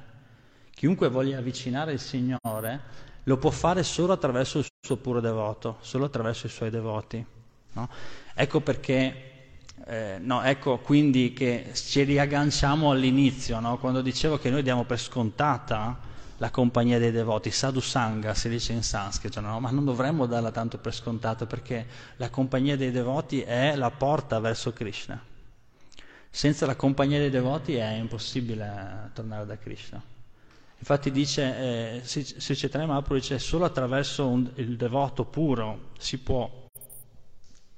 chiunque 0.73 1.09
voglia 1.09 1.37
avvicinare 1.37 1.93
il 1.93 1.99
Signore, 1.99 3.09
lo 3.23 3.37
può 3.37 3.51
fare 3.51 3.83
solo 3.83 4.13
attraverso 4.13 4.59
il 4.59 4.65
suo 4.79 4.97
puro 4.97 5.19
devoto, 5.19 5.77
solo 5.81 6.05
attraverso 6.05 6.47
i 6.47 6.49
suoi 6.49 6.69
devoti. 6.69 7.23
No? 7.73 7.89
Ecco 8.33 8.61
perché, 8.61 9.31
eh, 9.85 10.17
no, 10.19 10.41
ecco 10.41 10.79
quindi 10.79 11.33
che 11.33 11.71
ci 11.73 12.03
riagganciamo 12.03 12.91
all'inizio, 12.91 13.59
no? 13.59 13.77
quando 13.77 14.01
dicevo 14.01 14.37
che 14.37 14.49
noi 14.49 14.63
diamo 14.63 14.83
per 14.85 14.99
scontata 14.99 16.09
la 16.37 16.49
compagnia 16.49 16.97
dei 16.97 17.11
devoti, 17.11 17.51
sadhu 17.51 17.79
sangha 17.79 18.33
si 18.33 18.49
dice 18.49 18.73
in 18.73 18.81
sanscrito, 18.81 19.39
no? 19.41 19.59
ma 19.59 19.69
non 19.69 19.85
dovremmo 19.85 20.25
darla 20.25 20.51
tanto 20.51 20.79
per 20.79 20.93
scontata 20.93 21.45
perché 21.45 21.85
la 22.15 22.29
compagnia 22.31 22.75
dei 22.75 22.89
devoti 22.89 23.41
è 23.41 23.75
la 23.75 23.91
porta 23.91 24.39
verso 24.39 24.73
Krishna. 24.73 25.21
Senza 26.33 26.65
la 26.65 26.75
compagnia 26.75 27.19
dei 27.19 27.29
devoti 27.29 27.75
è 27.75 27.91
impossibile 27.91 29.11
tornare 29.13 29.45
da 29.45 29.57
Krishna. 29.57 30.01
Infatti 30.81 31.11
dice, 31.11 31.99
eh, 31.99 32.01
Sri 32.03 32.55
Chaitanya 32.55 32.87
Mahaprabhu 32.87 33.19
dice, 33.19 33.37
solo 33.37 33.65
attraverso 33.65 34.27
un, 34.27 34.49
il 34.55 34.77
devoto 34.77 35.25
puro 35.25 35.91
si 35.99 36.17
può 36.17 36.49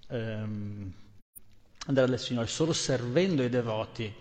ehm, 0.07 0.93
andare 1.87 2.07
dal 2.07 2.17
Signore, 2.17 2.47
solo 2.47 2.71
servendo 2.71 3.43
i 3.43 3.49
devoti 3.49 4.11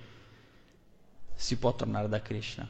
si 1.32 1.56
può 1.58 1.72
tornare 1.76 2.08
da 2.08 2.20
Krishna. 2.20 2.68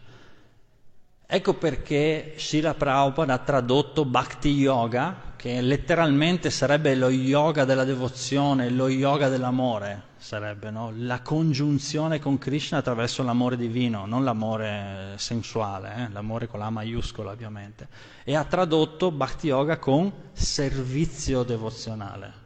Ecco 1.27 1.55
perché 1.55 2.35
Srila 2.37 2.75
Prabhupada 2.75 3.33
ha 3.33 3.39
tradotto 3.39 4.05
Bhakti 4.05 4.51
Yoga, 4.51 5.33
che 5.37 5.63
letteralmente 5.63 6.51
sarebbe 6.51 6.95
lo 6.95 7.09
yoga 7.09 7.65
della 7.65 7.85
devozione, 7.85 8.69
lo 8.69 8.89
yoga 8.89 9.31
dell'amore, 9.31 10.03
sarebbe 10.23 10.71
no? 10.71 10.93
la 10.95 11.21
congiunzione 11.21 12.21
con 12.21 12.39
Krishna 12.39 12.79
attraverso 12.79 13.25
l'amore 13.25 13.57
divino, 13.57 14.07
non 14.07 14.23
l'amore 14.23 15.15
sensuale, 15.17 15.95
eh? 15.97 16.13
l'amore 16.13 16.47
con 16.47 16.61
la 16.61 16.71
maiuscola 16.71 17.33
ovviamente. 17.33 17.89
E 18.23 18.37
ha 18.37 18.45
tradotto 18.45 19.11
Bhakti 19.11 19.49
Yoga 19.49 19.79
con 19.79 20.13
servizio 20.33 21.43
devozionale. 21.43 22.41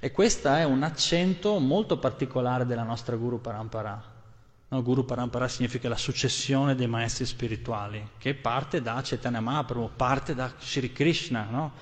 E 0.00 0.12
questo 0.12 0.52
è 0.52 0.64
un 0.64 0.82
accento 0.82 1.58
molto 1.58 1.98
particolare 1.98 2.66
della 2.66 2.82
nostra 2.82 3.16
Guru 3.16 3.40
Parampara. 3.40 4.16
No, 4.68 4.82
Guru 4.82 5.06
Parampara 5.06 5.48
significa 5.48 5.88
la 5.88 5.96
successione 5.96 6.74
dei 6.74 6.88
maestri 6.88 7.24
spirituali, 7.24 8.06
che 8.18 8.34
parte 8.34 8.82
da 8.82 9.00
Chaitanya 9.02 9.40
Mahaprabhu, 9.40 9.92
parte 9.96 10.34
da 10.34 10.52
Sri 10.58 10.92
Krishna, 10.92 11.46
no? 11.50 11.72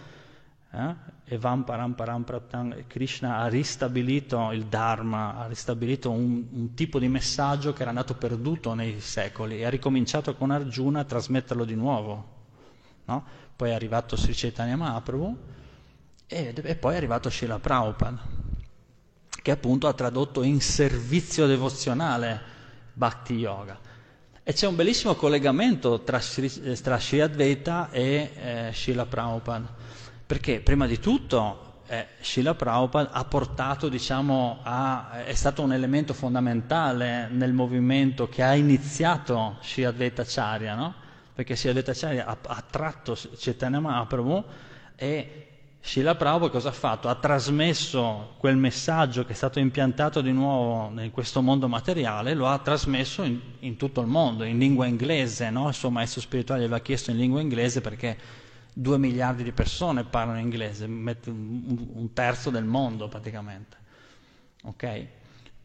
Eh? 0.76 1.34
Evam 1.34 1.64
Paramparam 1.64 2.22
Praptang, 2.22 2.86
Krishna 2.86 3.38
ha 3.38 3.48
ristabilito 3.48 4.52
il 4.52 4.66
Dharma, 4.66 5.36
ha 5.36 5.46
ristabilito 5.46 6.10
un, 6.10 6.44
un, 6.52 6.74
tipo 6.74 6.98
di 6.98 7.08
messaggio 7.08 7.72
che 7.72 7.80
era 7.80 7.90
andato 7.90 8.14
perduto 8.14 8.74
nei 8.74 9.00
secoli 9.00 9.58
e 9.58 9.64
ha 9.64 9.70
ricominciato 9.70 10.36
con 10.36 10.50
Arjuna 10.50 11.00
a 11.00 11.04
trasmetterlo 11.04 11.64
di 11.64 11.74
nuovo. 11.74 12.34
No? 13.06 13.24
Poi 13.56 13.70
è 13.70 13.72
arrivato 13.72 14.16
Sri 14.16 14.34
Chaitanya 14.34 14.76
Mahaprabhu 14.76 15.36
e, 16.26 16.52
e 16.54 16.76
poi 16.76 16.94
è 16.94 16.96
arrivato 16.96 17.30
Srila 17.30 17.58
Prabhupada, 17.58 18.20
che 19.42 19.50
appunto 19.50 19.86
ha 19.86 19.94
tradotto 19.94 20.42
in 20.42 20.60
servizio 20.60 21.46
devozionale 21.46 22.40
Bhakti 22.92 23.34
Yoga. 23.34 23.78
E 24.42 24.52
c'è 24.52 24.66
un 24.66 24.76
bellissimo 24.76 25.14
collegamento 25.14 26.02
tra 26.02 26.20
Sri, 26.20 26.48
tra 26.80 27.00
Sri 27.00 27.20
Advaita 27.20 27.90
e 27.90 28.30
eh, 28.36 28.70
Srila 28.72 29.06
Prabhupada, 29.06 29.74
perché 30.26 30.60
prima 30.60 30.86
di 30.86 30.98
tutto 30.98 31.66
eh, 31.86 32.06
Srila 32.20 32.54
Prabhupada 32.54 33.12
ha 33.12 33.24
portato, 33.24 33.88
diciamo, 33.88 34.58
a, 34.62 35.24
è 35.24 35.34
stato 35.34 35.62
un 35.62 35.72
elemento 35.72 36.14
fondamentale 36.14 37.28
nel 37.30 37.52
movimento 37.52 38.28
che 38.28 38.42
ha 38.42 38.54
iniziato 38.54 39.56
Sri 39.62 39.84
Advaita 39.84 40.22
Acharya, 40.22 40.74
no? 40.74 40.94
perché 41.32 41.54
Sri 41.54 41.68
Advaita 41.68 41.92
Acharya 41.92 42.26
ha, 42.26 42.36
ha 42.42 42.64
tratto 42.68 43.16
Chaitanya 43.36 43.78
Mahaprabhu 43.78 44.44
e 44.96 45.46
Srila 45.80 46.16
Prabhupada 46.16 46.50
cosa 46.50 46.70
ha 46.70 46.72
fatto? 46.72 47.08
Ha 47.08 47.14
trasmesso 47.14 48.34
quel 48.38 48.56
messaggio 48.56 49.24
che 49.24 49.30
è 49.30 49.36
stato 49.36 49.60
impiantato 49.60 50.20
di 50.20 50.32
nuovo 50.32 51.00
in 51.00 51.12
questo 51.12 51.40
mondo 51.40 51.68
materiale, 51.68 52.34
lo 52.34 52.48
ha 52.48 52.58
trasmesso 52.58 53.22
in, 53.22 53.38
in 53.60 53.76
tutto 53.76 54.00
il 54.00 54.08
mondo, 54.08 54.42
in 54.42 54.58
lingua 54.58 54.86
inglese, 54.86 55.48
no? 55.50 55.68
il 55.68 55.74
suo 55.74 55.90
maestro 55.90 56.20
spirituale 56.20 56.62
gli 56.62 56.64
aveva 56.64 56.80
chiesto 56.80 57.12
in 57.12 57.18
lingua 57.18 57.40
inglese 57.40 57.80
perché 57.80 58.44
due 58.78 58.98
miliardi 58.98 59.42
di 59.42 59.52
persone 59.52 60.04
parlano 60.04 60.38
inglese, 60.38 60.84
un 60.84 62.10
terzo 62.12 62.50
del 62.50 62.64
mondo 62.64 63.08
praticamente. 63.08 63.76
Okay? 64.64 65.08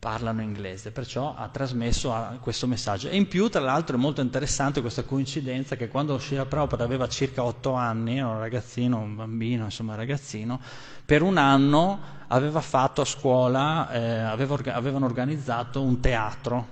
parlano 0.02 0.42
inglese, 0.42 0.90
perciò 0.90 1.36
ha 1.36 1.48
trasmesso 1.50 2.40
questo 2.42 2.66
messaggio. 2.66 3.08
E 3.08 3.16
in 3.16 3.28
più, 3.28 3.50
tra 3.50 3.62
l'altro, 3.62 3.96
è 3.96 4.00
molto 4.00 4.20
interessante 4.20 4.82
questa 4.82 5.04
coincidenza 5.04 5.76
che 5.76 5.90
quando 5.90 6.18
Srila 6.18 6.48
Prabhupada 6.48 6.84
aveva 6.84 7.08
circa 7.08 7.44
otto 7.44 7.74
anni, 7.74 8.18
era 8.18 8.30
un 8.30 8.40
ragazzino, 8.40 8.98
un 8.98 9.16
bambino, 9.16 9.66
insomma 9.66 9.94
ragazzino, 9.94 10.60
per 11.06 11.22
un 11.22 11.38
anno 11.38 12.00
aveva 12.30 12.62
fatto 12.62 13.02
a 13.02 13.06
scuola, 13.06 13.92
eh, 13.92 14.22
aveva, 14.22 14.58
avevano 14.74 15.06
organizzato 15.06 15.84
un 15.84 16.00
teatro, 16.00 16.68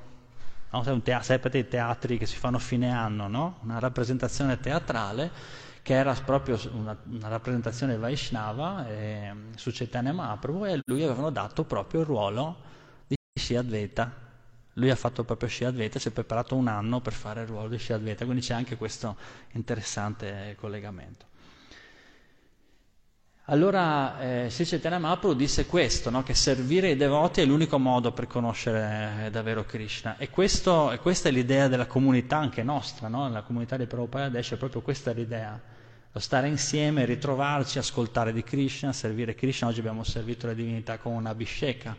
no? 0.72 0.84
sapete 1.22 1.60
i 1.60 1.68
teatri 1.68 2.18
che 2.18 2.26
si 2.26 2.36
fanno 2.36 2.58
a 2.58 2.60
fine 2.60 2.92
anno, 2.92 3.28
no? 3.28 3.60
una 3.62 3.78
rappresentazione 3.78 4.60
teatrale 4.60 5.30
che 5.90 5.96
era 5.96 6.14
proprio 6.14 6.56
una, 6.74 6.96
una 7.10 7.30
rappresentazione 7.30 7.98
Vaishnava 7.98 8.88
eh, 8.88 9.34
su 9.56 9.72
Chaitanya 9.74 10.14
Mahaprabhu 10.14 10.66
e 10.66 10.82
lui 10.86 11.02
avevano 11.02 11.32
dato 11.32 11.64
proprio 11.64 12.02
il 12.02 12.06
ruolo 12.06 12.58
Sci 13.34 13.56
Advaita. 13.56 14.14
Lui 14.74 14.92
ha 14.92 14.96
fatto 14.96 15.24
proprio 15.24 15.50
Sci 15.50 15.64
Advaita, 15.64 15.98
si 15.98 16.10
è 16.10 16.12
preparato 16.12 16.56
un 16.56 16.68
anno 16.68 17.02
per 17.02 17.14
fare 17.14 17.42
il 17.42 17.48
ruolo 17.48 17.70
di 17.70 17.80
Sci 17.80 17.94
Advaita, 17.94 18.26
quindi 18.26 18.44
c'è 18.44 18.54
anche 18.54 18.78
questo 18.78 19.18
interessante 19.54 20.56
collegamento. 20.60 21.26
Allora 23.46 24.20
eh, 24.22 24.50
Sri 24.52 24.66
Chaitanya 24.66 25.00
Mahaprabhu 25.00 25.34
disse 25.34 25.66
questo, 25.66 26.12
no? 26.12 26.22
che 26.22 26.36
servire 26.36 26.92
i 26.92 26.98
devoti 26.98 27.42
è 27.42 27.46
l'unico 27.46 27.80
modo 27.80 28.12
per 28.12 28.28
conoscere 28.28 29.26
eh, 29.26 29.30
davvero 29.32 29.66
Krishna. 29.66 30.18
E, 30.20 30.30
questo, 30.30 30.92
e, 30.92 31.00
questa 31.00 31.30
è 31.30 31.32
l'idea 31.32 31.68
della 31.68 31.88
comunità 31.88 32.38
anche 32.38 32.62
nostra, 32.62 33.08
no? 33.08 33.28
la 33.28 33.42
comunità 33.42 33.76
di 33.76 33.88
Prabhupada 33.88 34.38
è 34.38 34.56
proprio 34.56 34.82
questa 34.82 35.14
l'idea, 35.14 35.60
lo 36.12 36.20
stare 36.20 36.48
insieme, 36.48 37.06
ritrovarci, 37.06 37.78
ascoltare 37.78 38.34
di 38.34 38.44
Krishna, 38.44 38.92
servire 38.94 39.36
Krishna. 39.36 39.68
Oggi 39.68 39.80
abbiamo 39.80 40.04
servito 40.04 40.48
la 40.48 40.54
divinità 40.54 40.98
con 40.98 41.14
una 41.14 41.30
Abhisheka, 41.30 41.96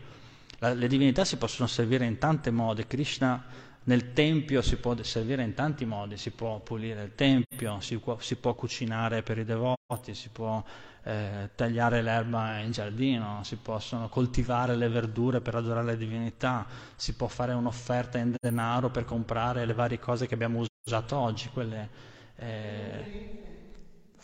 la, 0.59 0.73
le 0.73 0.87
divinità 0.87 1.25
si 1.25 1.37
possono 1.37 1.67
servire 1.67 2.05
in 2.05 2.17
tanti 2.17 2.51
modi, 2.51 2.85
Krishna 2.85 3.69
nel 3.83 4.13
tempio 4.13 4.61
si 4.61 4.75
può 4.75 4.95
servire 5.01 5.43
in 5.43 5.55
tanti 5.55 5.85
modi, 5.85 6.15
si 6.17 6.31
può 6.31 6.59
pulire 6.59 7.01
il 7.03 7.15
tempio, 7.15 7.79
si 7.79 7.97
può, 7.97 8.19
si 8.19 8.35
può 8.35 8.53
cucinare 8.53 9.23
per 9.23 9.39
i 9.39 9.43
devoti, 9.43 10.13
si 10.13 10.29
può 10.29 10.63
eh, 11.03 11.49
tagliare 11.55 12.03
l'erba 12.03 12.59
in 12.59 12.71
giardino, 12.71 13.39
si 13.43 13.55
possono 13.55 14.07
coltivare 14.07 14.75
le 14.75 14.87
verdure 14.87 15.41
per 15.41 15.55
adorare 15.55 15.87
le 15.87 15.97
divinità, 15.97 16.67
si 16.95 17.13
può 17.13 17.27
fare 17.27 17.53
un'offerta 17.53 18.19
in 18.19 18.35
denaro 18.39 18.91
per 18.91 19.05
comprare 19.05 19.65
le 19.65 19.73
varie 19.73 19.97
cose 19.97 20.27
che 20.27 20.35
abbiamo 20.35 20.63
usato 20.85 21.17
oggi, 21.17 21.49
quelle, 21.49 21.89
eh, 22.35 23.60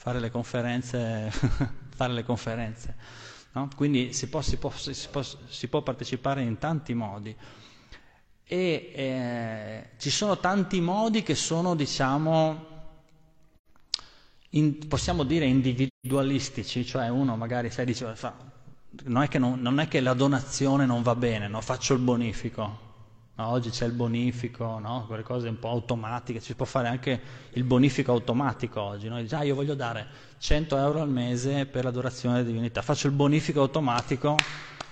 fare 0.07 0.21
le 0.21 0.31
conferenze, 0.31 1.29
fare 1.93 2.13
le 2.13 2.23
conferenze 2.23 2.95
No? 3.51 3.69
Quindi 3.75 4.13
si 4.13 4.29
può, 4.29 4.41
si, 4.41 4.57
può, 4.57 4.69
si, 4.69 4.93
può, 5.09 5.23
si 5.23 5.67
può, 5.67 5.81
partecipare 5.81 6.43
in 6.43 6.59
tanti 6.59 6.93
modi. 6.93 7.35
E 8.43 8.91
eh, 8.93 9.89
ci 9.97 10.11
sono 10.11 10.37
tanti 10.37 10.79
modi 10.79 11.23
che 11.23 11.33
sono, 11.33 11.73
diciamo, 11.73 12.65
in, 14.51 14.87
possiamo 14.87 15.23
dire 15.23 15.45
individualistici, 15.45 16.85
cioè 16.85 17.09
uno 17.09 17.35
magari 17.35 17.71
sai, 17.71 17.85
dice, 17.85 18.15
fa, 18.15 18.35
non, 19.05 19.23
è 19.23 19.37
non, 19.39 19.59
non, 19.59 19.79
è 19.79 19.87
che 19.87 20.01
la 20.01 20.13
donazione 20.13 20.85
non 20.85 21.01
va 21.01 21.15
bene, 21.15 21.47
no? 21.47 21.59
faccio 21.61 21.95
il 21.95 21.99
bonifico. 21.99 22.86
No, 23.37 23.49
oggi 23.49 23.69
c'è 23.69 23.85
il 23.85 23.91
bonifico, 23.91 24.79
no? 24.79 25.05
quelle 25.05 25.21
cose 25.21 25.47
un 25.47 25.59
po' 25.59 25.69
automatiche, 25.69 26.39
si 26.39 26.55
può 26.55 26.65
fare 26.65 26.87
anche 26.87 27.21
il 27.51 27.63
bonifico 27.63 28.11
automatico 28.11 28.81
oggi. 28.81 29.07
No? 29.09 29.21
Dice, 29.21 29.35
ah, 29.35 29.43
io 29.43 29.53
voglio 29.53 29.75
dare 29.75 30.07
100 30.39 30.75
euro 30.75 31.01
al 31.01 31.09
mese 31.09 31.67
per 31.67 31.83
l'adorazione 31.83 32.37
della 32.37 32.47
divinità, 32.47 32.81
faccio 32.81 33.05
il 33.05 33.13
bonifico 33.13 33.61
automatico 33.61 34.37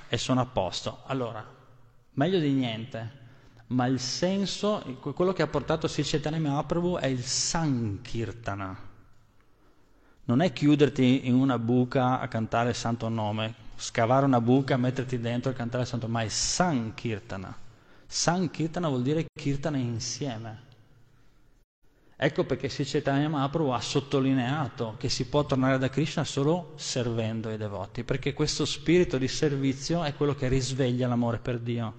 e 0.08 0.18
sono 0.20 0.42
a 0.42 0.46
posto. 0.46 1.02
Allora, 1.08 1.44
meglio 2.12 2.38
di 2.38 2.52
niente, 2.52 3.12
ma 3.68 3.88
il 3.88 4.00
senso, 4.00 5.00
quello 5.16 5.34
che 5.34 5.42
ha 5.42 5.48
portato 5.48 5.88
Sri 5.88 6.04
Chaitanya 6.04 6.38
Mahaprabhu 6.38 6.98
è 6.98 7.08
il 7.08 7.24
Sankirtana. 7.24 8.78
Non 10.26 10.42
è 10.42 10.54
chiuderti 10.54 11.28
in 11.28 11.34
una 11.34 11.58
buca 11.58 12.20
a 12.20 12.28
cantare 12.28 12.70
il 12.70 12.76
santo 12.76 13.10
nome, 13.10 13.56
scavare 13.76 14.26
una 14.26 14.40
buca, 14.40 14.78
metterti 14.78 15.20
dentro 15.20 15.50
e 15.50 15.56
cantare 15.56 15.82
il 15.82 15.90
santo 15.90 16.06
nome, 16.06 16.20
ma 16.20 16.26
è 16.26 16.30
Sankirtana 16.30 17.64
Sankirtana 18.16 18.88
vuol 18.88 19.02
dire 19.02 19.26
Kirtana 19.30 19.76
insieme. 19.76 20.62
Ecco 22.16 22.46
perché 22.46 22.70
Sri 22.70 22.86
Chaitanya 22.86 23.28
Mahaprabhu 23.28 23.72
ha 23.72 23.82
sottolineato 23.82 24.96
che 24.98 25.10
si 25.10 25.26
può 25.26 25.46
tornare 25.46 25.78
da 25.78 25.90
Krishna 25.90 26.24
solo 26.24 26.72
servendo 26.78 27.52
i 27.52 27.58
devoti, 27.58 28.06
perché 28.06 28.32
questo 28.32 28.64
spirito 28.64 29.18
di 29.18 29.28
servizio 29.28 30.02
è 30.04 30.16
quello 30.16 30.34
che 30.34 30.48
risveglia 30.48 31.10
l'amore 31.10 31.40
per 31.40 31.60
Dio. 31.60 31.94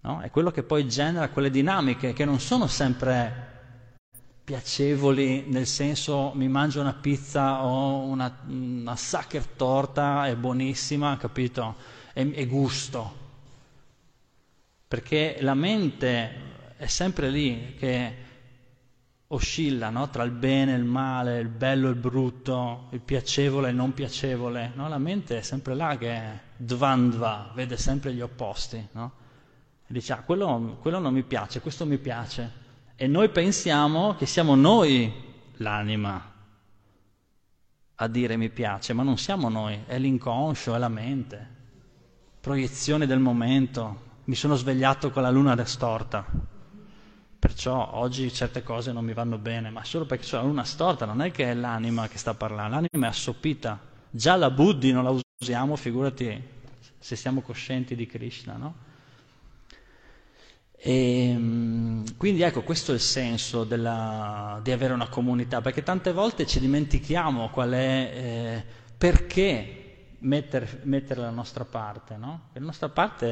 No? 0.00 0.20
È 0.22 0.30
quello 0.32 0.50
che 0.50 0.64
poi 0.64 0.88
genera 0.88 1.28
quelle 1.28 1.50
dinamiche 1.50 2.12
che 2.12 2.24
non 2.24 2.40
sono 2.40 2.66
sempre 2.66 3.50
piacevoli, 4.42 5.44
nel 5.46 5.68
senso 5.68 6.32
mi 6.34 6.48
mangio 6.48 6.80
una 6.80 6.94
pizza 6.94 7.62
o 7.62 8.00
una, 8.00 8.40
una 8.48 8.96
sacher 8.96 9.46
torta, 9.46 10.26
è 10.26 10.34
buonissima, 10.34 11.16
capito? 11.16 11.76
È, 12.12 12.28
è 12.28 12.46
gusto 12.48 13.20
perché 14.92 15.38
la 15.40 15.54
mente 15.54 16.74
è 16.76 16.84
sempre 16.84 17.30
lì 17.30 17.76
che 17.78 18.14
oscilla 19.28 19.88
no? 19.88 20.10
tra 20.10 20.22
il 20.22 20.32
bene 20.32 20.74
e 20.74 20.76
il 20.76 20.84
male, 20.84 21.38
il 21.38 21.48
bello 21.48 21.86
e 21.86 21.92
il 21.92 21.96
brutto, 21.96 22.88
il 22.90 23.00
piacevole 23.00 23.68
e 23.68 23.70
il 23.70 23.76
non 23.76 23.94
piacevole. 23.94 24.72
No? 24.74 24.90
La 24.90 24.98
mente 24.98 25.38
è 25.38 25.40
sempre 25.40 25.74
là 25.74 25.96
che 25.96 26.20
dvandva, 26.58 27.52
vede 27.54 27.78
sempre 27.78 28.12
gli 28.12 28.20
opposti. 28.20 28.86
No? 28.92 29.12
Dice, 29.86 30.12
ah, 30.12 30.20
quello, 30.20 30.76
quello 30.82 30.98
non 30.98 31.14
mi 31.14 31.22
piace, 31.22 31.62
questo 31.62 31.86
mi 31.86 31.96
piace. 31.96 32.52
E 32.94 33.06
noi 33.06 33.30
pensiamo 33.30 34.14
che 34.16 34.26
siamo 34.26 34.54
noi 34.54 35.10
l'anima 35.54 36.34
a 37.94 38.08
dire 38.08 38.36
mi 38.36 38.50
piace, 38.50 38.92
ma 38.92 39.02
non 39.02 39.16
siamo 39.16 39.48
noi, 39.48 39.84
è 39.86 39.98
l'inconscio, 39.98 40.74
è 40.74 40.78
la 40.78 40.90
mente, 40.90 41.48
proiezione 42.42 43.06
del 43.06 43.20
momento, 43.20 44.10
mi 44.24 44.34
sono 44.34 44.54
svegliato 44.54 45.10
con 45.10 45.22
la 45.22 45.30
luna 45.30 45.64
storta, 45.64 46.24
perciò 47.38 47.94
oggi 47.94 48.32
certe 48.32 48.62
cose 48.62 48.92
non 48.92 49.04
mi 49.04 49.14
vanno 49.14 49.36
bene, 49.38 49.70
ma 49.70 49.82
solo 49.84 50.06
perché 50.06 50.24
c'è 50.24 50.36
la 50.36 50.42
luna 50.42 50.64
storta, 50.64 51.04
non 51.06 51.22
è 51.22 51.32
che 51.32 51.50
è 51.50 51.54
l'anima 51.54 52.06
che 52.06 52.18
sta 52.18 52.34
parlando, 52.34 52.76
l'anima 52.76 53.06
è 53.06 53.10
assopita. 53.10 53.80
Già 54.10 54.36
la 54.36 54.50
buddhi 54.50 54.92
non 54.92 55.02
la 55.02 55.18
usiamo, 55.40 55.74
figurati 55.74 56.40
se 56.98 57.16
siamo 57.16 57.40
coscienti 57.40 57.96
di 57.96 58.06
Krishna, 58.06 58.56
no? 58.56 58.74
E, 60.76 61.28
ehm, 61.30 62.16
quindi 62.16 62.42
ecco, 62.42 62.62
questo 62.62 62.92
è 62.92 62.94
il 62.94 63.00
senso 63.00 63.64
della, 63.64 64.60
di 64.62 64.70
avere 64.70 64.92
una 64.92 65.08
comunità, 65.08 65.60
perché 65.60 65.82
tante 65.82 66.12
volte 66.12 66.46
ci 66.46 66.60
dimentichiamo 66.60 67.50
qual 67.50 67.70
è, 67.70 68.12
eh, 68.14 68.64
perché 68.96 69.81
mettere, 70.22 70.80
mettere 70.84 71.20
la 71.20 71.30
nostra 71.30 71.64
parte, 71.64 72.16
no? 72.16 72.48
La 72.52 72.60
nostra 72.60 72.88
parte 72.88 73.26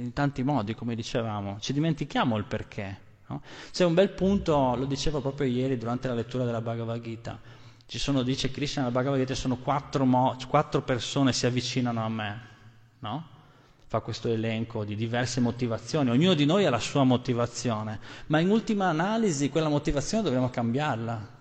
in 0.00 0.12
tanti 0.12 0.42
modi, 0.42 0.74
come 0.74 0.94
dicevamo, 0.94 1.58
ci 1.60 1.72
dimentichiamo 1.72 2.36
il 2.36 2.44
perché. 2.44 3.06
No? 3.26 3.42
C'è 3.70 3.84
un 3.84 3.94
bel 3.94 4.10
punto, 4.10 4.74
lo 4.74 4.86
dicevo 4.86 5.20
proprio 5.20 5.48
ieri 5.48 5.76
durante 5.76 6.08
la 6.08 6.14
lettura 6.14 6.44
della 6.44 6.60
Bhagavad 6.60 7.00
Gita, 7.00 7.38
ci 7.86 7.98
sono, 7.98 8.22
dice 8.22 8.50
Krishna 8.50 8.82
nella 8.82 8.94
Bhagavad 8.94 9.18
Gita, 9.18 9.34
sono 9.34 9.56
quattro, 9.56 10.04
mo- 10.04 10.36
quattro 10.48 10.82
persone 10.82 11.32
si 11.32 11.46
avvicinano 11.46 12.04
a 12.04 12.08
me, 12.08 12.40
no? 13.00 13.36
fa 13.86 14.00
questo 14.00 14.28
elenco 14.28 14.84
di 14.84 14.94
diverse 14.94 15.40
motivazioni, 15.40 16.10
ognuno 16.10 16.34
di 16.34 16.44
noi 16.44 16.66
ha 16.66 16.70
la 16.70 16.78
sua 16.78 17.04
motivazione, 17.04 17.98
ma 18.26 18.38
in 18.38 18.50
ultima 18.50 18.88
analisi 18.88 19.48
quella 19.48 19.68
motivazione 19.68 20.24
dobbiamo 20.24 20.50
cambiarla, 20.50 21.36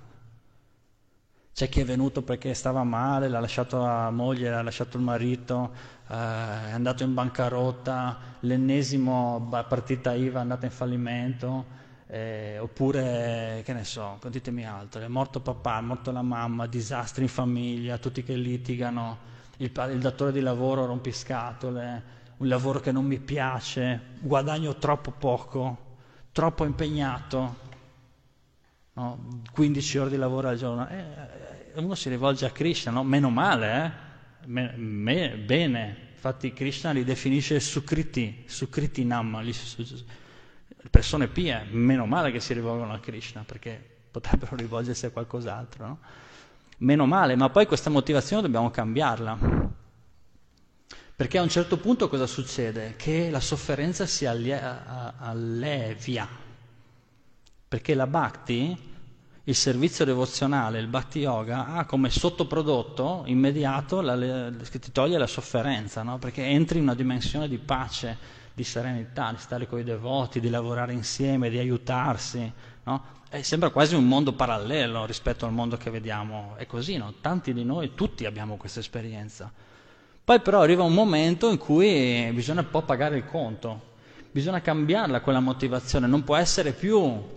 c'è 1.58 1.70
chi 1.70 1.80
è 1.80 1.86
venuto 1.86 2.22
perché 2.22 2.54
stava 2.54 2.84
male, 2.84 3.28
l'ha 3.28 3.40
lasciato 3.40 3.80
la 3.80 4.12
moglie, 4.12 4.52
l'ha 4.52 4.62
lasciato 4.62 4.98
il 4.98 5.02
marito, 5.02 5.72
eh, 6.08 6.14
è 6.14 6.72
andato 6.72 7.02
in 7.02 7.16
bancarotta, 7.16 8.20
l'ennesimo 8.42 9.50
partita 9.68 10.14
IVA 10.14 10.38
è 10.38 10.42
andata 10.44 10.68
in 10.68 10.72
fallimento, 10.72 11.66
eh, 12.06 12.60
oppure, 12.60 13.64
che 13.66 13.74
ne 13.74 13.84
so, 13.86 14.20
ditemi 14.30 14.68
altro, 14.68 15.02
è 15.02 15.08
morto 15.08 15.40
papà, 15.40 15.80
è 15.80 15.82
morto 15.82 16.12
la 16.12 16.22
mamma, 16.22 16.68
disastri 16.68 17.24
in 17.24 17.30
famiglia, 17.30 17.98
tutti 17.98 18.22
che 18.22 18.36
litigano, 18.36 19.18
il, 19.58 19.72
il 19.94 20.00
datore 20.00 20.32
di 20.32 20.42
lavoro 20.42 20.86
rompiscatole, 20.86 22.04
un 22.38 22.48
lavoro 22.48 22.80
che 22.82 22.92
non 22.92 23.04
mi 23.04 23.18
piace, 23.18 24.00
guadagno 24.20 24.76
troppo 24.76 25.10
poco, 25.10 25.78
troppo 26.32 26.66
impegnato, 26.66 27.66
no? 28.98 29.42
15 29.52 29.98
ore 30.00 30.10
di 30.10 30.18
lavoro 30.18 30.50
al 30.50 30.58
giorno. 30.58 30.90
Eh, 30.90 31.72
uno 31.76 31.96
si 31.96 32.10
rivolge 32.10 32.46
a 32.46 32.50
Krishna, 32.50 32.92
no? 32.92 33.04
meno 33.04 33.30
male, 33.30 33.86
eh? 33.86 33.92
me, 34.48 34.74
me, 34.76 35.38
bene, 35.38 36.10
infatti 36.14 36.52
Krishna 36.52 36.90
li 36.92 37.04
definisce 37.04 37.60
Sukriti, 37.60 38.46
Sukriti 38.48 39.06
Nam, 39.06 39.40
le 39.42 39.54
persone 40.90 41.28
pie, 41.28 41.68
meno 41.70 42.08
male 42.08 42.32
che 42.32 42.40
si 42.40 42.54
rivolgono 42.54 42.94
a 42.94 43.00
Krishna, 43.00 43.44
perché 43.46 43.80
potrebbero 44.10 44.56
rivolgersi 44.56 45.06
a 45.06 45.12
qualcos'altro, 45.12 45.86
no? 45.86 46.00
meno 46.80 47.06
male, 47.06 47.36
ma 47.36 47.50
poi 47.50 47.68
questa 47.68 47.92
motivazione 47.92 48.42
dobbiamo 48.42 48.72
cambiarla. 48.72 49.76
Perché 51.16 51.38
a 51.40 51.42
un 51.42 51.50
certo 51.50 51.78
punto 51.78 52.10
cosa 52.10 52.28
succede? 52.28 52.94
Che 52.96 53.32
la 53.32 53.40
sofferenza 53.40 54.06
si 54.06 54.28
allevia. 54.28 56.28
Perché 57.68 57.96
la 57.96 58.06
bhakti 58.06 58.87
il 59.48 59.56
servizio 59.56 60.04
devozionale, 60.04 60.80
il 60.80 60.88
bhakti 60.88 61.20
yoga, 61.20 61.68
ha 61.68 61.86
come 61.86 62.10
sottoprodotto 62.10 63.24
immediato 63.28 64.02
la, 64.02 64.52
che 64.70 64.80
ti 64.80 64.92
toglie 64.92 65.18
la 65.18 65.26
sofferenza, 65.26 66.04
no? 66.04 66.18
perché 66.18 66.44
entri 66.44 66.80
in 66.80 66.84
una 66.84 66.96
dimensione 66.96 67.48
di 67.48 67.58
pace, 67.58 68.18
di 68.54 68.66
serenità, 68.66 69.32
di 69.32 69.38
stare 69.38 69.66
con 69.66 69.80
i 69.80 69.86
devoti, 69.86 70.42
di 70.42 70.50
lavorare 70.50 70.92
insieme, 70.92 71.50
di 71.50 71.58
aiutarsi. 71.58 72.52
No? 72.84 73.16
sembra 73.40 73.70
quasi 73.70 73.96
un 73.96 74.06
mondo 74.06 74.34
parallelo 74.34 75.06
rispetto 75.06 75.46
al 75.46 75.54
mondo 75.54 75.78
che 75.78 75.92
vediamo. 75.92 76.56
È 76.58 76.66
così, 76.66 76.98
no? 76.98 77.14
tanti 77.22 77.54
di 77.54 77.64
noi, 77.64 77.94
tutti 77.96 78.26
abbiamo 78.26 78.58
questa 78.58 78.82
esperienza. 78.82 79.50
Poi 80.26 80.42
però 80.42 80.62
arriva 80.62 80.84
un 80.84 80.94
momento 80.94 81.50
in 81.50 81.58
cui 81.58 82.30
bisogna 82.34 82.60
un 82.60 82.70
po' 82.70 82.82
pagare 82.82 83.16
il 83.16 83.26
conto, 83.26 83.94
bisogna 84.30 84.60
cambiarla 84.60 85.22
quella 85.22 85.40
motivazione, 85.40 86.06
non 86.06 86.26
può 86.26 86.36
essere 86.36 86.74
più 86.74 87.36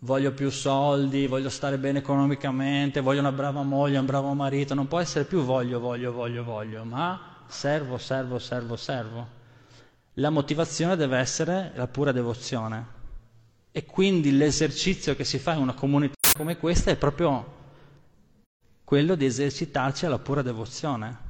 voglio 0.00 0.32
più 0.32 0.50
soldi, 0.50 1.26
voglio 1.26 1.48
stare 1.48 1.78
bene 1.78 1.98
economicamente, 1.98 3.00
voglio 3.00 3.20
una 3.20 3.32
brava 3.32 3.62
moglie, 3.62 3.98
un 3.98 4.06
bravo 4.06 4.32
marito, 4.34 4.74
non 4.74 4.88
può 4.88 4.98
essere 4.98 5.24
più 5.24 5.42
voglio, 5.42 5.80
voglio, 5.80 6.12
voglio, 6.12 6.44
voglio, 6.44 6.84
ma 6.84 7.44
servo, 7.46 7.98
servo, 7.98 8.38
servo, 8.38 8.76
servo. 8.76 9.38
La 10.14 10.30
motivazione 10.30 10.96
deve 10.96 11.18
essere 11.18 11.72
la 11.74 11.86
pura 11.86 12.12
devozione. 12.12 12.98
E 13.72 13.84
quindi 13.84 14.36
l'esercizio 14.36 15.14
che 15.14 15.24
si 15.24 15.38
fa 15.38 15.52
in 15.52 15.60
una 15.60 15.74
comunità 15.74 16.14
come 16.36 16.56
questa 16.56 16.90
è 16.90 16.96
proprio 16.96 17.58
quello 18.82 19.14
di 19.14 19.24
esercitarci 19.24 20.06
alla 20.06 20.18
pura 20.18 20.42
devozione. 20.42 21.28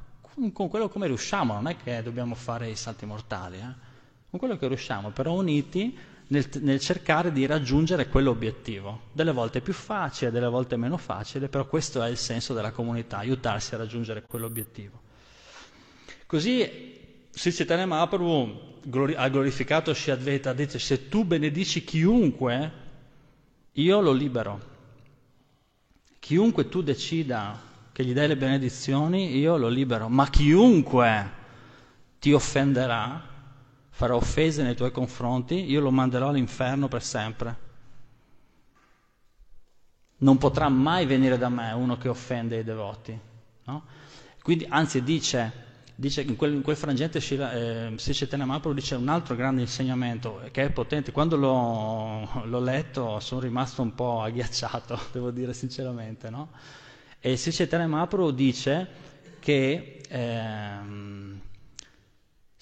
Con 0.53 0.69
quello 0.71 0.89
come 0.89 1.07
riusciamo, 1.07 1.53
non 1.53 1.67
è 1.67 1.77
che 1.77 2.03
dobbiamo 2.03 2.35
fare 2.35 2.71
i 2.71 2.77
salti 2.77 3.05
mortali, 3.05 3.59
eh? 3.59 3.89
con 4.31 4.39
quello 4.39 4.57
che 4.57 4.69
riusciamo, 4.69 5.11
però 5.11 5.35
uniti 5.35 5.95
nel, 6.31 6.49
nel, 6.61 6.81
cercare 6.81 7.33
di 7.33 7.47
raggiungere 7.47 8.09
quell'obiettivo. 8.09 9.03
Delle 9.13 9.33
volte 9.33 9.61
più 9.61 9.73
facile, 9.73 10.31
delle 10.31 10.49
volte 10.49 10.77
meno 10.77 10.97
facile, 10.97 11.49
però 11.49 11.67
questo 11.67 12.03
è 12.03 12.09
il 12.09 12.17
senso 12.17 12.55
della 12.55 12.71
comunità, 12.71 13.19
aiutarsi 13.19 13.75
a 13.75 13.79
raggiungere 13.79 14.23
quell'obiettivo. 14.23 15.01
Così 16.27 16.99
Sri 17.33 17.53
Chaitanya 17.53 17.87
Mahaprabhu 17.87 18.79
glori- 18.85 19.15
ha 19.15 19.29
glorificato 19.29 19.93
Shri 19.93 20.13
Advaita, 20.13 20.53
dice 20.53 20.79
se 20.79 21.09
tu 21.09 21.25
benedici 21.25 21.83
chiunque, 21.85 22.73
io 23.73 24.01
lo 24.01 24.13
libero. 24.13 24.69
Chiunque 26.19 26.69
tu 26.69 26.83
decida 26.83 27.61
che 27.93 28.05
gli 28.05 28.13
dai 28.13 28.29
le 28.29 28.37
benedizioni, 28.37 29.37
io 29.37 29.57
lo 29.57 29.69
libero, 29.69 30.09
ma 30.09 30.29
chiunque 30.31 31.39
ti 32.21 32.33
offenderà, 32.33 33.30
farà 34.01 34.15
offese 34.17 34.63
nei 34.63 34.75
tuoi 34.75 34.93
confronti, 34.93 35.71
io 35.71 35.83
lo 35.83 35.91
manderò 35.91 36.29
all'inferno 36.29 36.89
per 36.89 37.03
sempre. 37.03 37.57
Non 40.21 40.39
potrà 40.39 40.71
mai 40.71 41.05
venire 41.05 41.37
da 41.37 41.51
me 41.51 41.71
uno 41.73 41.99
che 41.99 42.09
offende 42.09 42.57
i 42.61 42.65
devoti. 42.65 43.19
No? 43.65 43.85
Quindi, 44.41 44.65
anzi, 44.67 45.03
dice 45.03 45.69
dice 45.95 46.23
in 46.23 46.35
quel, 46.37 46.55
in 46.55 46.63
quel 46.63 46.77
frangente 46.77 47.19
eh, 47.19 47.93
Sicetena 47.97 48.47
Mahaprabhu 48.47 48.75
dice 48.75 48.95
un 48.95 49.09
altro 49.09 49.35
grande 49.35 49.61
insegnamento 49.61 50.41
che 50.51 50.63
è 50.63 50.71
potente. 50.71 51.13
Quando 51.13 51.37
l'ho, 51.37 52.27
l'ho 52.45 52.61
letto 52.61 53.21
sono 53.21 53.43
rimasto 53.43 53.83
un 53.83 53.95
po' 53.95 54.23
agghiacciato, 54.23 54.99
devo 55.13 55.31
dire 55.31 55.53
sinceramente. 55.53 56.31
No? 56.31 56.53
E 57.21 57.37
Sicetena 57.37 57.87
Mahaprabhu 57.87 58.31
dice 58.31 58.89
che 59.41 60.01
ehm, 60.09 61.41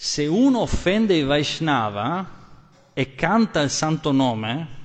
se 0.01 0.27
uno 0.29 0.61
offende 0.61 1.17
i 1.17 1.25
Vaishnava 1.25 2.37
e 2.93 3.17
canta 3.17 3.61
il 3.63 3.71
santo 3.71 4.13
nome, 4.13 4.77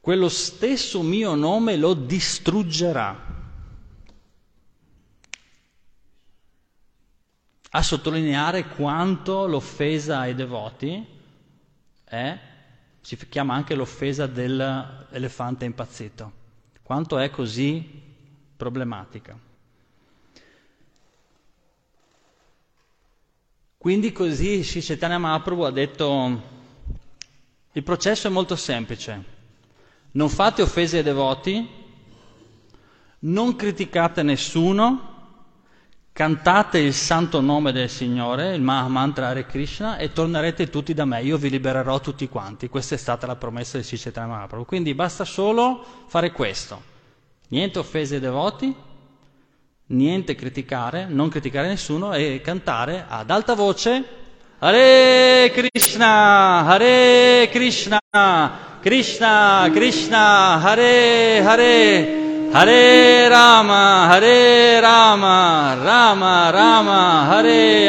quello 0.00 0.28
stesso 0.28 1.00
mio 1.00 1.34
nome 1.34 1.76
lo 1.78 1.94
distruggerà. 1.94 3.32
a 7.76 7.82
sottolineare 7.82 8.68
quanto 8.68 9.46
l'offesa 9.48 10.20
ai 10.20 10.36
devoti 10.36 11.04
è, 12.04 12.38
si 13.00 13.16
chiama 13.28 13.54
anche 13.54 13.74
l'offesa 13.74 14.28
dell'elefante 14.28 15.64
impazzito, 15.64 16.32
quanto 16.84 17.18
è 17.18 17.30
così 17.30 18.00
problematica. 18.56 19.36
Quindi 23.84 24.12
così 24.12 24.62
Sri 24.62 24.80
Chaitanya 24.80 25.18
Mahaprabhu 25.18 25.60
ha 25.64 25.70
detto 25.70 26.40
il 27.70 27.82
processo 27.82 28.28
è 28.28 28.30
molto 28.30 28.56
semplice, 28.56 29.22
non 30.12 30.30
fate 30.30 30.62
offese 30.62 30.96
ai 30.96 31.02
devoti, 31.02 31.68
non 33.18 33.54
criticate 33.56 34.22
nessuno, 34.22 35.34
cantate 36.14 36.78
il 36.78 36.94
santo 36.94 37.42
nome 37.42 37.72
del 37.72 37.90
Signore, 37.90 38.54
il 38.54 38.62
Mahamantra 38.62 39.28
Hare 39.28 39.44
Krishna, 39.44 39.98
e 39.98 40.14
tornerete 40.14 40.70
tutti 40.70 40.94
da 40.94 41.04
me, 41.04 41.22
io 41.22 41.36
vi 41.36 41.50
libererò 41.50 42.00
tutti 42.00 42.26
quanti. 42.26 42.70
Questa 42.70 42.94
è 42.94 42.98
stata 42.98 43.26
la 43.26 43.36
promessa 43.36 43.76
di 43.76 43.84
Sicetana 43.84 44.28
Mahaprabhu. 44.28 44.64
Quindi 44.64 44.94
basta 44.94 45.26
solo 45.26 45.84
fare 46.06 46.32
questo. 46.32 46.82
Niente 47.48 47.78
offese 47.78 48.14
ai 48.14 48.22
devoti, 48.22 48.74
niente 49.94 50.34
criticare, 50.34 51.06
non 51.08 51.28
criticare 51.28 51.68
nessuno 51.68 52.12
e 52.12 52.40
cantare 52.42 53.04
ad 53.08 53.30
alta 53.30 53.54
voce 53.54 54.22
Hare 54.58 55.50
Krishna, 55.52 56.64
Hare 56.66 57.48
Krishna, 57.50 58.00
Krishna, 58.80 59.70
Krishna, 59.72 60.62
Hare 60.62 61.42
Hare. 61.44 62.22
Hare 62.50 63.28
Rama, 63.28 64.06
Hare 64.08 64.78
Rama, 64.80 65.74
Rama 65.74 66.50
Rama, 66.50 67.26
Hare 67.28 67.88